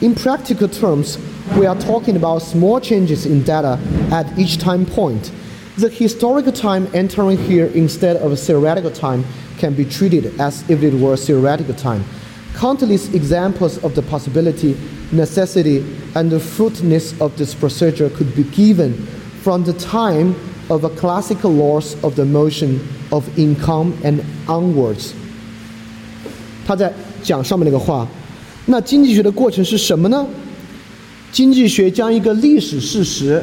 [0.01, 1.19] In practical terms,
[1.55, 3.79] we are talking about small changes in data
[4.11, 5.31] at each time point.
[5.77, 9.23] The historical time entering here instead of theoretical time
[9.59, 12.03] can be treated as if it were theoretical time.
[12.55, 14.75] Countless examples of the possibility,
[15.11, 15.85] necessity,
[16.15, 19.05] and the fruitfulness of this procedure could be given
[19.43, 20.33] from the time
[20.71, 22.81] of a classical laws of the motion
[23.11, 25.13] of income and onwards.
[26.65, 28.07] 他在讲上面那个话，
[28.65, 30.25] 那经济学的过程是什么呢？
[31.31, 33.41] 经济学将一个历史事实，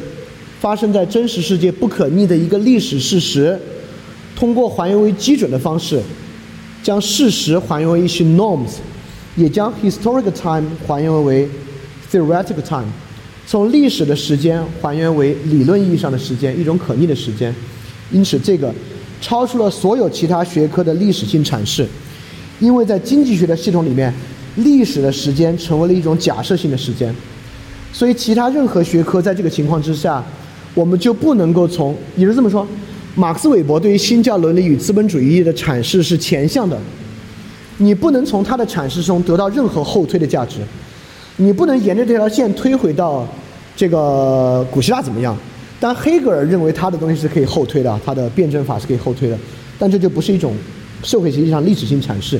[0.59, 3.59] 发生在真实世界不可逆的一个历史事实，
[4.35, 5.99] 通过还原为基准的方式，
[6.83, 8.73] 将事实还原为一些 norms，
[9.35, 11.49] 也将 historical time 还原为
[12.11, 12.85] theoretical time，
[13.47, 17.53] 从历史的时间还原为理论意义上的时间，一种可逆的时间。
[18.11, 18.73] 因此，这个
[19.19, 21.87] 超出了所有其他学科的历史性阐释，
[22.59, 24.13] 因为在经济学的系统里面，
[24.57, 27.13] 历史的时间成为了一种假设性的时间，
[27.93, 30.23] 所以其他任何学科在这个情况之下，
[30.73, 32.67] 我们就不能够从，也是这么说，
[33.15, 36.77] 马克思韦伯对于新教伦理与资本主义的阐释是前向的，
[37.77, 40.57] 你不能从他的阐释中得到任何后推的价值，
[41.37, 43.25] 你不能沿着这条线推回到
[43.75, 45.37] 这个古希腊怎么样？
[45.79, 49.39] 但黑格尔认为他的东西是可以后推的，他的辩证法是可以后推的，
[49.77, 50.53] 但这就不是一种
[51.03, 52.39] 社会学习上历史性阐释。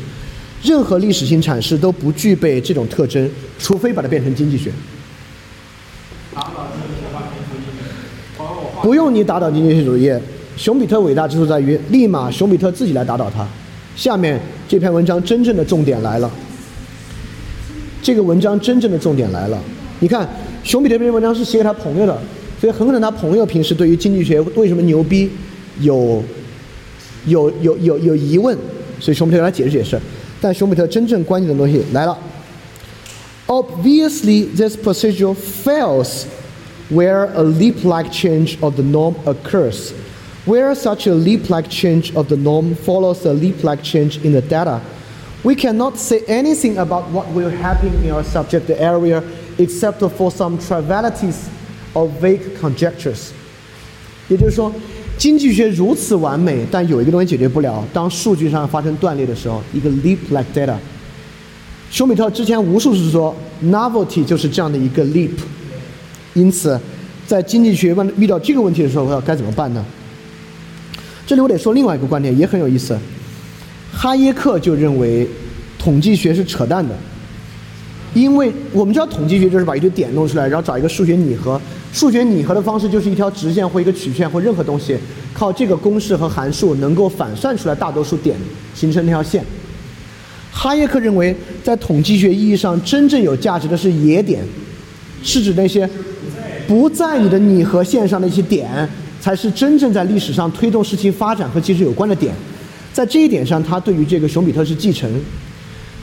[0.62, 4.70] 任何历史性阐释都不具备这种特征，除非把它变成经济学。
[8.82, 10.12] 不用你打倒经济学主义，
[10.58, 13.48] 熊彼特伟大之处在于，立马熊彼特自己来打倒他。
[13.96, 16.30] 下面这篇文章真正的重点来了，
[18.02, 19.58] 这个文章真正的重点来了。
[20.00, 20.28] 你看，
[20.64, 22.22] 熊彼特这篇文章是写给他朋友的，
[22.60, 25.30] 所以很可能他朋友平时对于经济学为什么牛逼
[25.80, 26.24] 有
[27.29, 28.57] 有有有有疑问，
[29.01, 30.01] 所以熊彼特来解释解释。
[30.41, 32.17] 但熊彼特真正关键的东西来了。
[33.47, 36.27] Obviously, this procedure fails
[36.91, 39.93] where a leap-like change of the norm occurs.
[40.47, 44.81] Where such a leap-like change of the norm follows a leap-like change in the data,
[45.43, 49.23] we cannot say anything about what will happen in our subject area
[49.59, 51.49] except for some trivialities
[51.95, 53.33] or vague conjectures.
[54.29, 54.73] 也就是说，
[55.20, 57.86] 经济学如此完美，但有一个东西解决不了。
[57.92, 60.76] 当数据上发生断裂的时候，一个 leap-like data。
[61.92, 63.36] 休米特之前无数次说
[63.66, 65.32] ，novelty 就是这样的一个 leap。
[66.36, 66.80] 因此，
[67.28, 69.86] 在经济学问遇到这个问题的时候，要该怎么办呢？
[71.28, 72.98] 这里我得说另外一个观点，也很有意思。
[73.92, 75.28] 哈耶克就认为，
[75.78, 76.96] 统计学是扯淡的，
[78.14, 81.60] 因为我们知道统计学就是把一堆点弄出来，然后找一个数学拟合。
[81.92, 84.96] 数学拟合的方式就是一条直线或一个曲线或任何东西，
[85.34, 88.38] 靠这个公式和函数能够反算出来大多数点，
[88.76, 89.44] 形成那条线。
[90.52, 94.44] 哈耶克认为，在统计学意义上，真正有价值的是野点，
[95.24, 95.90] 是指那些
[96.68, 98.88] 不在你的拟合线上的一些点，
[99.20, 102.34] 才是真正在历史上推动事情发展和技术有关的点。
[102.94, 105.10] 在这一点上，他对于这个熊彼特是继承。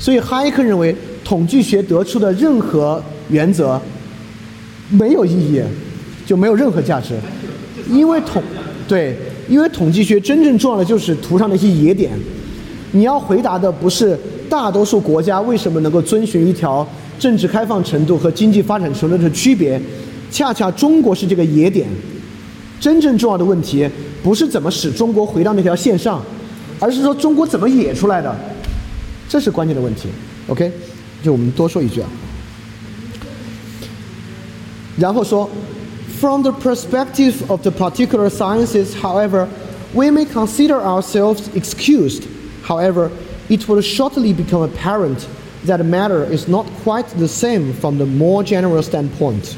[0.00, 0.94] 所以哈耶克认为，
[1.24, 3.80] 统计学得出的任何原则。
[4.90, 5.62] 没有意义，
[6.24, 7.14] 就没有任何价值，
[7.90, 8.42] 因为统
[8.86, 9.16] 对，
[9.48, 12.12] 因为统计学真正重要的就是图上那些野点。
[12.92, 14.18] 你要回答的不是
[14.48, 16.86] 大多数国家为什么能够遵循一条
[17.18, 19.80] 政治开放程度和经济发展程度的区别，
[20.30, 21.86] 恰恰中国是这个野点。
[22.78, 23.88] 真正重要的问题
[24.22, 26.22] 不是怎么使中国回到那条线上，
[26.78, 28.34] 而是说中国怎么野出来的，
[29.28, 30.08] 这是关键的问题。
[30.46, 30.70] OK，
[31.22, 32.08] 就我们多说一句啊。
[34.97, 35.49] 然后说，
[36.19, 39.47] From the perspective of the particular sciences, however,
[39.93, 42.23] we may consider ourselves excused.
[42.63, 43.09] However,
[43.49, 45.25] it will shortly become apparent
[45.65, 49.55] that matter is not quite the same from the more general standpoint.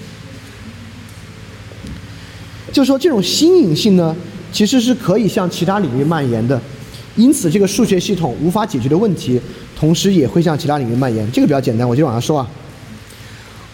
[2.71, 4.15] 就说这种新颖性呢，
[4.53, 6.59] 其实是可以向其他领域蔓延的，
[7.17, 9.39] 因此这个数学系统无法解决的问题，
[9.77, 11.29] 同时也会向其他领域蔓延。
[11.31, 12.49] 这个比较简单，我就往下说啊。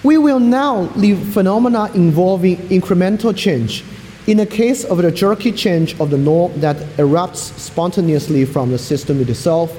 [0.05, 3.83] We will now leave phenomena involving incremental change.
[4.27, 8.79] In the case of the jerky change of the norm that erupts spontaneously from the
[8.79, 9.73] system itself,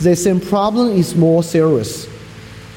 [0.00, 2.08] the same problem is more serious.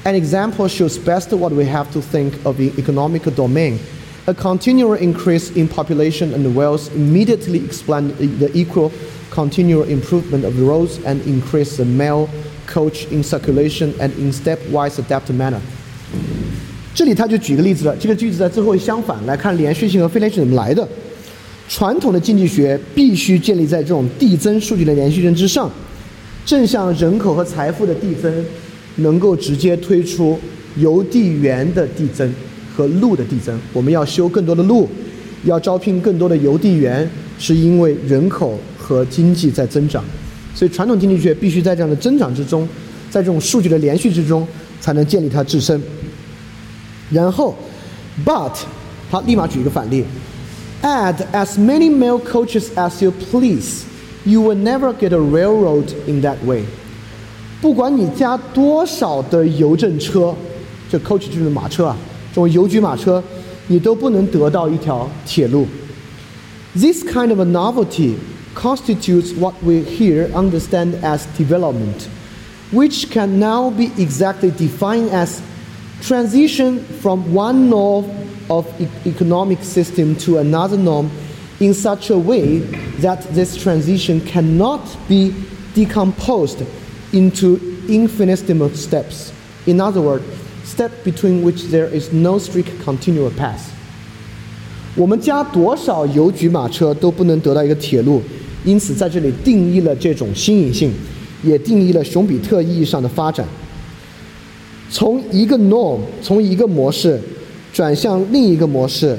[0.06, 3.80] An example shows best what we have to think of the economic domain.
[4.26, 8.92] A continual increase in population and wealth immediately explains the equal
[9.30, 12.28] continual improvement of the roads and increase the mail
[12.66, 15.62] coach in circulation and in stepwise adapted manner.
[16.98, 20.88] 这里他就举个例子了，这个句子在最后相反来看连续性和非连续怎么来的。
[21.70, 25.70] 传统的经济学必须建立在这种递增数据的连续性之上，
[26.44, 28.44] 正像人口和财富的递增
[28.96, 30.40] 能够直接推出
[30.78, 32.34] 邮递员的递增
[32.76, 33.56] 和路的递增。
[33.74, 34.90] 我们要修更多的路，
[35.44, 37.08] 要招聘更多的邮递员，
[37.38, 40.04] 是因为人口和经济在增长。
[40.56, 42.68] 所以传统经济学必须在这样的增长之中，
[43.12, 44.48] 在这种数据的连续之中，
[44.82, 45.80] 才能建立它自身。
[47.11, 47.55] 然后，
[48.25, 48.53] but，
[49.11, 50.05] 他立马举一个反例，
[50.83, 56.63] add as many mail coaches as you please。You will never get a railroad in that way。
[57.61, 60.33] 不管你加多少的邮政车，
[60.91, 61.97] 这 coach 就是马车啊，
[62.31, 63.23] 这种邮局马车，
[63.67, 65.67] 你都不能得到一条铁路。
[66.75, 68.15] This kind of a novelty
[68.55, 72.07] constitutes what we here understand as development,
[72.73, 75.41] which can now be exactly defined as
[76.01, 78.05] transition from one norm
[78.49, 81.09] of e economic system to another norm
[81.61, 82.59] in such a way
[83.01, 85.33] that this transition cannot be
[85.75, 86.63] decomposed
[87.13, 89.33] into infinitesimal steps.
[89.67, 90.25] In other words,
[90.65, 93.71] steps between which there is no strict continual path.
[94.97, 98.21] 我们加多少邮局马车都不能得到一个铁路，
[98.65, 100.93] 因此在这里定义了这种新颖性，
[101.43, 103.47] 也定义了熊彼特意义上的发展。
[104.91, 107.19] 从一个 norm，从一个模式
[107.73, 109.17] 转向另一个模式，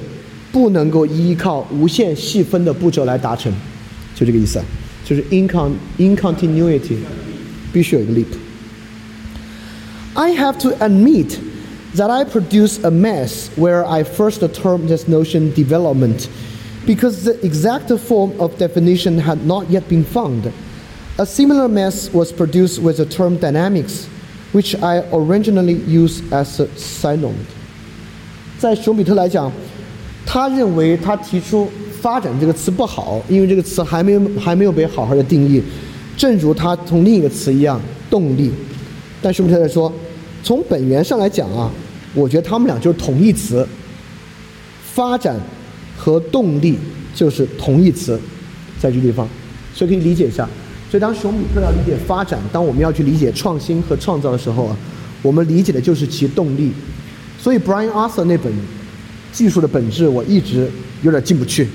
[0.52, 3.52] 不能够依靠无限细分的步骤来达成，
[4.16, 4.62] 就这个意思，
[5.04, 6.98] 就是 incon incontinuity，
[7.74, 11.38] 必须有一个 leap。I have to admit
[11.96, 16.28] that I produce a mess where I first termed this notion development,
[16.86, 20.52] because the exact form of definition had not yet been found.
[21.18, 24.08] A similar mess was produced with the term dynamics,
[24.53, 27.33] which I originally use as a synonym.
[28.59, 29.53] 在熊彼特来讲，
[30.27, 31.69] 他认为他提出
[32.01, 35.63] “发展”这个词不好，因为这个词还没有还没有被好好的定义。
[36.17, 37.81] 正如他从另一个词一样
[38.11, 38.51] ，“动力”。
[39.23, 39.93] 但熊彼特在说，
[40.43, 41.71] 从本源上来讲啊，
[42.15, 43.67] 我觉得他们俩就是同义词
[44.95, 45.41] ，“发展”
[45.97, 46.79] 和“动力”
[47.15, 48.19] 就是同义词，
[48.81, 49.29] 在这个地方，
[49.75, 50.49] 所以可以理解一下。
[50.91, 54.77] 所以当熊彼特要理解发展，当我们要去理解创新和创造的时候啊，
[55.23, 56.73] 我们理解的就是其动力。
[57.39, 58.53] 所以 Brian Arthur 那本。
[59.31, 60.69] 技术的本质，我一直
[61.03, 61.69] 有点进不去。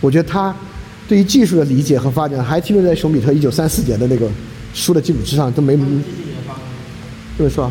[0.00, 0.52] 我觉得他
[1.06, 4.28] 对于技术的理解和发展，还停留在熊彼特一九三四年的那个
[4.72, 5.76] 书的基础之上，都没。
[5.76, 7.70] 这本书啊，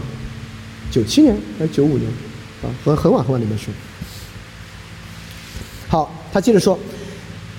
[0.91, 2.07] 九七年还是九五年？
[2.61, 3.71] 啊，很很晚很晚的一本书。
[5.89, 6.77] 好，他接着说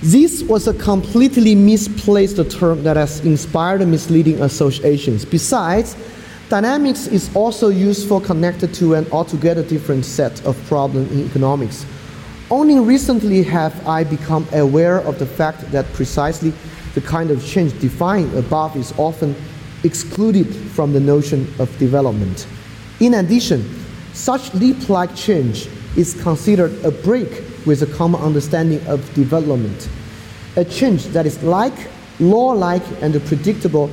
[0.02, 5.24] ：“This was a completely misplaced term that has inspired misleading associations.
[5.24, 5.96] Besides.”
[6.50, 11.86] Dynamics is also useful connected to an altogether different set of problems in economics.
[12.50, 16.52] Only recently have I become aware of the fact that precisely
[16.94, 19.34] the kind of change defined above is often
[19.84, 22.46] excluded from the notion of development.
[23.00, 23.64] In addition,
[24.12, 29.87] such leap like change is considered a break with a common understanding of development,
[30.55, 31.73] a change that is like,
[32.19, 33.89] law like, and predictable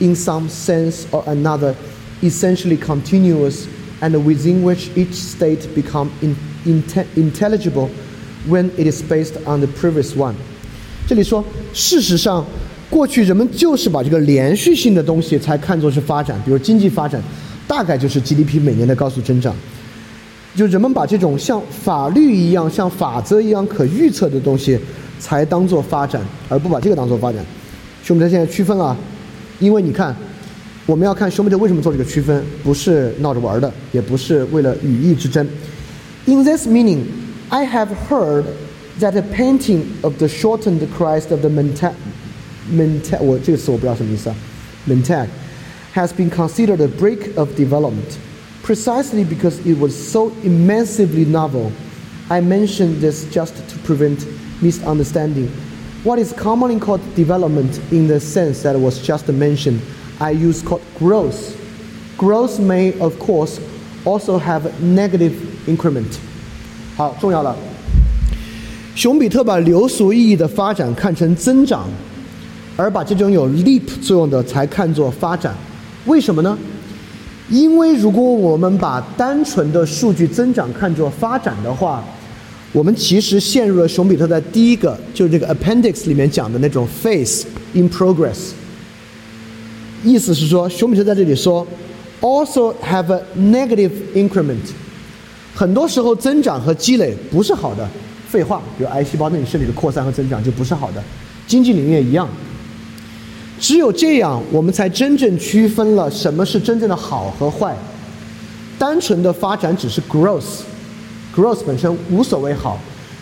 [0.00, 1.74] in some sense or another
[2.22, 3.66] essentially continuous
[4.02, 6.34] and within which each state become in,
[7.16, 7.88] intelligible
[8.48, 10.34] when it is based on the previous one。
[11.06, 12.44] 这里说，事实上，
[12.88, 17.22] 过去人们就是把这个连续性的东西才看作是发展，比如经济发展，
[17.66, 19.54] 大概就是 GDP 每年的高速增长。
[20.54, 24.78] 就人们把这种像法律一样、像法则一样可预测的东西，
[25.18, 27.44] 才当做发展，而不把这个当做发展。
[28.02, 28.96] 所以我们在现在区分了，
[29.58, 30.14] 因为你看。
[30.86, 35.46] 我们要看熊彼特为什么做这个区分，不是闹着玩的，也不是为了语义之争。
[36.24, 37.02] In this meaning,
[37.48, 38.42] I have heard
[38.98, 41.92] that a painting of the shortened Christ of the Mentag,
[42.72, 44.36] Mentag 我这个词我不知道什么意思啊，
[44.88, 45.26] Mentag
[45.94, 48.16] has been considered a break of development,
[48.64, 51.72] precisely because it was so immensely novel.
[52.28, 54.26] I mention this just to prevent
[54.62, 55.48] misunderstanding.
[56.04, 59.80] What is commonly called development in the sense that was just mentioned
[60.20, 61.56] I use called growth.
[62.16, 63.58] Growth may, of course,
[64.04, 65.32] also have negative
[65.66, 66.18] increment.
[66.96, 67.56] 好，重要了。
[68.94, 71.88] 熊彼特把流俗意义的发展看成增长，
[72.76, 75.54] 而把这种有 leap 作用的才看作发展。
[76.06, 76.58] 为什么呢？
[77.49, 82.03] 因为如果我们把单纯的数据增长看作发展的话，
[82.71, 87.43] 我们其实陷入了熊彼特在第一个就是这个 appendix 里面讲的那种 phase
[87.73, 88.51] in progress。
[90.03, 91.65] 意思是说，熊彼特在这里说
[92.21, 94.57] ，also have a negative increment。
[95.53, 97.87] 很多时候增长和积累不是好的，
[98.27, 101.01] 废话，比如癌细胞那里身体的扩散和增长就不是好的，
[101.47, 102.27] 经济领域也一样。
[103.59, 107.75] 只有这样，我们才真正区分了什么是真正的好和坏。
[108.77, 112.77] 单纯的发展只是 growth，growth 本身无所谓好，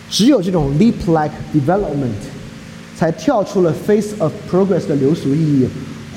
[0.09, 2.09] 只有这种 leap-like development，
[2.97, 5.67] 才跳出了 face of progress 的流俗意义，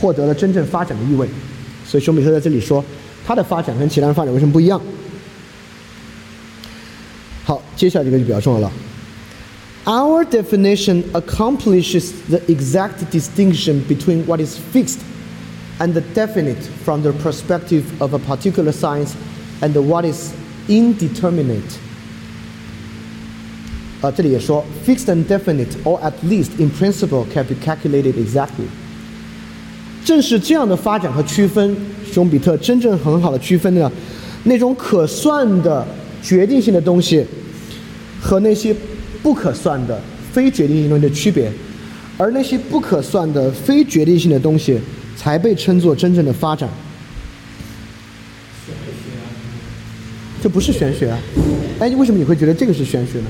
[0.00, 1.28] 获得了真正发展的意味。
[1.86, 2.82] 所以熊彼特在这里说，
[3.26, 4.80] 它的发展跟其他人发展为什么不一样？
[7.44, 8.72] 好，接下来这个就比较重要了。
[9.85, 14.99] Our definition accomplishes the exact distinction between what is fixed
[15.79, 19.15] and definite from the perspective of a particular science
[19.61, 20.33] and what is
[20.67, 21.79] indeterminate.
[24.01, 28.67] 啊，这里也说 fixed and definite, or at least in principle, can be calculated exactly.
[30.05, 31.75] 正是这样的发展和区分，
[32.11, 33.91] 熊彼特真正很好的区分了
[34.43, 35.85] 那种可算的
[36.21, 37.25] 决定性的东西
[38.19, 38.75] 和那些
[39.26, 40.00] 不可算的
[40.32, 41.50] 非决定性东西的区别，
[42.16, 44.78] 而那些不可算的非决定性的东西
[45.16, 46.68] 才被称作真正的发展。
[50.40, 51.18] 这不是玄学啊！
[51.80, 53.26] 哎，为什么你会觉得这个是玄学呢？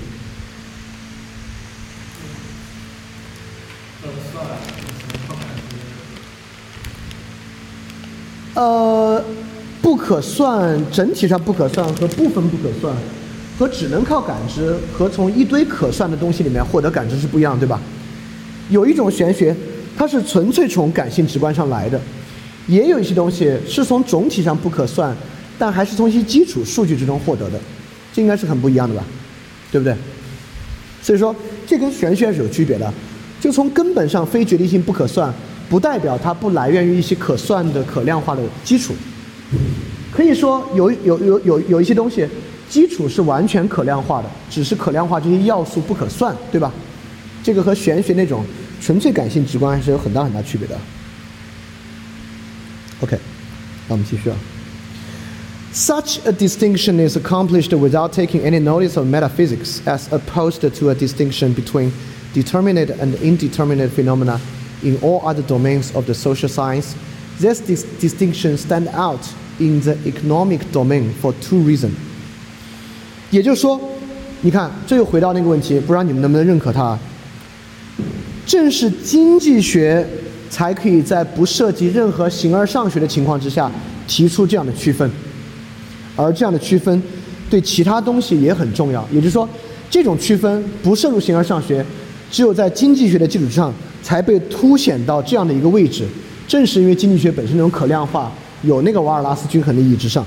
[8.53, 9.25] 呃，
[9.81, 12.95] 不可算，整体上不可算和部分不可算，
[13.59, 17.81] 和只能靠感知和从一堆可算的东西里面获得感知是不一样，对吧？
[18.71, 19.55] 有一种玄学，
[19.97, 21.99] 它是纯粹从感性直观上来的；
[22.67, 25.17] 也有一些东西是从总体上不可算，
[25.59, 27.59] 但还是从一些基础数据之中获得的，
[28.13, 29.05] 这应该是很不一样的吧？
[29.73, 29.95] 对不对？
[31.03, 31.35] 所以说，
[31.67, 32.93] 这跟玄学是有区别的，
[33.41, 35.33] 就从根本上非决定性不可算。
[35.69, 38.95] 不代表它不来源于一些可算的、可量化的基础。
[40.13, 42.25] 可以说，有有有有有一些东西，
[42.70, 46.72] 基础是完全可量化的，只是可量化这些要素不可算，对吧？
[47.44, 48.46] 这个和玄学那种
[48.80, 50.78] 纯粹感性直观还是有很大很大区别的。
[53.02, 53.18] OK，
[53.88, 54.36] 那我们继续啊。
[55.74, 61.54] Such a distinction is accomplished without taking any notice of metaphysics, as opposed to a distinction
[61.54, 61.92] between
[62.34, 64.40] determinate and indeterminate phenomena
[64.84, 66.94] in all other domains of the social science,
[67.40, 69.26] this dis distinction stand out
[69.60, 71.96] in the economic domain for two reasons.
[73.31, 73.81] 也就是说，
[74.41, 76.99] 你看，这又回到那个问题，不知道你们能不能认可它？
[78.47, 80.07] 正是经济学
[80.49, 83.71] 才可以在不涉及任何形而上学的情况之下
[84.07, 85.11] 提出这样的区分，
[86.15, 87.03] 而这样的区分
[87.51, 89.07] 对其他东西也很重要。
[89.13, 89.49] 也就是说，
[89.91, 91.85] 这种区分不涉入形而上学，
[92.31, 93.73] 只有在经济学的基础之上。
[94.03, 96.05] 才被凸显到这样的一个位置，
[96.47, 98.31] 正是因为经济学本身那种可量化，
[98.63, 100.25] 有那个瓦尔拉斯均衡的意义之上。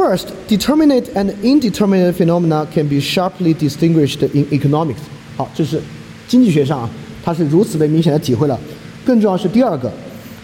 [0.00, 5.00] First, determinate and indeterminate phenomena can be sharply distinguished in economics。
[5.36, 5.80] 好，这是
[6.28, 6.90] 经济学上啊，
[7.24, 8.58] 它是如此的明显的体会了。
[9.04, 9.90] 更重要是第二个，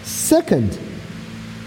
[0.05, 0.69] Second,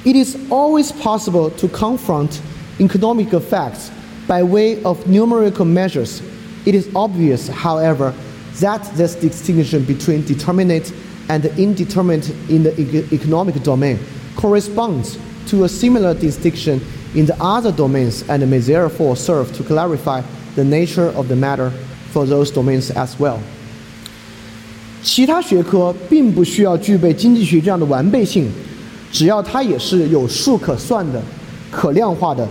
[0.05, 2.41] it is always possible to confront
[2.79, 3.91] economic facts
[4.27, 6.21] by way of numerical measures.
[6.65, 8.13] It is obvious, however,
[8.61, 10.93] that this distinction between determinate
[11.29, 12.73] and indeterminate in the
[13.13, 13.99] economic domain
[14.35, 15.19] corresponds
[15.49, 16.81] to a similar distinction
[17.15, 20.21] in the other domains and may therefore serve to clarify
[20.55, 21.71] the nature of the matter
[22.13, 23.39] for those domains as well.
[25.03, 28.49] 其他学科并不需要具备经济学这样的完备性，
[29.13, 31.23] 只要它也是有数可算的、
[31.71, 32.49] 可量化的，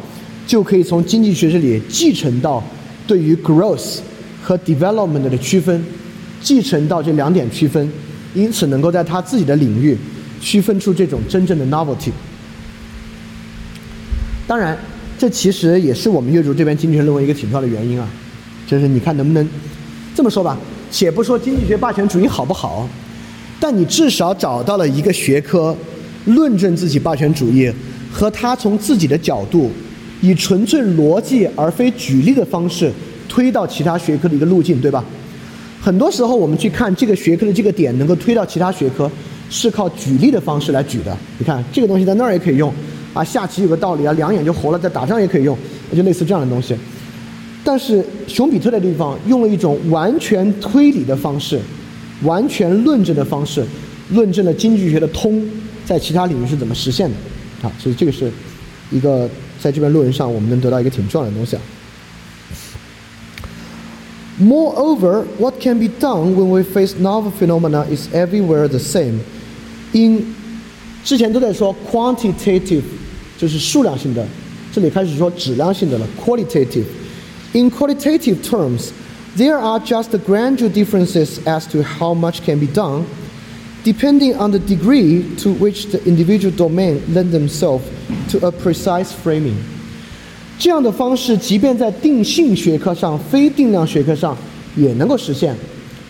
[0.48, 2.64] 就可以从经济学这里继承到
[3.06, 4.00] 对于 growth
[4.42, 5.84] 和 development 的区分。
[6.42, 7.92] 继承到这两点区分，
[8.36, 9.98] 因此能够在他自己的领域
[10.40, 12.12] 区分出这种真正的 novelty。
[14.51, 14.77] 当然，
[15.17, 18.09] 这其实也是我们阅读这边经济学论文一个挺重要的原因啊。
[18.67, 19.49] 就是你看能不能
[20.13, 20.59] 这么说吧？
[20.91, 22.89] 且不说经济学霸权主义好不好，
[23.61, 25.77] 但你至少找到了一个学科
[26.25, 27.73] 论证自己霸权主义
[28.13, 29.71] 和他从自己的角度
[30.21, 32.91] 以纯粹逻辑而非举例的方式
[33.29, 35.05] 推到其他学科的一个路径，对吧？
[35.81, 39.09] 很多时候，我们去看这个学科的这个点能够推到其他学科，
[39.49, 41.17] 是靠举例的方式来举的。
[41.39, 42.75] 你看这个东西在那儿也可以用，
[43.13, 45.57] 啊，下棋有个道理啊，两眼就活了，在打仗也可以用，
[45.95, 46.75] 就类似这样的东西。
[47.65, 51.61] 但是熊彼特的地方用了一种完全推理的方式，
[52.23, 53.65] 完全论证的方式，
[54.11, 55.43] 论证了经济学的通
[55.85, 57.17] 在其他领域是怎么实现的。
[57.69, 58.31] 啊，所以这个是
[58.91, 59.29] 一个
[59.61, 61.63] 在这篇论文上我们能得到一个挺重要的东西啊。
[64.41, 69.19] Moreover, what can be done when we face novel phenomena is everywhere the same.
[69.93, 70.35] In
[71.05, 72.83] 之前都在说 quantitative，
[73.40, 74.26] 就是数量性的，
[74.74, 78.90] 这里开始说质量性的了 qualitative。In qualitative terms,
[79.38, 83.04] there are just gradual differences as to how much can be done.
[83.86, 87.86] depending on the degree to which the individual domain lend themselves
[88.30, 89.56] to a precise framing。
[90.58, 94.36] 这样的方式，即便在定性学科上、非定量学科上
[94.76, 95.56] 也能够实现。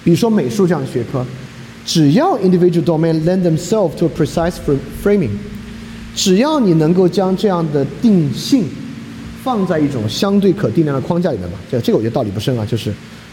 [0.03, 1.25] 比如说美术这样的学科，
[1.85, 4.53] 只要 individual domain lend themselves to a precise
[5.03, 5.31] framing，
[6.14, 8.64] 只要你能够将这样的定性
[9.42, 11.58] 放在一种相对可定量的框架里面吧。
[11.70, 12.92] 这这个我觉得道理不深啊，就是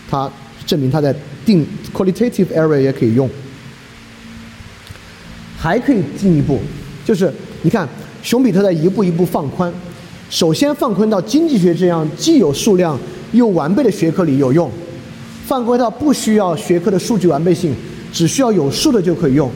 [0.09, 0.31] 它
[0.65, 1.13] 证明它在
[1.45, 3.29] 定 qualitative area 也可以用。
[5.57, 6.59] 还可以进一步，
[7.03, 7.33] 就是
[7.63, 7.89] 你看，
[8.21, 9.73] 熊彼特在一步一步放宽。
[10.29, 12.97] 首先放宽到经济学这样既有数量
[13.31, 14.69] 又完备的学科里有用，
[15.45, 17.73] 放宽到不需要学科的数据完备性，
[18.13, 19.51] 只需要有数的就可以用，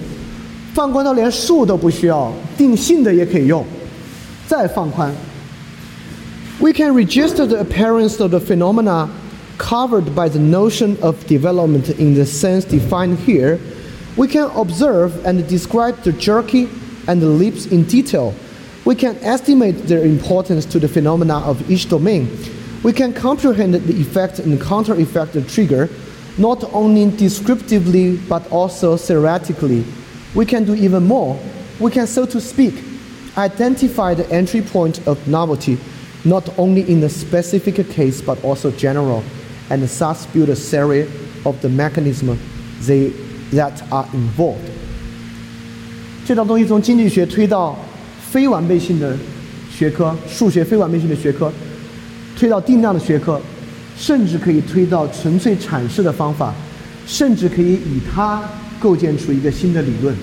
[0.74, 3.65] 放宽到连数都不需要，定性的也可以用，
[4.47, 5.15] 再放宽。
[6.61, 9.09] We can register the appearance of the phenomena
[9.59, 13.59] covered by the notion of development in the sense defined here.
[14.17, 16.69] We can observe and describe the jerky
[17.07, 18.33] and the leaps in detail.
[18.87, 22.29] We can estimate their importance to the phenomena of each domain.
[22.83, 25.91] We can comprehend the effect and counter effect of trigger,
[26.39, 29.85] not only descriptively but also theoretically.
[30.35, 31.37] We can do even more.
[31.79, 32.75] We can, so to speak,
[33.37, 35.77] identify the entry point of novelty,
[36.25, 39.23] not only in a specific case but also general,
[39.69, 41.07] and thus build a theory
[41.45, 42.39] of the mechanism
[42.87, 43.13] they
[43.53, 44.57] that are involved。
[46.27, 47.79] 这套东西从经济学推到
[48.31, 49.17] 非完备性的
[49.71, 51.53] 学科，数学非完备性的学科，
[52.37, 53.41] 推到定量的学科，
[53.97, 56.55] 甚至可以推到纯粹阐释的方法，
[57.07, 58.43] 甚至可以以它
[58.81, 60.17] 构建出一个新的理论。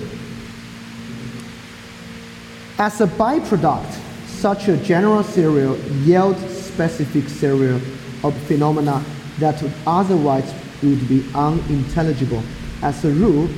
[2.79, 3.91] As a byproduct,
[4.25, 7.75] such a general theory yields specific theory
[8.23, 9.03] of phenomena
[9.39, 12.41] that otherwise would be unintelligible.
[12.81, 13.49] As a rule,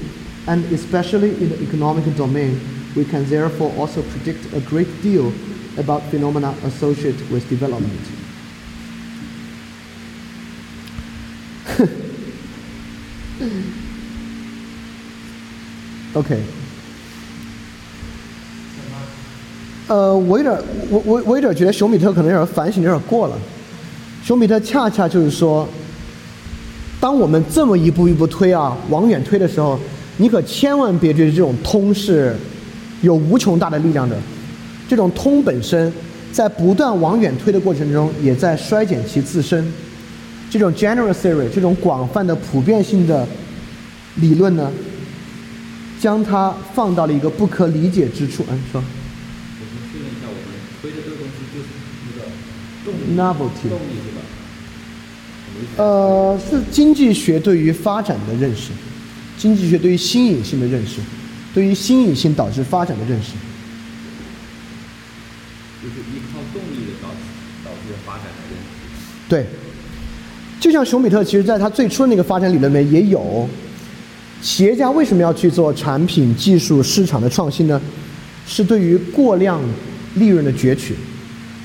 [0.47, 2.59] and especially in the economic domain,
[2.95, 5.31] we can therefore also predict a great deal
[5.77, 8.01] about phenomena associated with development.
[16.15, 16.43] OK，
[19.91, 20.57] 呃，我有点，
[20.89, 23.37] 我我我有点觉得熊彼特可能有点反省有点过了。
[24.23, 25.67] 熊彼特恰恰就是说，
[27.01, 29.77] 当我们这么一步一步推啊，往远推的时候，
[30.15, 32.33] 你可千万别觉得这种通是
[33.01, 34.15] 有无穷大的力量的。
[34.87, 35.91] 这种通本身
[36.31, 39.73] 在不断往远推的过程中，也在衰减其自身。
[40.49, 43.27] 这种 general theory，这种广泛的普遍性的
[44.15, 44.71] 理论呢，
[45.99, 48.45] 将它放到了一个不可理解之处。
[48.49, 48.81] 嗯，说。
[49.61, 50.51] 我们确认一下，我们
[50.81, 51.69] 推的这个东西就是
[52.83, 54.21] 那个动力，动力是吧？
[55.77, 58.71] 呃，是经济学对于发展的认识，
[59.37, 60.99] 经济学对于新颖性的认识，
[61.53, 63.33] 对于新颖性导致发展的认识，
[65.83, 67.09] 就是依靠动力的导
[67.63, 68.65] 导致发展的认识。
[69.29, 69.45] 对，
[70.59, 73.47] 就像熊彼特，其实在他最初的那个发展理论里面也有，
[74.41, 77.79] 企业家为什么要去做产品、技术、市场的创新呢？
[78.47, 79.61] 是对于过量
[80.15, 80.95] 利润的攫取，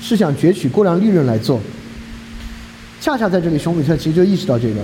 [0.01, 1.59] 是想攫取过量利润来做。
[2.99, 4.81] 恰恰在这里，熊彼特其实就意识到这个，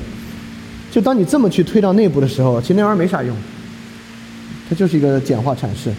[0.91, 3.35] 就当你这么去推到内部的时候，其实那玩意儿没啥用，
[4.69, 5.91] 它就是一个简化阐释。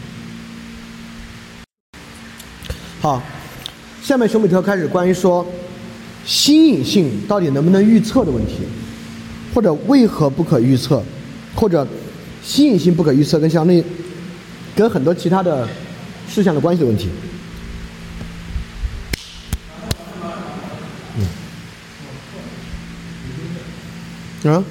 [3.01, 3.20] 好，
[4.01, 5.45] 下面熊彼特开始关于说
[6.24, 8.61] 新颖性到底能不能预测的问题，
[9.53, 11.03] 或者为何不可预测，
[11.55, 11.86] 或者
[12.43, 13.85] 新颖性不可预测跟相对
[14.77, 15.69] 跟很多其他的
[16.28, 17.09] 事项的关系的问题。
[24.53, 24.65] 啊？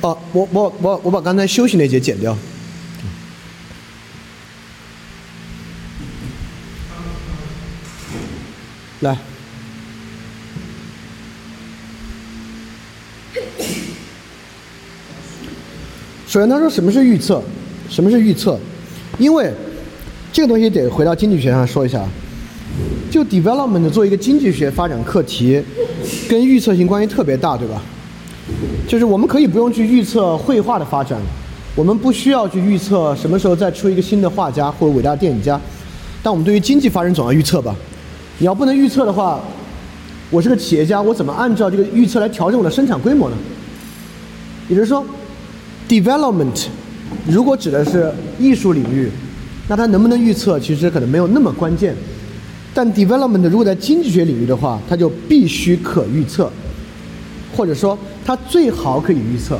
[0.00, 2.36] 哦，我我我我把刚才休息那节剪掉。
[9.00, 9.18] 来，
[16.26, 17.42] 首先他说什么是预测？
[17.90, 18.58] 什么是预测？
[19.18, 19.52] 因为
[20.32, 22.06] 这个东西得回到经济学上说一下。
[23.10, 25.62] 就 development 作为一个经济学发展课题，
[26.28, 27.80] 跟预测性关系特别大，对吧？
[28.86, 31.18] 就是我们可以不用去预测绘画的发展，
[31.74, 35.58] 我们不需要去预测什么时候再出一个新的画家或者伟大的电影家，
[36.22, 37.74] 但我们对于经济发展总要预测吧？
[38.38, 39.40] 你要不能预测的话，
[40.30, 43.36] 我是个企业家，我怎么按照这个预测来调整我的生产规模呢？
[44.68, 45.04] 也就是说
[45.88, 46.66] ，development
[47.26, 49.10] 如果指的是艺术领域，
[49.68, 51.94] 那它能不能预测其实可能没有那么关键，
[52.74, 56.50] 但 development 如果在经济学领域的话，它就必须可预测。
[57.56, 59.58] 或者说，它最好可以预测。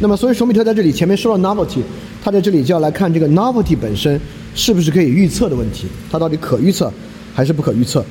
[0.00, 1.80] 那么，所以熊彼特在这里前面说了 novelty，
[2.22, 4.20] 他在这里就要来看这个 novelty 本身
[4.54, 6.92] 是不是可以预测的问题，它到底可预测
[7.34, 8.04] 还是不可预测？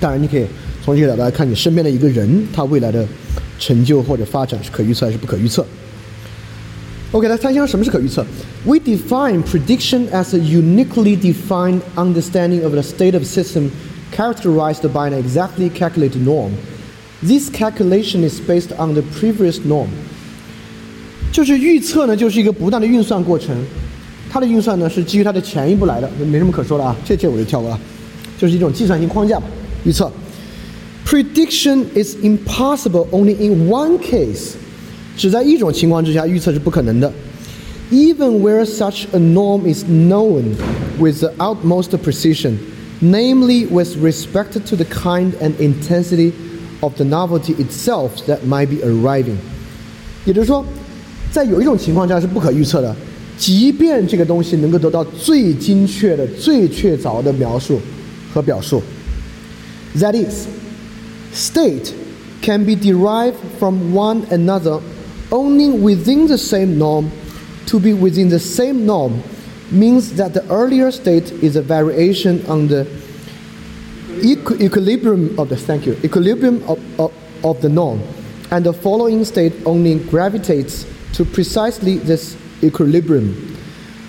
[0.00, 0.44] 当然，你可以
[0.82, 3.06] 从这个角度来看你身边的一个人，他未来的
[3.58, 5.64] 成就或者发展是可预测还是不可预测。
[7.12, 8.24] OK，来看一下什么是可预测。
[8.64, 13.68] We define prediction as a uniquely defined understanding of the state of system
[14.11, 16.51] characterized by an exactly calculated norm.
[17.21, 19.87] This calculation is based on the previous norm.
[21.31, 23.55] 就是预测呢，就是一个不断的运算过程。
[24.29, 26.95] 它的运算呢是基于它的前一步来的，没什么可说的啊。
[27.05, 27.79] 这这我就跳过了，
[28.37, 29.45] 就是一种计算性框架吧。
[29.85, 30.11] 预测，
[31.05, 34.51] prediction is impossible only in one case，
[35.15, 37.11] 只在一种情况之下预测是不可能的。
[37.89, 40.55] Even where such a norm is known
[40.99, 42.57] with the utmost precision,
[43.01, 46.33] namely with respect to the kind and intensity
[46.81, 49.37] of the novelty itself that might be arriving，
[50.25, 50.65] 也就是说，
[51.31, 52.95] 在有一种情况下是不可预测的，
[53.37, 57.79] 即便这个东西能够得到最精确的、最确凿的描述
[58.33, 58.81] 和表述。
[59.97, 60.47] That is,
[61.33, 61.91] state
[62.41, 64.79] can be derived from one another
[65.29, 67.05] only within the same norm.
[67.67, 69.21] To be within the same norm
[69.72, 72.84] means that the earlier state is a variation on the
[74.20, 77.12] equ- equilibrium of the thank you equilibrium of, of,
[77.44, 78.00] of the norm,
[78.50, 83.56] and the following state only gravitates to precisely this equilibrium.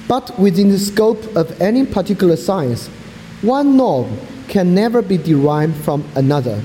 [0.08, 2.88] But within the scope of any particular science,
[3.42, 6.62] one norm can never be derived from another,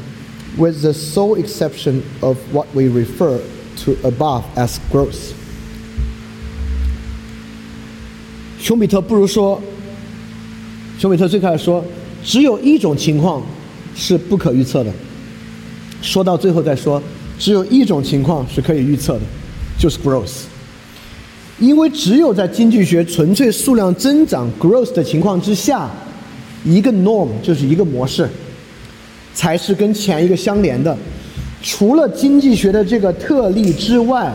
[0.58, 3.42] with the sole exception of what we refer
[3.76, 5.34] to above as growth.
[8.69, 9.59] 熊彼特不如说，
[10.99, 11.82] 熊彼特最开始说，
[12.23, 13.43] 只有一种情况
[13.97, 14.93] 是不可预测的。
[16.03, 17.03] 说到最后再说，
[17.39, 19.20] 只有一种情况是可以预测的，
[19.78, 20.43] 就是 growth。
[21.59, 25.90] 因为只有在经济学纯粹数量增长 growth 的情况之下，
[26.62, 28.28] 一个 norm 就是一个模式，
[29.32, 30.95] 才是跟前一个相连的。
[31.62, 34.31] 除了经济学的这个特例之外，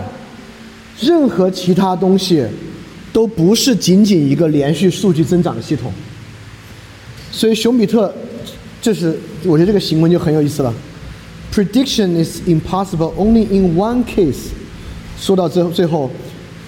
[1.00, 2.44] 任何其他东西
[3.14, 5.94] 都不是仅仅一个连续数据增长的系统。
[7.32, 8.14] 所以熊彼特，
[8.82, 10.74] 这是我觉得这个行文就很有意思了。
[11.54, 14.48] Prediction is impossible only in one case。
[15.20, 16.10] 说到最后最后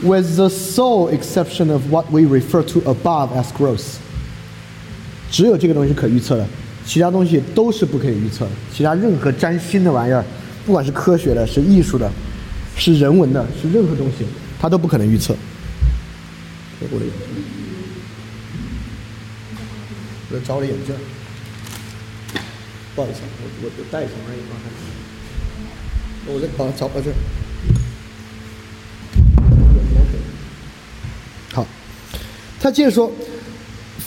[0.01, 3.95] ，with the sole exception of what we refer to above as growth。
[5.31, 6.47] 只有这个东西是可预测的，
[6.85, 8.51] 其他东西都是不可以预测的。
[8.71, 10.23] 其他任何占星的玩意儿，
[10.65, 12.09] 不管是科学的、是艺术的、
[12.77, 14.25] 是人文的、是任何东西，
[14.61, 15.35] 它都不可能预测。
[16.84, 17.26] 我的眼镜，
[20.30, 20.94] 我找我的眼镜，
[22.94, 24.64] 不好意思，我我我戴上而已，刚才。
[26.26, 27.12] 我在啊找啊这。
[31.54, 31.66] 好，
[32.60, 33.10] 他接着说。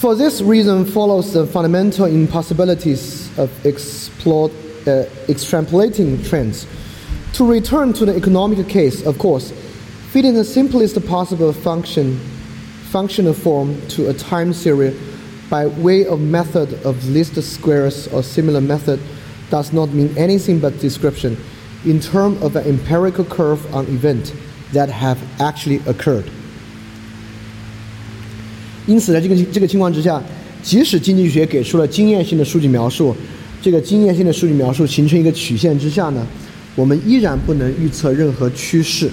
[0.02, 4.50] For this reason follows the fundamental impossibilities of explore,
[4.86, 6.66] uh, extrapolating trends.
[7.36, 9.54] To return to the economic case, of course,
[10.12, 12.20] fitting the simplest possible function,
[12.92, 14.94] functional form to a time series
[15.50, 19.00] by way of method of least squares or similar method
[19.50, 21.36] does not mean anything but description
[21.86, 24.34] in terms of an empirical curve on event
[24.74, 26.24] that have actually occurred.
[28.88, 30.22] 因此，在这个这个情况之下，
[30.62, 33.16] 即使经济学给出了经验性的数据描述，
[33.62, 36.26] 这个经验性的数据描述形成一个曲线之下呢，
[36.76, 39.10] 我们依然不能预测任何趋势。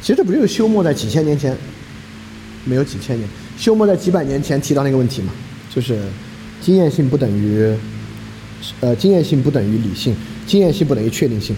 [0.00, 1.56] 其实这不就是休谟在几千年前，
[2.65, 5.31] 没有几千年，休谟在几百年前提到那个问题嘛，
[5.73, 5.99] 就是
[6.59, 7.73] 经验性不等于，
[8.81, 10.15] 呃，经验性不等于理性，
[10.45, 11.55] 经验性不等于确定性。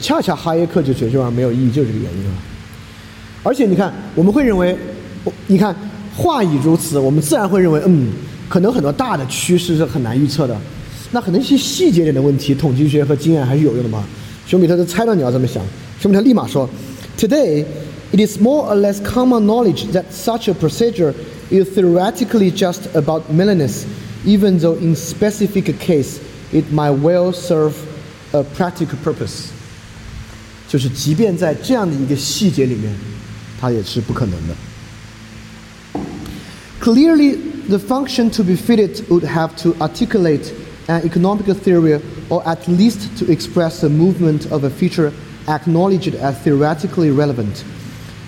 [0.00, 2.32] 恰恰哈耶克就觉得这玩意儿没有意义，就是这个原因啊。
[3.42, 4.76] 而且你看，我们会认为，
[5.48, 5.74] 你看
[6.16, 8.12] 话已如此，我们自然会认为，嗯，
[8.48, 10.56] 可能很多大的趋势是很难预测的。
[11.10, 14.04] 那可能一些细节点的问题，统计学和经验还是有用的嘛。
[14.46, 15.62] 熊彼特都猜到你要这么想，
[15.99, 17.65] 熊彼特立马说：“Today,
[18.11, 21.13] it is more or less common knowledge that such a procedure
[21.49, 23.85] is theoretically just about meanness,
[24.25, 26.17] even though in specific case
[26.51, 27.73] it might well serve
[28.31, 29.49] a practical purpose.”
[30.67, 32.91] 就是即便在这样的一个细节里面，
[33.61, 34.55] 它也是不可能的。
[36.81, 37.37] Clearly,
[37.69, 40.51] the function to be fitted would have to articulate
[40.87, 45.13] an economic theory, or at least to express the movement of a feature
[45.47, 47.63] acknowledged as theoretically relevant.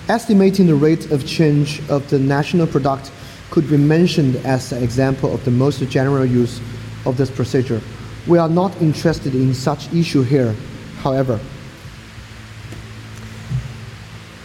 [0.08, 3.10] Estimating the rate of change of the national product
[3.50, 6.60] could be mentioned as an example of the most general use
[7.04, 7.80] of this procedure.
[8.26, 10.54] We are not interested in such issue here,
[11.02, 11.38] however.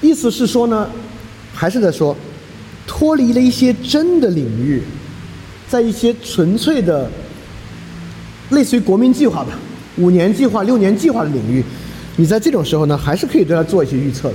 [0.01, 0.89] 意思是说呢，
[1.53, 2.15] 还是在说，
[2.87, 4.81] 脱离了一些真的领域，
[5.69, 7.09] 在一些纯粹的，
[8.49, 9.57] 类似于国民计划吧，
[9.97, 11.63] 五年计划、六年计划的领域，
[12.16, 14.34] 你在这种时候呢，还是可以对它做一些预测的，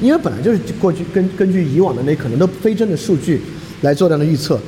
[0.00, 3.40] 因为本来就是过去根根据以往的那可能都非真的数据
[3.82, 4.58] 来做这样的预测，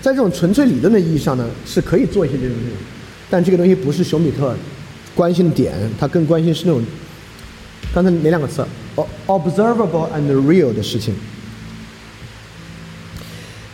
[0.00, 2.70] 在这种纯粹理论的意义上呢，是可以做一些这种东西，
[3.30, 4.54] 但这个东西不是熊彼特
[5.14, 6.84] 关心的点，他更关心是那种
[7.94, 8.64] 刚才哪两个词
[9.26, 11.14] ？observable and real 的事情。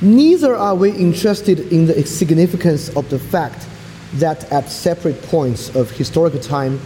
[0.00, 3.66] Neither are we interested in the significance of the fact
[4.20, 6.78] that at separate points of historical time,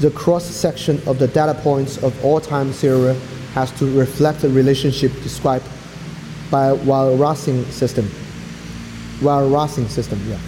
[0.00, 3.16] the cross section of the data points of all time serial
[3.54, 5.64] has to reflect the relationship described
[6.50, 8.04] by Walrasing system.
[9.22, 10.38] Walrasing system, yeah.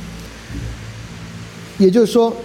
[1.78, 2.36] 也就是说，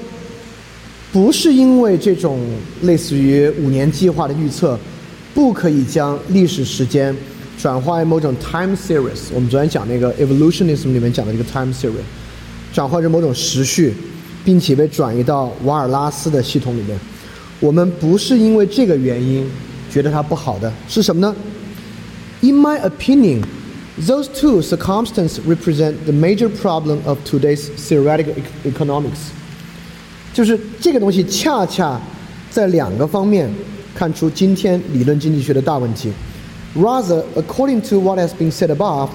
[1.11, 2.39] 不是因为这种
[2.81, 4.79] 类似于五年计划的预测，
[5.33, 7.15] 不可以将历史时间
[7.61, 9.27] 转化为某种 time series。
[9.33, 12.03] 我们昨天讲那个 evolutionism 里面讲的这个 time series，
[12.73, 13.93] 转化成某种时序，
[14.43, 16.97] 并且被转移到瓦尔拉斯的系统里面。
[17.59, 19.49] 我们不是因为这个原因
[19.89, 21.35] 觉得它不好的，是什么呢？
[22.41, 23.43] In my opinion,
[24.05, 28.33] those two circumstances represent the major problem of today's theoretical
[28.65, 29.31] economics.
[30.33, 31.99] 就是这个东西恰恰
[32.51, 33.49] 在两个方面
[33.95, 36.11] 看出今天理论经济学的大问题。
[36.75, 39.09] Rather, according to what has been said above,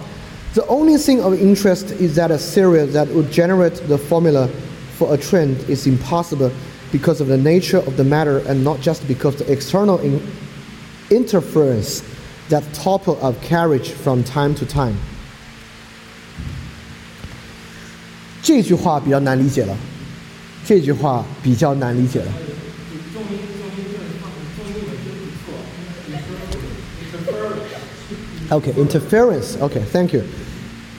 [0.54, 4.48] the only thing of interest is that a series that would generate the formula
[4.96, 6.50] for a trend is impossible
[6.92, 10.20] because of the nature of the matter and not just because of the external in
[11.10, 12.02] interference
[12.48, 14.96] that topple of carriage from time to time.
[18.42, 19.76] 这句话比较难理解了，
[20.66, 22.32] 这句话比较难理解了。
[28.50, 29.56] Okay, interference.
[29.60, 30.24] Okay, thank you.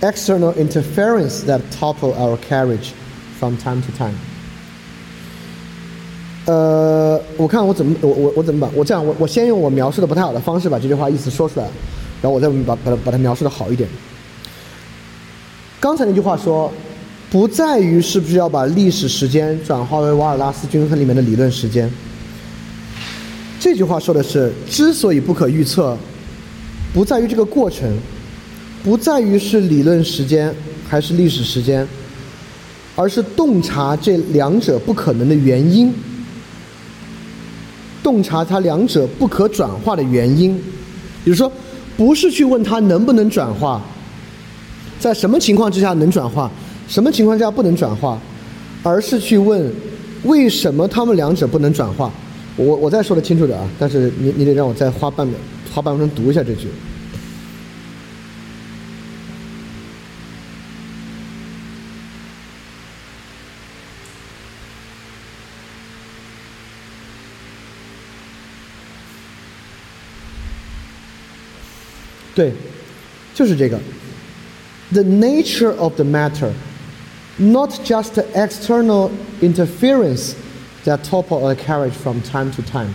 [0.02, 2.94] External interference that topple our carriage
[3.39, 4.15] from time to time.
[6.47, 11.67] 呃，我看我怎么我我我怎么把我这样我我先用我描述的不太好的方式把这句话意思说出来，
[12.23, 13.89] 然后我再把把它把它描述的好一点。
[15.81, 16.73] 刚才那句话说，
[17.31, 21.91] 不在于是不是要把历史时间转化为瓦尔拉斯均衡里面的理论时间。
[23.59, 25.99] 这句话说的是，之所以不可预测，
[26.95, 27.99] 不在于这个过程，
[28.85, 30.55] 不在于是理论时间
[30.89, 31.87] 还是历史时间，
[32.97, 35.93] 而是洞察这两者不可能的原因，
[38.03, 40.55] 洞察它两者不可转化的原因。
[41.25, 41.53] 也就是说，
[41.97, 43.83] 不是去问它能不能转化，
[44.99, 46.51] 在什么情况之下能转化，
[46.89, 48.19] 什么情况之下不能转化，
[48.83, 49.71] 而是去问
[50.25, 52.11] 为什么它们两者不能转化。
[52.57, 55.37] 我我再说的清楚点啊，但是你你得让我再花半秒
[55.75, 56.69] 花半分钟读一下这句。
[72.36, 72.54] 对，
[73.34, 73.80] 就是这个。
[74.92, 76.52] The nature of the matter,
[77.38, 79.10] not just the external
[79.42, 80.34] interference
[80.86, 82.94] that topple a carriage from time to time。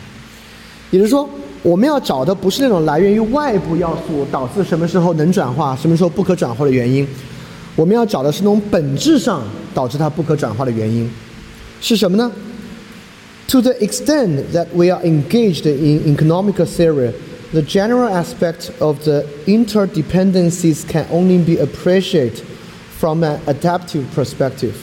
[0.90, 1.28] 也就是说，
[1.62, 7.06] 我们要找的不是那种来源于外部要素导致什么时候能转化、什么时候不可转化的原因，
[7.74, 9.42] 我们要找的是那种本质上
[9.74, 11.10] 导致它不可转化的原因，
[11.80, 12.30] 是什么呢？
[13.48, 17.12] To the extent that we are engaged in economical theory,
[17.53, 22.41] The general aspect of the interdependencies can only be appreciated
[22.97, 24.73] from an adaptive perspective.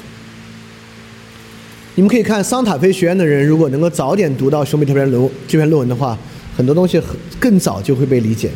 [1.95, 6.17] 你们可以看桑塔菲学院的人，如果能够早点读到熊彼特这篇论这篇论文的话，
[6.57, 8.51] 很多东西很更早就会被理解。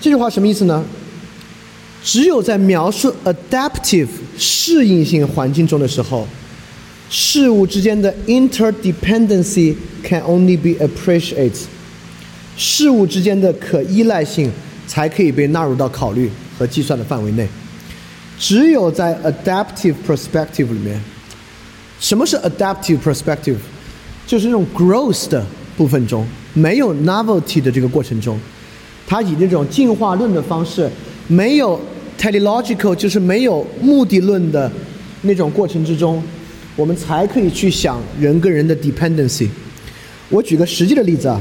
[0.00, 0.84] 这句话什么意思呢？
[2.02, 6.26] 只有在描述 adaptive 适应性环境中的时候，
[7.14, 11.52] 事物之间的 interdependency can only be appreciated，
[12.56, 14.50] 事物之间的可依赖性
[14.86, 17.46] 才可以被纳入到考虑和计算的范围内。
[18.38, 20.98] 只有在 adaptive perspective 里面，
[22.00, 23.56] 什么是 adaptive perspective？
[24.26, 25.44] 就是那种 growth 的
[25.76, 28.40] 部分中，没有 novelty 的这个过程中，
[29.06, 30.90] 它以那种进化论的方式，
[31.28, 31.78] 没有
[32.18, 34.72] teleological，就是没有目的论的
[35.20, 36.22] 那种过程之中，
[36.76, 39.48] 我们才可以去想人跟人的 dependency。
[40.28, 41.40] 我举个实际的例子啊，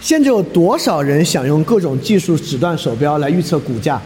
[0.00, 4.00] 现在有多少人想用各种技术指断手标来预测股价？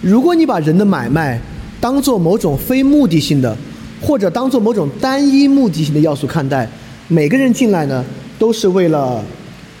[0.00, 1.40] 如果你把人的买卖
[1.80, 3.56] 当做某种非目的性的，
[4.00, 6.68] 或者当做某种单一目的性的要素看待，
[7.08, 8.04] 每个人进来呢
[8.38, 9.22] 都是为了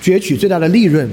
[0.02, 1.08] 攫取最大的利润。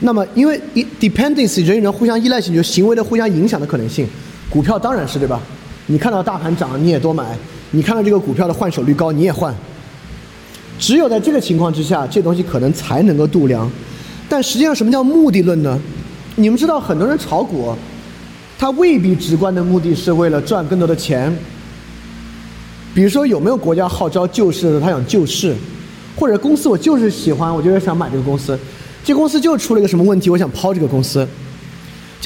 [0.00, 0.60] 那么，因为
[1.00, 4.06] dependency 人与人互相依赖性，就行为的互相影响的可能性。
[4.50, 5.40] 股票当然是对吧？
[5.86, 7.24] 你看到大盘涨，你也多买；
[7.70, 9.54] 你看到这个股票的换手率高，你也换。
[10.78, 13.70] 只有在这个情况之下，这东西可能才能够度量。
[14.28, 15.78] 但实际上，什么叫目的论呢？
[16.34, 17.74] 你们知道，很多人炒股，
[18.58, 21.34] 他未必直观的目的是为了赚更多的钱。
[22.94, 24.80] 比如说，有没有国家号召救市？
[24.80, 25.54] 他想救市，
[26.16, 28.58] 或者公司我就是喜欢，我就是想买这个公司。
[29.04, 31.26] 这公司就出了一个什么问题，我想抛这个公司。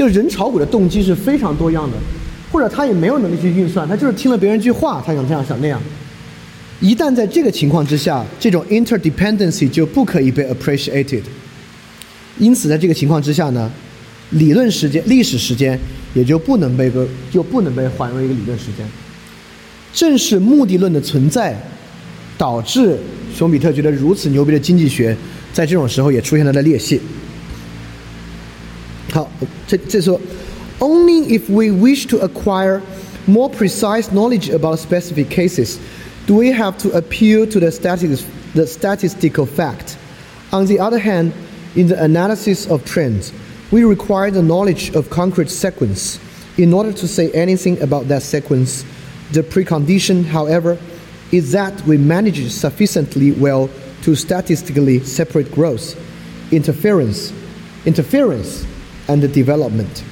[0.01, 1.97] 就人炒股的动机是非常多样的，
[2.51, 5.78] 或者他也没有能力去运算，他就是听了别人一句话，他想这样想那样。
[6.81, 11.20] 一旦在这个情况之下，这种 interdependency 就不可以被 appreciated。
[12.39, 13.70] 因此，在这个情况之下呢，
[14.31, 15.78] 理论时间、历史时间
[16.14, 18.89] 也就不能被个就不能被还为一个理论时间。
[19.93, 21.55] 正是目的论的存在，
[22.39, 22.97] 导致
[23.36, 25.14] 熊彼特觉得如此牛逼的经济学，
[25.52, 26.98] 在这种时候也出现了的裂隙。
[29.11, 29.30] 好，
[29.68, 30.19] 这这说，
[30.80, 32.81] Only if we wish to acquire
[33.27, 39.45] more precise knowledge about specific cases。do we have to appeal to the, statis the statistical
[39.45, 39.97] fact?
[40.52, 41.34] On the other hand,
[41.76, 43.31] in the analysis of trends,
[43.72, 46.19] we require the knowledge of concrete sequence.
[46.57, 48.84] In order to say anything about that sequence,
[49.31, 50.77] the precondition, however,
[51.31, 53.69] is that we manage sufficiently well
[54.03, 55.95] to statistically separate growth,
[56.52, 57.34] interference,
[57.85, 58.65] interference,
[59.10, 60.03] and development.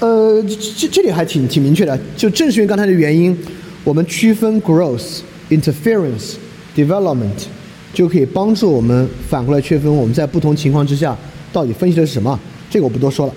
[0.00, 3.36] 呃，这这里还挺挺明确的，就正是因为刚才的原因，
[3.84, 7.46] 我们区分 growth、interference、development，
[7.94, 11.16] 就可以帮助我们反过来区分我们在不同情况之下
[11.52, 12.38] 到底分析的是什么。
[12.68, 13.34] 这个我不多说了。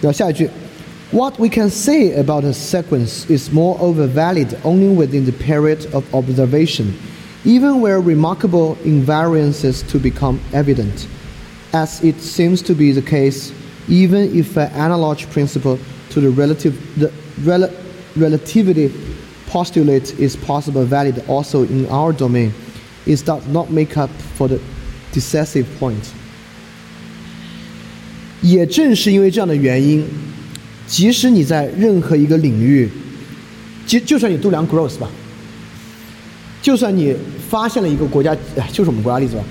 [0.00, 0.48] 然后下一句，
[1.10, 6.86] What we can say about a sequence is moreover valid only within the period of observation,
[7.46, 11.06] even where remarkable invariances to become evident,
[11.72, 13.52] as it seems to be the case
[13.88, 15.78] even if an analog principle
[16.10, 17.10] to the relative the
[17.44, 17.68] rel
[18.16, 18.92] relativity
[19.48, 22.52] postulate is possible valid also in our domain,
[23.06, 24.60] it does not make up for the
[25.12, 26.12] decisive point.
[28.40, 30.04] 也正是因为这样的原因，
[30.86, 32.88] 即使你在任何一个领域，
[33.86, 35.08] 就就算你度量 growth 吧，
[36.60, 37.14] 就算你
[37.49, 39.43] 发现了一个国家，哎，就是我们国家例子吧。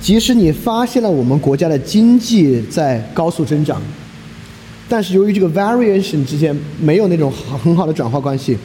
[0.00, 3.80] 即使你发现了我们国家的经济在高速增长，
[4.88, 7.32] 但是由于这个 variation 之间没有那种
[7.62, 8.56] 很好的转化关系，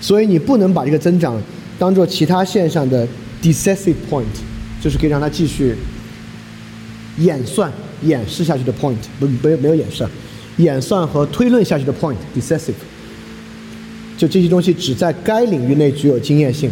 [0.00, 1.40] 所以你不能把这个增长
[1.78, 3.06] 当做其他线上的
[3.42, 4.24] decisive point，
[4.80, 5.74] 就是可以让它继续
[7.18, 7.70] 演算、
[8.02, 10.06] 演示下去的 point，不没有没有演示，
[10.58, 12.72] 演算和推论下去的 point decisive，
[14.16, 16.70] 就这些东西只在该领域内具有经验性，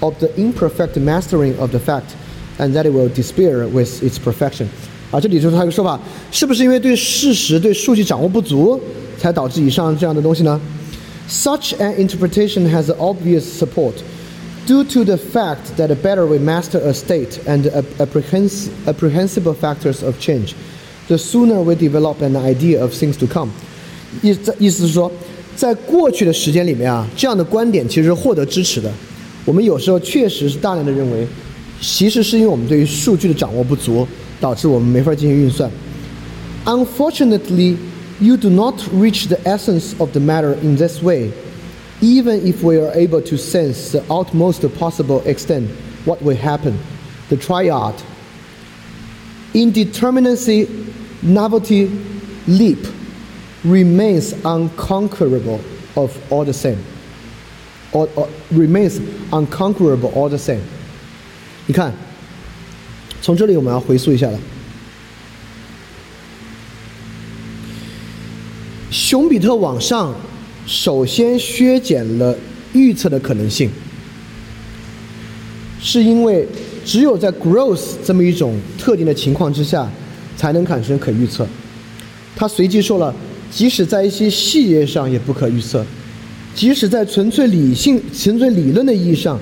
[0.00, 2.14] of the imperfect mastering of the fact,
[2.58, 4.68] and that it will despair with its perfection.
[5.10, 5.98] 啊，这里就是他一个说法，
[6.30, 8.78] 是不是因为对事实、对数据掌握不足，
[9.16, 10.60] 才导致以上这样的东西呢？
[11.30, 13.94] Such an interpretation has obvious support
[14.66, 20.02] due to the fact that the better we master a state and the apprehensible factors
[20.02, 20.54] of change,
[21.08, 23.50] the sooner we develop an idea of things to come。
[24.22, 25.10] 意意思是说，
[25.54, 28.90] 在过去的时间里面啊，这样的观点其实是获得支持的。
[29.44, 31.26] 我们有时候确实是大量的认为，
[31.80, 34.06] 其实是因为我们对于数据的掌握不足，
[34.40, 35.70] 导致我们没法进行运算。
[36.64, 37.76] Unfortunately,
[38.18, 41.30] you do not reach the essence of the matter in this way
[42.00, 45.70] even if we are able to sense the utmost possible extent
[46.04, 46.78] what will happen,
[47.28, 47.94] the triad,
[49.54, 50.68] indeterminacy,
[51.22, 51.90] novelty,
[52.46, 52.86] leap,
[53.64, 55.60] remains unconquerable
[55.96, 56.78] of all the same,
[57.92, 58.98] or, or remains
[59.32, 60.60] unconquerable all the same。
[61.66, 61.92] 你看，
[63.22, 64.38] 从这里我们要回溯一下了。
[68.90, 70.14] 熊彼特往上
[70.65, 72.35] 首先削减了
[72.73, 73.69] 预测的可能性，
[75.81, 76.47] 是因为
[76.85, 79.89] 只有在 growth 这么一种特定的情况之下，
[80.37, 81.45] 才能产生可预测。
[82.35, 83.13] 他随即说了，
[83.51, 85.85] 即使在一些细节上也不可预测，
[86.55, 89.39] 即使在纯粹理性、纯粹理论的意义上，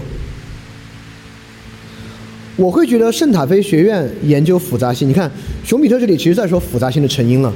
[2.56, 5.30] 我会觉得圣塔菲学院研究复杂性，你看
[5.64, 7.52] 熊彼特这里其实在说复杂性的成因了。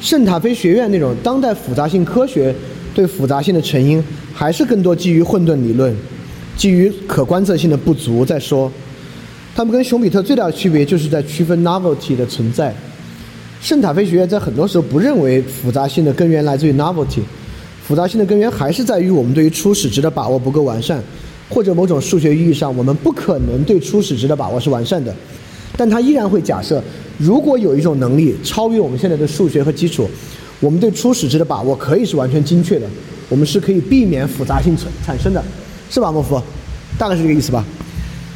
[0.00, 2.54] 圣塔菲学院那种当代复杂性科学
[2.94, 4.02] 对复杂性的成因，
[4.34, 5.96] 还是更多基于混沌理论，
[6.56, 8.70] 基于可观测性的不足在说。
[9.54, 12.74] 他们跟熊彼特最大的区别就是在区分 novelty 的存在。
[13.60, 17.20] 圣塔菲学院在很多时候不认为复杂性的根源来自于 novelty，
[17.92, 20.98] 复杂性的根源还是在于我们对于初始值的把握不够完善，
[21.50, 25.14] 或者某种数学意义上我们不可能对初始值的把握是完善的。
[25.76, 26.82] 但他依然会假设。
[27.18, 30.08] 如果有一种能力超越我们现在的数学和基础，
[30.58, 32.86] 我们对初始值的把握可以是完全精确的，
[33.28, 35.44] 我们是可以避免复杂性产产生的，
[35.90, 36.40] 是吧，莫夫？
[36.96, 37.62] 大概是这个意思吧。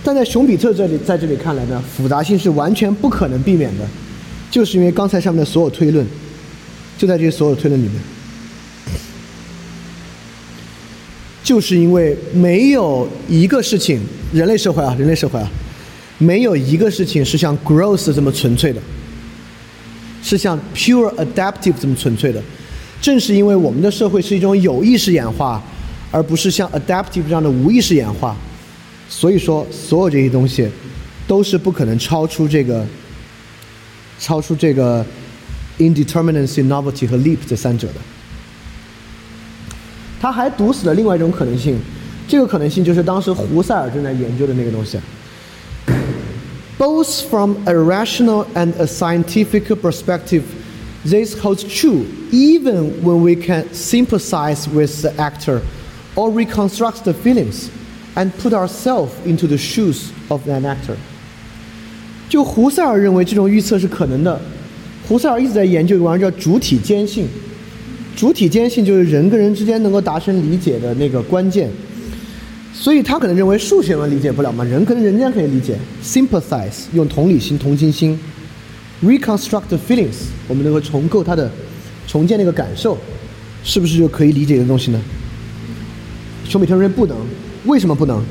[0.04, 3.86] 但在熊彼特这里，在这里看来呢，复杂性是完全不可能避免的，
[4.50, 6.06] 就是因为刚才上面的所有推论，
[6.98, 7.94] 就在这些所有推论里面，
[11.46, 14.00] 就是因为没有一个事情，
[14.32, 15.48] 人类社会啊，人类社会啊。
[16.18, 18.82] 没有一个事情是像 growth 这么纯粹的，
[20.24, 22.42] 是像 pure adaptive 这么纯粹的。
[23.00, 25.62] 正是因为我们的社会是一种有意识演化，
[26.10, 28.36] 而不是像 adaptive 这样的无意识演化，
[29.08, 30.68] 所以说所有这些东西
[31.28, 32.84] 都是不可能超出这个
[34.18, 35.06] 超出这个
[35.78, 38.15] indeterminacy、novelty 和 leap 这三者的。
[40.19, 41.79] 他还堵死了另外一种可能性，
[42.27, 44.97] 这个可能性就是当时胡塞尔正在研究的那个东西。
[46.81, 50.43] both from a rational and a scientific perspective,
[51.05, 55.61] this holds true even when we can sympathize with the actor
[56.15, 57.69] or reconstruct the feelings
[58.15, 60.95] and put ourselves into the shoes of an actor.
[62.27, 64.41] 就胡塞尔认为这种预测是可能的。
[65.07, 67.27] 胡塞尔一直在研究一个玩意儿叫主体间性，
[68.16, 71.70] 主体间性就是人跟人之间能够达成理解的那个关键。
[72.72, 78.18] 所以他可能认为数学们理解不了嘛，人可能人家可以理解，sympathize 用同理心、同情心
[79.02, 81.50] ，reconstruct feelings 我们能够重构他的，
[82.06, 82.98] 重建那个感受，
[83.64, 85.00] 是不是就可以理解的东西呢？
[86.46, 87.16] 熊彼特认为不能，
[87.64, 88.22] 为什么不能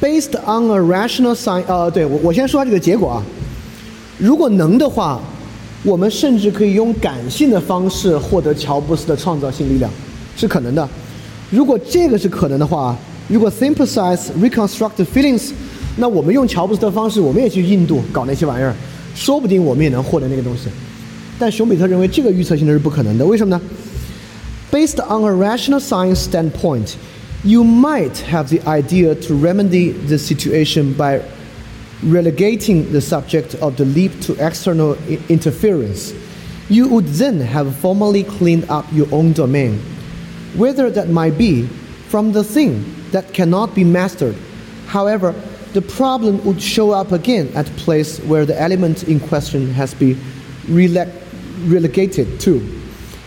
[0.00, 3.24] ？Based on a rational science，呃，对我我先说下这个结果啊，
[4.18, 5.18] 如果能的话，
[5.83, 9.91] 我们甚至可以用感性的方式获得乔布斯的创造性力量，
[10.35, 10.87] 是可能的。
[11.49, 12.97] 如果这个是可能的话。
[13.29, 15.51] 如果 synthesize reconstruct feelings，
[15.97, 18.73] 那我们用乔布斯的方式，我们也去印度搞那些玩意儿，
[19.13, 20.69] 说不定我们也能获得那个东西。
[21.37, 23.61] 但熊彼特认为这个预测性的是不可能的，为什么呢？
[24.71, 26.93] Based on a rational science standpoint,
[27.43, 31.19] you might have the idea to remedy the situation by
[32.02, 34.94] relegating the subject of the leap to external
[35.28, 36.12] interference.
[36.68, 39.78] You would then have formally cleaned up your own domain.
[40.56, 41.66] Whether that might be
[42.08, 44.36] from the thing that cannot be mastered.
[44.86, 45.34] However,
[45.72, 49.94] the problem would show up again at a place where the element in question has
[49.94, 50.16] been
[50.66, 51.12] rele-
[51.66, 52.60] relegated to.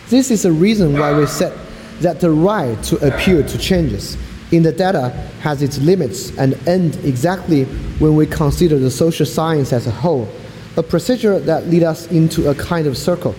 [0.08, 1.56] This is the reason why we said
[2.00, 4.16] that the right to appeal to changes
[4.50, 5.10] in the data
[5.42, 7.66] has its limits and end exactly
[7.98, 10.28] when we consider the social science as a whole,
[10.76, 13.32] a procedure that lead us into a kind of circle.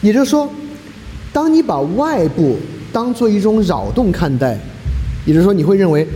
[0.00, 0.48] 也就是说，
[1.32, 2.56] 当你把外部
[2.92, 4.56] 当做一种扰动看待，
[5.26, 6.06] 也就是说，你会认为，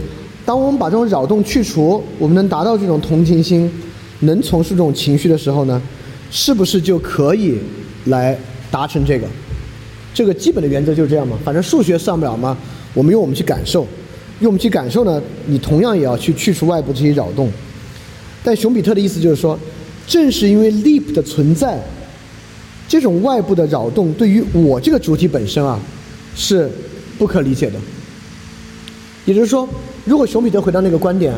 [0.47, 3.71] 当我们把这种扰动去除，我们能达到这种同情心，
[4.21, 5.83] 能从事这种情绪的时候呢，
[6.31, 7.59] 是不是就可以
[8.07, 8.39] 来
[8.71, 9.27] 达成这个？
[10.15, 11.39] 这个基本的原则就是这样嘛。
[11.45, 12.57] 反正数学算不了嘛，
[12.95, 13.87] 我们用我们去感受，
[14.41, 17.51] 用我们去感受呢，你同样也要去去除外部这些扰动。
[18.45, 19.59] 但熊彼特的意思就是说，
[20.07, 21.81] 正是因为 leap 的存在。
[22.89, 25.81] 这种外部的扰动对于我这个主体本身啊，
[26.37, 26.71] 是
[27.17, 27.79] 不可理解的。
[29.25, 29.67] 也就是说，
[30.05, 31.33] 如果熊彼特回到那个观点，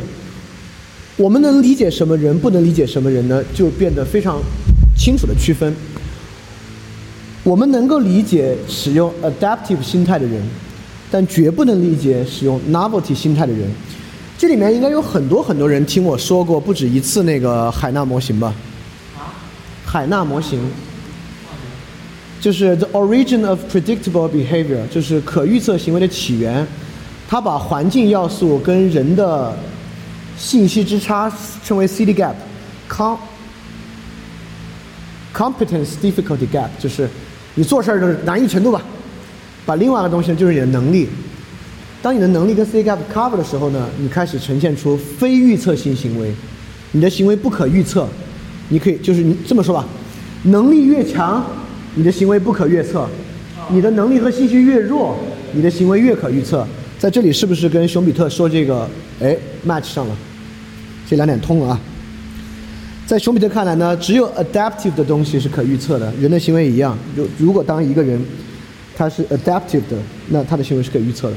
[1.16, 3.44] 我们能理解什么人，不能理解什么人呢？
[3.55, 4.40] 就变得非常
[4.98, 5.72] 清楚的区分。
[7.45, 10.43] 我们能够理解使用 adaptive 心态的人，
[11.11, 13.71] 但绝不能理解使用 novelty 心态的人。
[14.39, 18.53] 这里面应该有很多很多人听我说过不止一次那个海纳模型吧？
[19.85, 20.59] 海纳模型。
[22.41, 26.66] 就是 the origin of predictable behavior，就是可预测行为的起源。
[27.27, 29.57] 他把环境要素跟人的
[30.37, 31.33] 信息之差
[31.65, 33.16] 称为 city gap，com
[35.35, 37.09] competence difficulty gap，就是
[37.55, 38.82] 你做事儿的难易程度吧。
[39.66, 41.09] 把另外一个东西呢就是你的能力。
[42.02, 46.32] 当你的能力跟 C gap cover 的时候呢，你开始呈现出非预测性行为，
[46.93, 48.09] 你的行为不可预测。
[48.68, 49.86] 你可以就是你这么说吧，
[50.44, 51.44] 能力越强。
[51.97, 53.09] 你的行为不可预测，
[53.68, 55.16] 你的能力和信息越弱，
[55.52, 56.66] 你的行为越可预测。
[56.98, 58.89] 在这里是不是跟熊彼特说这个
[59.20, 60.16] 哎 match 上了？
[61.09, 61.81] 这两点通了啊。
[63.06, 66.98] 在熊彼特看来呢，只有 adaptive 的东西是可预测的，人的行为一样。
[67.14, 68.18] 如如果当一个人
[68.97, 69.98] 他是 adaptive 的，
[70.28, 71.36] 那他的行为是可预测的。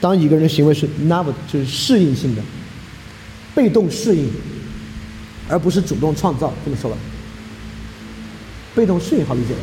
[0.00, 2.42] 当一个人的行为是 novel，就是适应性的，
[3.54, 4.28] 被动适应，
[5.48, 6.52] 而不是主动创造。
[6.64, 6.96] 这么说吧，
[8.74, 9.60] 被动适应好理解吧？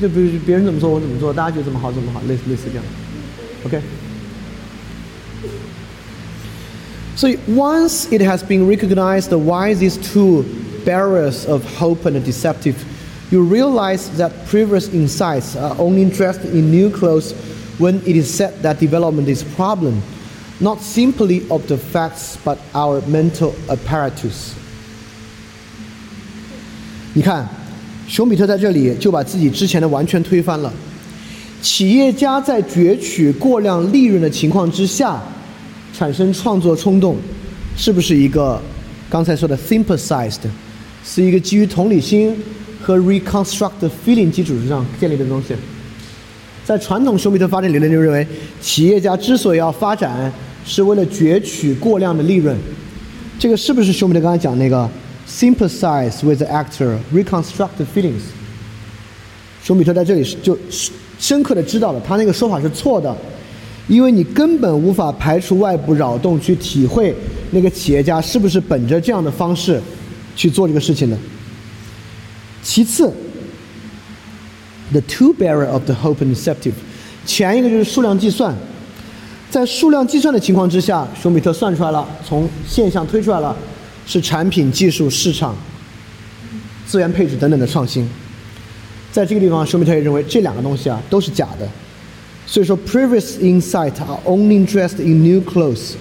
[0.00, 2.84] 就比如别人怎么做我怎么做，大家觉得怎么好怎么好，类似类似这样
[3.66, 3.82] ，OK。
[7.21, 10.43] So once it has been recognized why these two
[10.85, 12.83] barriers of hope and deceptive,
[13.31, 17.33] you realize that previous insights are only dressed in new clothes
[17.79, 20.01] when it is said that development is a problem,
[20.59, 24.53] not simply of the facts but our mental apparatus.
[27.13, 27.47] 你看。
[28.07, 30.71] 熊彼特在这里就把自己之前的完全推翻了。
[31.61, 35.21] 企业家在攫取过量利润的情况之下，
[35.92, 37.16] 产生创作冲动，
[37.76, 38.60] 是不是一个
[39.10, 40.40] 刚才说的 sympathized，
[41.04, 42.36] 是一个基于同理心
[42.80, 45.54] 和 reconstruct feeling 基础之上建立的东西？
[46.64, 48.26] 在传统熊彼特发展理论就认为，
[48.60, 50.32] 企业家之所以要发展，
[50.64, 52.56] 是为了攫取过量的利润。
[53.38, 54.88] 这个是不是熊彼特刚才讲那个
[55.28, 58.22] ？Sympathize with the actor, reconstruct the feelings。
[59.62, 60.56] 熊彼特在这里是就
[61.18, 63.16] 深刻的知道了，他那个说法是错的，
[63.92, 67.14] 因为你根本无法排除外部扰动去体会
[67.50, 69.78] 那个企业家是不是本着这样的方式
[70.34, 71.18] 去做这个事情的。
[72.62, 73.12] 其次
[74.92, 76.72] ，the two barrier of the hope and deceptive，
[77.26, 78.54] 前一个就是数量计算，
[79.50, 83.54] 在数量计算的情况之下，熊彼特算出来了，从现象推出来了。
[84.06, 85.54] 是产品、技术、市场、
[86.86, 88.08] 资源配置等等的创新，
[89.12, 91.68] 在这个地方，熊彼特也认为这两个东西啊都是假的。
[92.52, 95.92] 所以说，previous insight are only dressed in new clothes，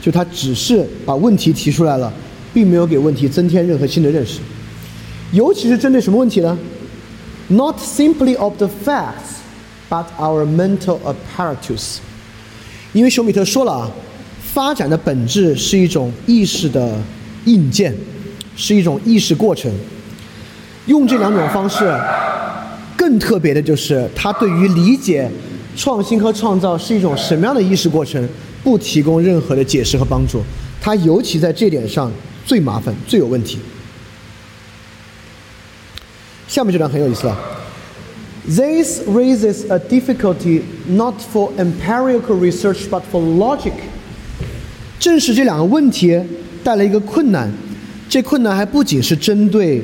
[0.00, 2.10] 就他只是把问题提出来了，
[2.54, 4.38] 并没有给问题增添任何新的认识。
[5.32, 6.58] 尤其是针对什么问题呢
[7.48, 9.42] ？Not simply of the facts,
[9.90, 11.98] but our mental apparatus。
[12.94, 13.90] 因为熊彼特说了啊，
[14.54, 16.98] 发展的本质是一种意识的。
[17.44, 17.92] 硬件
[18.54, 19.68] 是一种意识过程，
[20.86, 21.92] 用这两种方式，
[22.96, 25.28] 更特别的就是他对于理解
[25.76, 28.28] 创新和创造是一种什么样的意识过程，
[28.62, 30.42] 不提供任何的解释和帮助。
[30.80, 32.10] 它尤其在这点上
[32.44, 33.58] 最麻烦、最有问题。
[36.48, 37.38] 下面这段很有意思了。
[38.46, 43.72] This raises a difficulty not for empirical research but for logic。
[44.98, 46.20] 正是这两个问题。
[46.64, 47.52] 带来一个困难，
[48.08, 49.82] 这困难还不仅是针对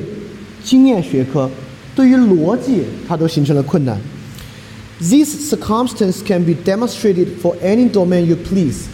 [0.63, 1.51] 经验学科，
[1.93, 3.99] 对于逻辑它都形成了困难。
[4.99, 8.89] This circumstance can be demonstrated for any domain you please.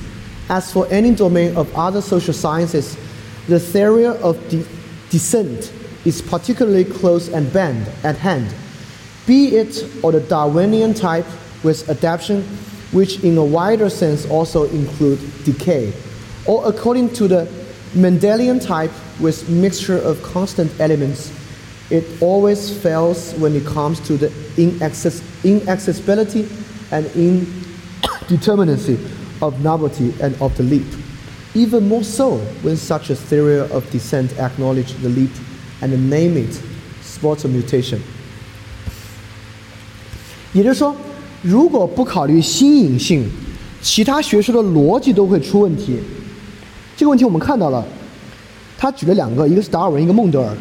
[0.50, 2.96] As for any domain of other social sciences,
[3.48, 4.64] the theory of de
[5.10, 5.74] descent
[6.06, 8.54] is particularly close and band at hand,
[9.26, 11.26] be it of the Darwinian type
[11.64, 12.44] with adaptation,
[12.92, 15.92] which in a wider sense also include decay,
[16.46, 17.48] or according to the
[17.96, 21.32] Mendelian type with mixture of constant elements,
[21.91, 26.47] It always fails when it comes to the inaccess- inaccessibility
[26.91, 28.97] and indeterminacy
[29.41, 30.87] of novelty and of the leap.
[31.53, 35.33] Even more so when such a theory of descent acknowledge the leap
[35.83, 36.61] and name it
[37.03, 37.99] sports mutation.
[40.53, 40.95] 也就是说，
[41.43, 43.29] 如果不考虑新颖性，
[43.83, 45.99] 其他学说的逻辑都会出问题。
[46.97, 47.85] 这个问题我们看到了，
[48.79, 50.57] 他举了两个，一个是达尔文，一个孟德尔。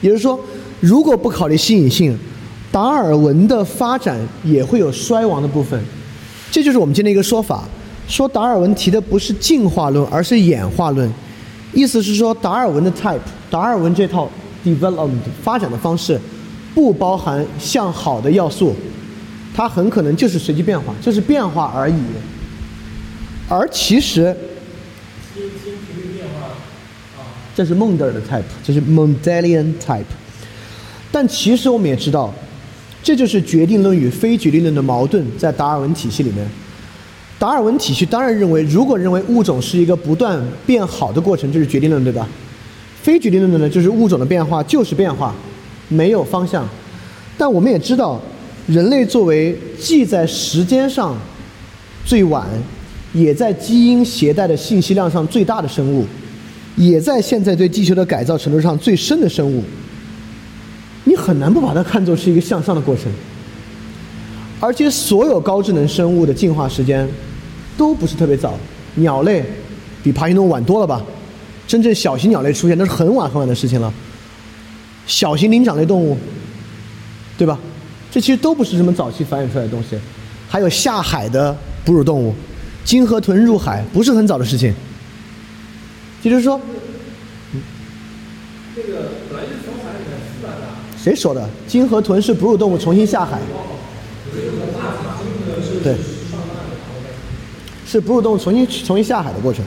[0.00, 0.38] 也就是说，
[0.79, 2.17] 如果不考虑新颖性，
[2.71, 5.81] 达尔文的发展也会有衰亡的部分。
[6.51, 7.63] 这就是我们今天一个说法，
[8.07, 11.11] 说达尔文提的不是进化论，而是演化论。
[11.73, 13.19] 意思是说，达尔文的 type，
[13.49, 14.29] 达尔文这套
[14.63, 16.19] development 发展的方式，
[16.73, 18.75] 不包含向好的要素，
[19.53, 21.95] 它很可能就是随机变化，就是变化而已。
[23.49, 24.35] 而其实，
[27.55, 30.03] 这是孟德尔的 type，这是 Mendelian type。
[31.11, 32.33] 但其实我们也知道，
[33.01, 36.45] 这就是决定论与非决定论的矛盾，在达尔文体系里面。
[37.37, 42.27] 达尔文体系当然认为，如果认为物种是一个不断变好的过程，这是决定论，对吧？
[43.01, 45.35] 非决定论的呢，就是物种的变化就是变化，
[45.89, 46.67] 没有方向。
[47.37, 48.19] 但我们也知道，
[48.67, 51.15] 人类作为既在时间上
[52.05, 52.47] 最晚，
[53.13, 56.05] 也在基因携带的信息量上最大的生物，
[56.75, 59.63] 也在现在对地球的改造程度上最深的生物，
[61.25, 63.11] 很难不把它看作是一个向上的过程。
[64.59, 67.07] 而且所有高智能生物的进化时间
[67.75, 68.53] 都不是特别早，
[68.95, 69.43] 鸟类
[70.03, 71.01] 比爬行动物晚多了吧？
[71.67, 73.91] 真正小型鸟类出现那是很晚很晚的事情了。
[75.07, 76.15] 小型灵长类动物，
[77.37, 77.59] 对吧？
[78.11, 79.97] 这其实都不是什么早期繁衍出来的东西。
[80.47, 82.33] 还有下海的哺乳动物，
[82.83, 84.73] 金河豚入海不是很早的事情。
[86.23, 86.61] 也就是说，
[88.75, 90.61] 这个本来就从海里面出来的。
[91.05, 91.47] 谁说的？
[91.67, 93.39] 鲸和豚是哺乳动物重新下海。
[95.83, 95.95] 对，
[97.85, 99.63] 是哺乳动物重新重新下海的过程。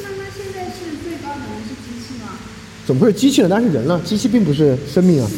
[0.00, 2.38] 那它现在是最高能是机器吗？
[2.86, 3.48] 怎么会是机器呢？
[3.48, 5.28] 当然是人了，机器并不是生命啊。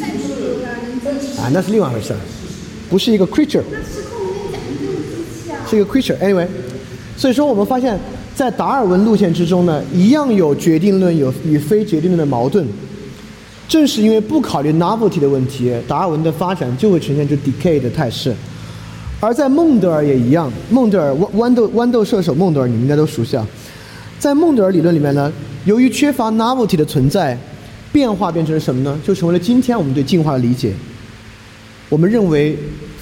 [1.38, 2.18] 啊，那是另外一回事儿，
[2.90, 5.64] 不是一个 creature，那失控里面讲的就是机器啊。
[5.70, 6.18] 是一个 creature。
[6.18, 6.46] Anyway，
[7.16, 7.98] 所以说我们发现，
[8.34, 12.68] 在达尔文路线之中呢，一样有决定论有与非决定论的矛盾。
[13.70, 18.34] 正是因为不考虑 novelty 的问题，达尔文的发展就会呈现出 decay 的态势。
[19.20, 23.46] 而在孟德尔也一样，孟德尔豌豌豆豌豆射手孟德尔，你们应该都熟悉啊。
[24.18, 25.32] 在孟德尔理论里面呢，
[25.66, 27.38] 由于缺乏 novelty 的存在，
[27.92, 28.98] 变化变成了什么呢？
[29.06, 30.74] 就成为了今天我们对进化的理解。
[31.88, 32.58] 我们认为，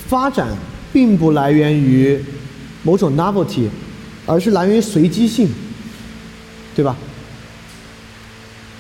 [0.07, 0.49] 发展
[0.93, 2.23] 并不来源于
[2.83, 3.69] 某种 novelty，
[4.27, 5.49] 而是来源于随机性，
[6.77, 6.95] 对吧？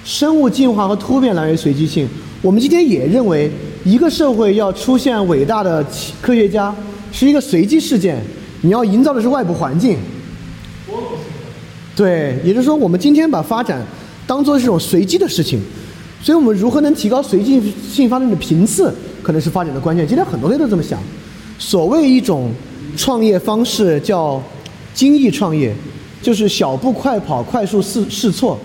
[0.08, 2.08] 生物进化和突变来源于随机性。
[2.40, 3.50] 我们今天也认为，
[3.84, 5.84] 一个社会要出现伟大的
[6.22, 6.74] 科学家，
[7.12, 8.18] 是一个随机事件。
[8.62, 9.98] 你要营造的是外部环境。
[11.94, 13.86] 对，也就是说，我们今天把发展
[14.26, 15.60] 当做是一种随机的事情，
[16.22, 17.60] 所以我们如何能提高随机
[17.92, 18.90] 性发展的频次，
[19.22, 20.08] 可能是发展的关键。
[20.08, 20.98] 今天很多人都这么想。
[21.58, 22.50] 所谓一种
[22.96, 24.42] 创业方式叫
[24.94, 25.74] 精益创业，
[26.22, 28.58] 就是小步快跑，快速试试错。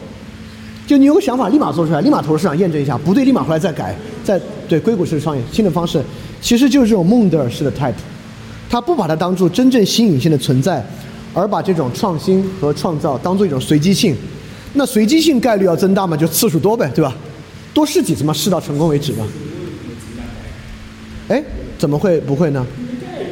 [0.86, 6.04] 就你有个想法，立马做出来，立马投入市场验证一下，不对，立马回来再改，再对硅谷式创业新的方式，
[6.42, 7.94] 其实就是这种孟德尔式的 type，
[8.70, 10.86] 他不把它当做真正新颖性的存在，
[11.34, 14.16] 而把这种创新和创造当做一种随机性。
[14.74, 17.16] 那随机性概率要增大嘛，就次数多呗，对吧？
[17.74, 19.26] 多试几次嘛，试到成功为止嘛。
[21.30, 21.42] 哎，
[21.78, 22.66] 怎么会不会呢？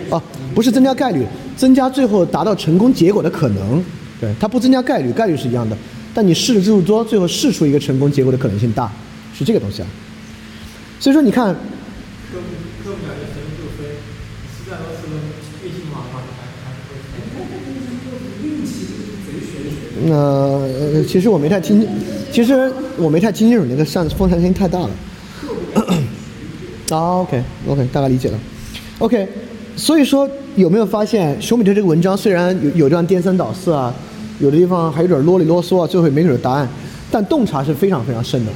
[0.10, 0.22] 哦，
[0.56, 1.26] 不是增加概率，
[1.58, 3.84] 增加最后达到成功结果的可能。
[4.20, 5.76] 对，它不增加概率，概率是一样的。
[6.14, 8.92] 但你试的次数多，最后试出一个成功结果的可能性大，
[9.38, 9.88] 是这个东西啊。
[11.00, 12.44] 所以说，你看，科目
[12.84, 13.96] 科目两个神就飞，
[14.52, 15.08] 实在都是
[15.66, 16.22] 运气嘛，还还
[16.64, 17.48] 还会。
[18.44, 20.12] 运气这个贼玄学。
[20.12, 21.88] 呃，其实我没太听，
[22.32, 24.90] 其实我没太听清楚那个扇风扇声音太大了。
[26.96, 28.40] 啊，OK，OK，大概理解了。
[29.00, 29.28] OK，
[29.76, 33.94] 所以说有没有发现熊彼特这个文章虽然有有这样颠三倒四啊？
[34.42, 36.68] 有的地方还有点啰里啰嗦啊，最后也没给答案，
[37.12, 38.52] 但洞察是非常非常深的，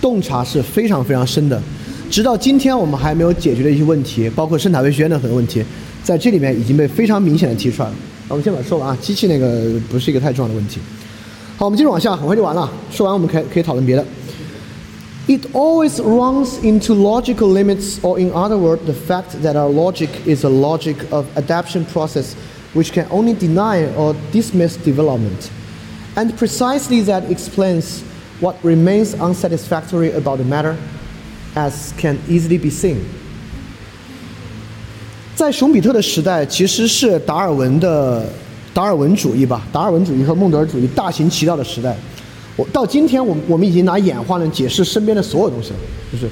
[0.00, 1.62] 洞察是非常非常深的，
[2.10, 5.62] 直到今天我们还没有解决的一些问题，包括圣塔威学院的很多问题，
[6.02, 7.94] 在这里面已经被非常明显的提出来了。
[8.28, 10.80] 我们先把它说完啊，机器那个不是一个太重要的问题。
[11.58, 12.70] 好，我们接着往下，很快就完了。
[12.90, 14.04] 说完我们可以可以讨论别的。
[15.26, 20.44] It always runs into logical limits, or in other words, the fact that our logic is
[20.44, 22.32] a logic of adaptation process
[22.74, 25.50] which can only deny or dismiss development.
[26.16, 28.02] And precisely that explains
[28.40, 30.76] what remains unsatisfactory about the matter,
[31.56, 32.98] as can easily be seen.
[35.34, 38.24] 在熊彼特的时代，其实是达尔文的
[38.72, 41.96] 达尔文主义吧，达尔文主义和孟德尔主义大行其道的时代。
[42.56, 45.76] 我到今天，我我们已经拿演化论解释身边的所有东西了，
[46.12, 46.28] 就是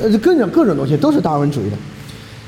[0.00, 1.76] 呃各种各种东西都是达尔文主义的。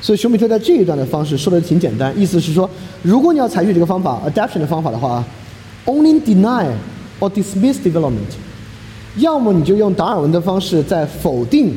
[0.01, 2.68] 所以熊彼特在这一段的方式说的挺简单，意思是说，
[3.02, 5.25] 如果你要采取这个方法 adaptation 的方法的话
[5.86, 6.67] ，only deny
[7.20, 8.36] or dismiss development，
[9.17, 11.75] 要么你就用达尔文的方式在否定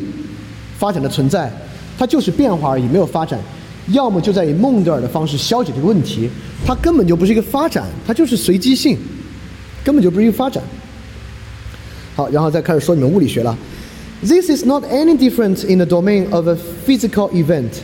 [0.78, 1.52] 发展的存在。
[1.98, 3.40] 它就是变化而已，没有发展。
[3.90, 6.30] 要么就在以孟德尔的方式消解这个问题，
[6.66, 8.98] 它根本就不是一个发展，它就是随机性，
[9.84, 10.64] 根本就不是一个发展。
[12.16, 13.56] 好，然后再开始说你们物理学了。
[14.24, 16.56] This is not any different in the domain of a
[16.88, 17.82] physical event.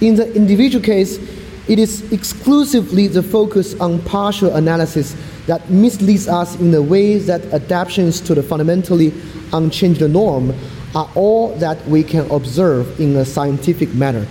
[0.00, 1.18] In the individual case,
[1.66, 5.14] it is exclusively the focus on partial analysis
[5.46, 9.12] that misleads us in the way that adaptations to the fundamentally
[9.52, 10.52] unchanged norm
[10.94, 14.24] are all that we can observe in a scientific manner。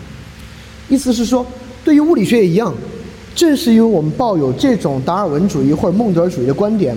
[0.89, 1.45] 意思是说，
[1.83, 2.73] 对于物理学也一样，
[3.33, 6.95] 正是因为我们抱有这种达尔文主义或者孟德尔主义的观点，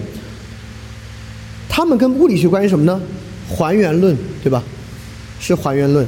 [1.68, 3.00] 他们跟物理学关系什么呢？
[3.48, 4.62] 还原论，对吧？
[5.40, 6.06] 是还原论。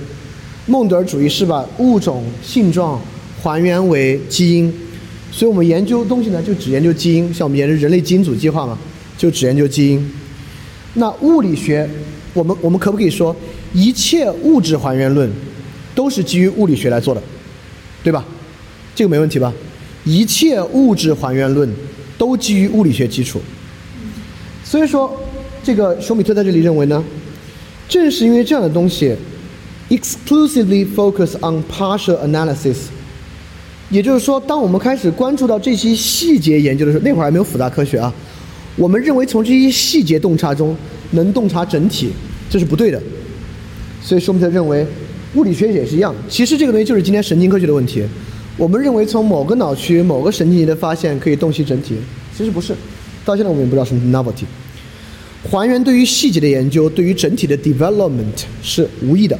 [0.66, 3.02] 孟德尔主义是把物种性状
[3.42, 4.74] 还原为基因，
[5.32, 7.34] 所以我们研究东西呢，就只研究基因。
[7.34, 8.78] 像我们研究人类基因组计划嘛，
[9.18, 10.12] 就只研究基因。
[10.96, 11.90] 那物理学。
[12.36, 13.36] 我们我们可不可以说，
[13.74, 15.32] 一切物质还原论
[15.94, 17.22] 都是基于物理学来做的，
[18.04, 18.26] 对吧？
[18.96, 19.54] 这个没问题吧？
[20.04, 21.70] 一切物质还原论
[22.18, 23.40] 都基于物理学基础。
[24.64, 25.16] 所以说，
[25.64, 27.04] 这个休米特在这里认为呢，
[27.88, 29.16] 正是因为这样的东西
[29.96, 32.78] ，exclusively focus on partial analysis，
[33.90, 38.14] 也就是说，当我们开始关注到这些细节研究的时候，那会儿还没有复杂科学啊，
[38.76, 40.76] 我们认为从这些细节洞察中。
[41.16, 42.10] 能洞察整体，
[42.50, 43.00] 这是不对的。
[44.02, 44.84] 所以说，我们认为
[45.36, 46.12] 物理学也是一样。
[46.28, 48.04] 其实这个东西就是今天神经科学的问题。
[48.58, 51.98] 我们认为从某个脑区、某个神经节的发现可以洞悉整体，
[52.36, 52.74] 其实不是。
[53.24, 54.46] 到现在我们也不知道什么是 novelty。
[55.48, 59.38] 还原对于细节的研究，对于整体的 development 是无益的。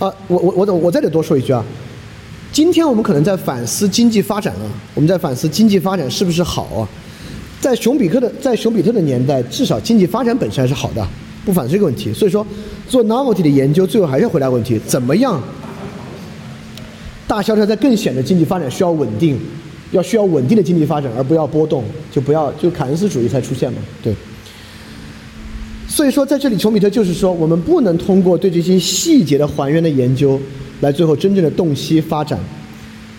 [0.00, 1.62] 啊，我我我我再得多说一句啊。
[2.50, 6.88] 今天我们可能在反思经济发展啊，我们在反思经济发展是不是好啊？
[7.60, 11.06] 在熊彼特的在熊彼特的年代，至少经济发展本身还是好的，
[11.44, 12.12] 不反思这个问题。
[12.14, 12.44] 所以说，
[12.88, 15.38] 做 novelty 的研究，最后还是要回答问题：怎么样
[17.28, 19.38] 大萧条在更显得经济发展需要稳定，
[19.92, 23.78] 要需要稳定的经济发展，而不要波动，就不要就凯恩斯主义才出现嘛？
[24.02, 24.14] 对。
[26.00, 30.40] 所以说，在这里，熊彼特就是说，我们不能通过对这些细节的还原的研究，
[30.80, 32.38] 来最后真正的洞悉发展。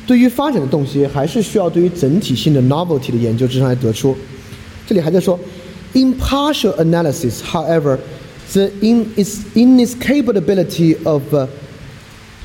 [0.07, 4.17] 对于发展的洞悉，还是需要对于整体性的 novelty 的研究之上来得出。
[4.87, 5.39] 这里还在说
[5.93, 7.99] ，impartial analysis, however,
[8.51, 11.21] the in is inescapability of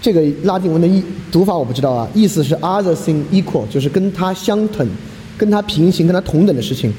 [0.03, 4.87] 这个拉丁文的意读法我不知道啊，意思是 other thing equal，就是跟它相等、
[5.39, 6.93] 跟它平行、跟它同等的事情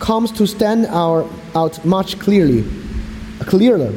[0.00, 2.64] ，comes to stand our out much clearly,
[3.46, 3.92] clearer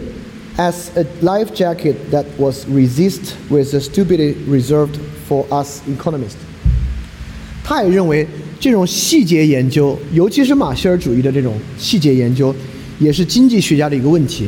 [0.58, 6.38] as a life jacket that was resist with the stupidity reserved for us economists。
[7.64, 8.28] 他也认为。
[8.60, 12.56] 这种细节研究，尤其是马歇尔主义的这种细节研究，
[12.98, 14.48] 也是经济学家的一个问题。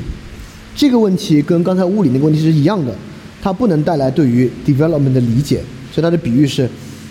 [0.73, 2.95] 这个问题跟刚才物理那个问题是一样的，
[3.41, 5.61] 它不能带来对于 development 的理解。
[5.91, 6.69] 所以它的比喻是，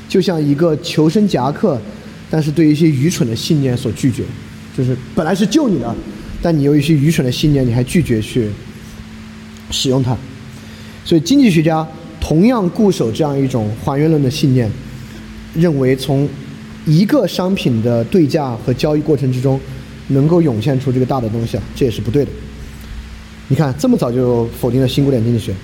[0.09, 1.79] 就像一个求生夹克，
[2.35, 4.25] 但是对一些愚蠢的信念所拒绝，
[4.77, 5.95] 就是本来是救你的，
[6.43, 8.51] 但你有一些愚蠢的信念，你还拒绝去
[9.71, 10.17] 使用它。
[11.05, 11.87] 所以经济学家
[12.21, 14.69] 同样固守这样一种还原论的信念，
[15.55, 16.29] 认为从
[16.85, 19.61] 一个商品的对价和交易过程之中，
[20.09, 22.33] 能够涌现出这个大的东西啊，这也是不对的。
[23.47, 25.55] 你看，这么早就否定了新古典经济学。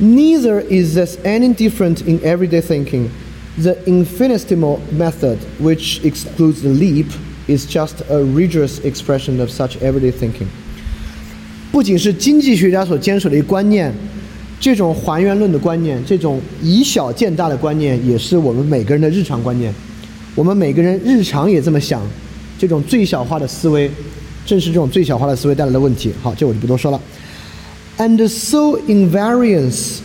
[0.00, 3.08] Neither is this any different in everyday thinking.
[3.57, 7.07] The infinitesimal method, which excludes the leap,
[7.47, 10.47] is just a rigorous expression of such everyday thinking.
[11.71, 13.93] 不仅是经济学家所坚守的一个观念，
[14.59, 19.73] 这种还原论的观念，这种以小见大的观念，也是我们每个人的日常观念。
[20.35, 22.01] 我们每个人日常也这么想，
[22.57, 23.91] 这种最小化的思维，
[24.45, 26.11] 正是这种最小化的思维带来的问题。
[26.21, 27.01] 好，这我就不多说了。
[27.97, 29.97] And so invariance,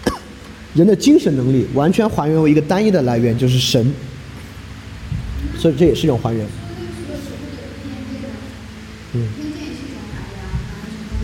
[0.74, 3.94] 人的精神能力完全还原为一个单一的来源，就是神。
[5.56, 6.44] 所以这也是一种还原。
[9.12, 9.28] 嗯。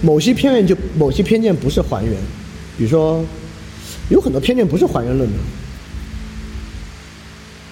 [0.02, 2.14] 某些偏见就某些偏见不是还原，
[2.78, 3.24] 比如说
[4.12, 5.36] 有很多偏见不是还原论的，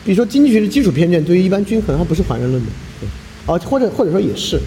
[0.04, 2.70] 比如说经济学的基础偏见对于一般均衡它不是还原论的，
[3.46, 4.60] 啊或者或者说也是。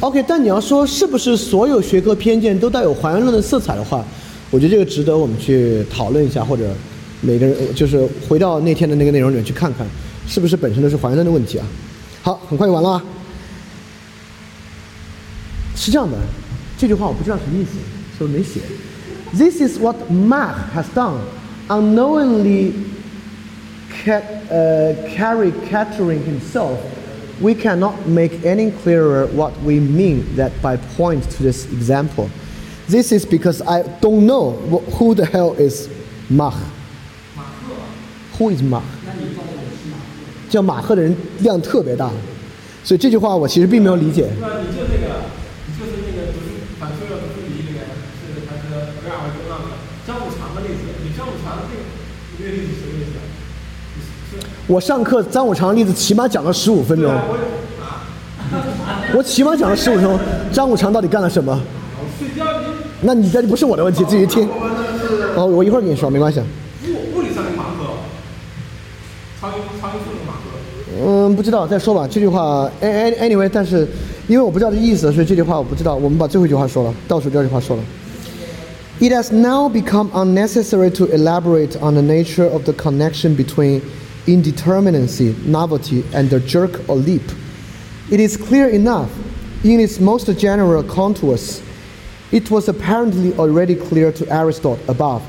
[0.00, 4.04] OK，但你要说是不是所有学科偏见都带有还原论的色彩的话，
[4.50, 6.74] 我觉得这个值得我们去讨论一下，或者
[7.22, 9.86] 每个人就是回到那天的那个内容里面去看看。
[10.26, 11.66] 是不是本身都是还原论的问题啊？
[12.22, 13.02] 好，很快就完了。
[15.76, 16.16] 是这样的，
[16.78, 17.72] 这句话我不知道什么意思，
[18.16, 18.60] 所以没写。
[19.33, 21.21] This is what Mach has done,
[21.69, 22.73] unknowingly
[24.03, 26.79] ca uh, caricaturing himself.
[27.41, 32.29] We cannot make any clearer what we mean that by point to this example.
[32.87, 34.53] This is because I don't know
[34.97, 35.87] who the hell is
[36.29, 36.57] Mach.
[38.37, 38.83] Who is Mach?
[40.49, 42.09] 叫马赫的人量特别大，
[42.83, 44.27] 所以这句话我其实并没有理解。
[54.66, 57.12] 我上课张五常的例子起码讲了十五分钟。
[59.14, 60.18] 我起码讲了十五分钟，
[60.52, 61.60] 张五常到底干了什么？
[63.02, 64.48] 那你这就不是我的问题，自己听。
[65.36, 66.40] 哦，我一会儿跟你说，没关系。
[66.40, 67.84] 物物理上的马赫，
[69.40, 70.32] 超音超音速的马。
[71.04, 72.08] 嗯，不知道，再说吧。
[72.10, 73.86] 这句话，any anyway，但是
[74.28, 75.94] 因为我不知道这意思，所以这句话我不知道。
[75.94, 77.82] 我们把最后一句话说了，倒数第二句话说了。
[79.00, 83.82] It has now become unnecessary to elaborate on the nature of the connection between
[84.25, 87.23] indeterminacy, novelty, and the jerk or leap.
[88.11, 89.09] It is clear enough
[89.63, 91.61] in its most general contours.
[92.31, 95.21] It was apparently already clear to Aristotle above.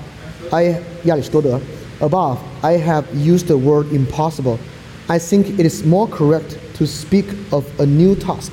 [0.51, 1.61] I, 亚里士多德
[2.01, 4.59] above, I have used the word impossible
[5.07, 8.53] I think it is more correct to speak of a new task，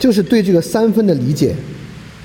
[0.00, 1.54] 就是对这个三分的理解，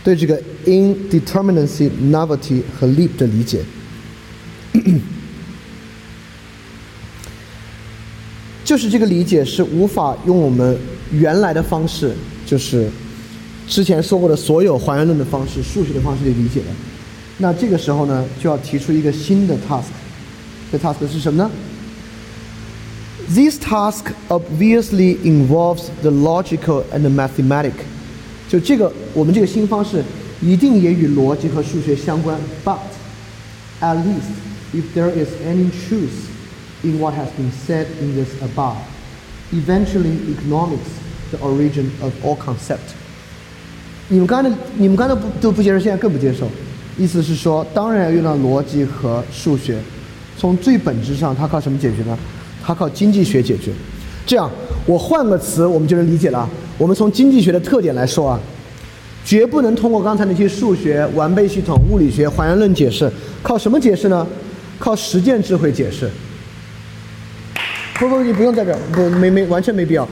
[0.04, 3.64] 对这个 indeterminacy、novelty 和 leap 的理解，
[8.64, 10.78] 就是这个理解是无法用我们
[11.12, 12.14] 原来的方式，
[12.46, 12.90] 就是
[13.68, 16.68] 之前说过的所有还原论的方式、数学的方式去理解的。
[17.38, 19.86] 那这个时候呢，就要提出一个新的 task，
[20.72, 21.50] 这 task 是什么呢？
[23.34, 27.74] This task obviously involves the logical and the mathematic。
[28.50, 30.04] 就这个，我们这个新方式
[30.42, 32.40] 一定也与逻辑和数学相关。
[32.66, 32.80] But
[33.82, 34.32] at least
[34.74, 36.28] if there is any truth
[36.85, 38.77] in what has been said in this above,
[39.53, 40.91] eventually economics
[41.31, 42.95] the origin of all concept。
[44.09, 46.47] 你们刚才你们刚才不都不接受，现在更不接受。
[46.97, 49.79] 意思是说，当然要用到逻辑和数学。
[50.37, 52.17] 从最本质上，它靠什么解决呢？
[52.63, 53.73] 它靠经济学解决，
[54.27, 54.51] 这样
[54.85, 56.49] 我换个词，我们就能理解了。
[56.77, 58.41] 我们从经济学的特点来说啊，
[59.25, 63.11] 绝不能通过刚才那些数学、完备系统、物理学、还原论解释，
[63.43, 64.27] 靠什么解释呢？
[64.79, 66.11] 靠实践智慧解释。
[68.09, 70.09] 不不，你不用在这儿，不没没完全没必要，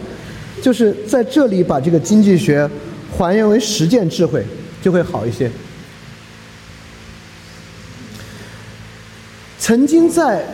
[0.62, 2.68] 就是在这里把这个经济学
[3.16, 4.44] 还原为实践智慧，
[4.80, 5.50] 就会好一些。
[9.58, 10.44] 曾经在。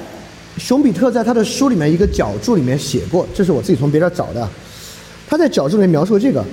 [0.59, 4.49] 熊彼特在他的书里面一个角注里面写过，这是我自己从别人找的。
[5.29, 6.45] 他在角注里面描述这个：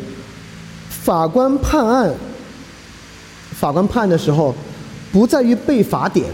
[0.88, 2.14] 法官判案，
[3.56, 4.54] 法官判的时候，
[5.12, 6.28] 不在于背法典，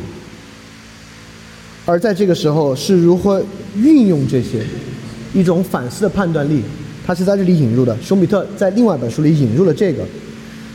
[1.85, 3.43] 而在这个时候是如何
[3.75, 4.63] 运用这些
[5.33, 6.61] 一种反思的判断力。
[7.05, 7.97] 他是在这里引入的。
[8.01, 10.03] 熊彼特在另外一本书里引入了这个。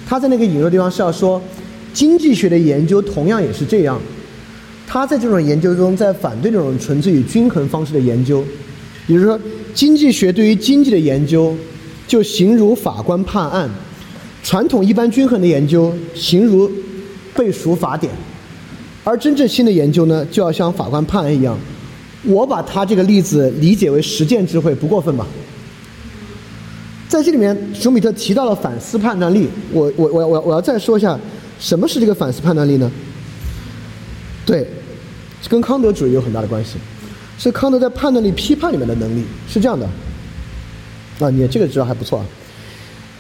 [0.07, 1.41] 他在那个引入的地方是要说，
[1.95, 3.99] 经济学的研究同样也是这样。
[4.87, 8.45] 他在这种研究中，在反对这种纯粹与均衡方式的研究，
[9.07, 9.41] 也就是说，
[9.73, 11.57] 经济学对于经济的研究，
[12.07, 13.71] 就形如法官判案，
[14.43, 16.71] 传统一般均衡的研究形如
[17.35, 18.13] 背熟法典，
[19.09, 21.57] 而真正新的研究呢，就要像法官判案一样，
[22.25, 25.25] 我把他这个例子理解为实践智慧，不过分吧？
[27.09, 29.49] 在这里面，熊彼特提到了反思判断力。
[29.71, 31.17] 我我我我我要再说一下，
[31.61, 32.91] 什么是这个反思判断力呢？
[34.45, 34.67] 对，
[35.49, 36.73] 跟康德主义有很大的关系，
[37.39, 39.89] 是康德在判断力批判里面的能力是这样的。
[41.21, 42.27] 啊，你这个知道还不错啊。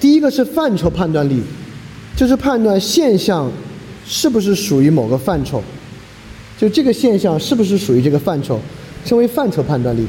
[0.01, 1.41] 第一个是范畴判断力，
[2.17, 3.49] 就是判断现象
[4.05, 5.63] 是不是属于某个范畴，
[6.59, 8.61] 就这个现象是不是属于这个范畴，
[9.05, 10.07] 称为范畴判断力。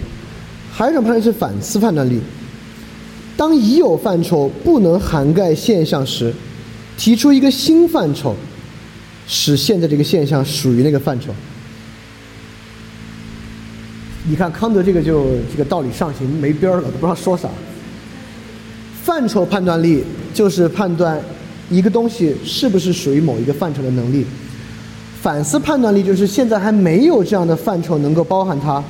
[0.71, 2.19] 还有一种判断是反思判断力。
[3.35, 6.33] 当已有范畴不能涵盖现象时，
[6.97, 8.35] 提出一个新范畴，
[9.27, 11.33] 使现在这个现象属于那个范畴。
[14.29, 17.49] 你看康德这个就这个道理上行没边儿了，都不知道说啥。
[19.03, 20.03] 范畴判断力
[20.33, 21.21] 就是判断
[21.69, 24.25] 一个东西是不是属于某一个范畴的能力。
[25.21, 28.83] 反思判断力就是现在还没有这样的范畴能够包含它，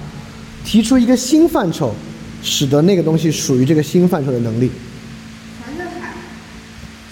[0.64, 1.94] 提出一个新范畴。
[2.44, 4.70] 使得那个东西属于这个新范畴的能力。
[5.60, 6.14] 怀特海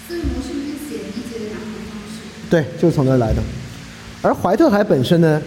[0.06, 2.22] 思维模式里面写理解的两种方式。
[2.48, 3.42] 对，就是从那儿来的。
[4.22, 5.42] 而怀特海本身呢，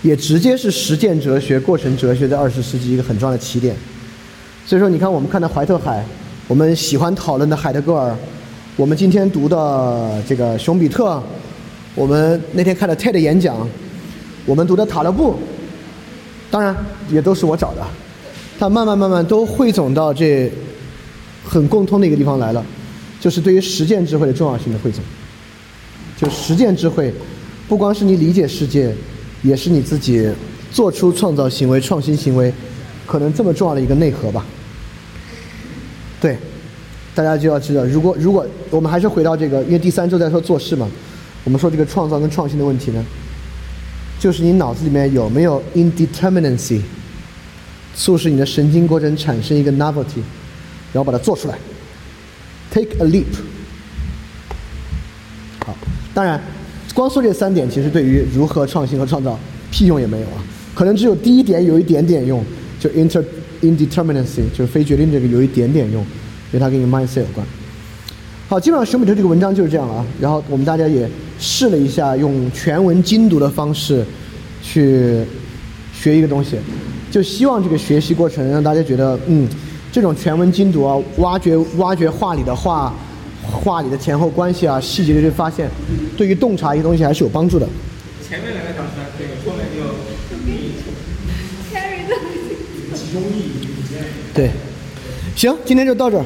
[0.00, 3.74] 也直接是实践哲学、过程哲学在二十世纪一个很重要的起点。
[4.64, 6.06] 所以说，你看我们看到怀特海，
[6.46, 8.16] 我们喜欢讨论的海德格尔，
[8.76, 11.20] 我们今天读的这个熊彼特，
[11.96, 13.66] 我们那天看了 TED 演讲，
[14.44, 15.34] 我们读的塔勒布，
[16.50, 16.76] 当然
[17.08, 17.82] 也都是我找的。
[18.58, 20.52] 他慢慢慢慢都汇总到这
[21.42, 22.62] 很共通的一个地方来了，
[23.18, 25.02] 就是对于实践智慧的重要性的汇总。
[26.18, 27.12] 就实践智慧，
[27.66, 28.94] 不光是你理解世界，
[29.42, 30.30] 也是你自己
[30.70, 32.52] 做出创造行为、创新行为，
[33.06, 34.44] 可能这么重要的一个内核吧。
[36.20, 36.36] 对，
[37.14, 40.88] 大家就要知道，如果如果我们还是回到这个，因为第三周在说做事嘛，
[41.46, 43.02] 我们说这个创造跟创新的问题呢，
[44.20, 46.82] 就是你脑子里面有没有 indeterminacy。
[47.98, 50.20] 促使你的神经过程产生一个 novelty，
[50.92, 51.56] 然后把它做出来
[52.70, 53.24] ，take a leap。
[55.64, 55.74] 好，
[56.12, 56.38] 当然，
[56.92, 59.38] 光说这三点其实对于如何创新和创造
[59.70, 60.44] 屁用也没有啊，
[60.74, 62.44] 可能只有第一点有一点点用，
[62.78, 63.24] 就 inter
[63.62, 67.46] indeterminacy，就是非决定这个有一点点用，因为它跟你 mindset 有关。
[68.48, 74.04] 好，基本上熊彼特这个文章就是这样了啊，然后我们大家也试了一下用全文精读的方式
[74.62, 75.20] 去
[75.92, 76.56] 学一个东西。
[77.10, 79.48] 就希望这个学习过程让大家觉得，嗯，
[79.90, 82.94] 这种全文精读啊，挖掘挖掘话里的话，
[83.42, 85.68] 话里的前后关系啊，细节的去发现，
[86.16, 87.66] 对于洞察一些东西还是有帮助的。
[88.28, 89.82] 前面两个小时，这个后面就
[91.74, 93.50] carry 的集中力，
[94.32, 94.50] 对，
[95.34, 96.24] 行，今天就到这儿。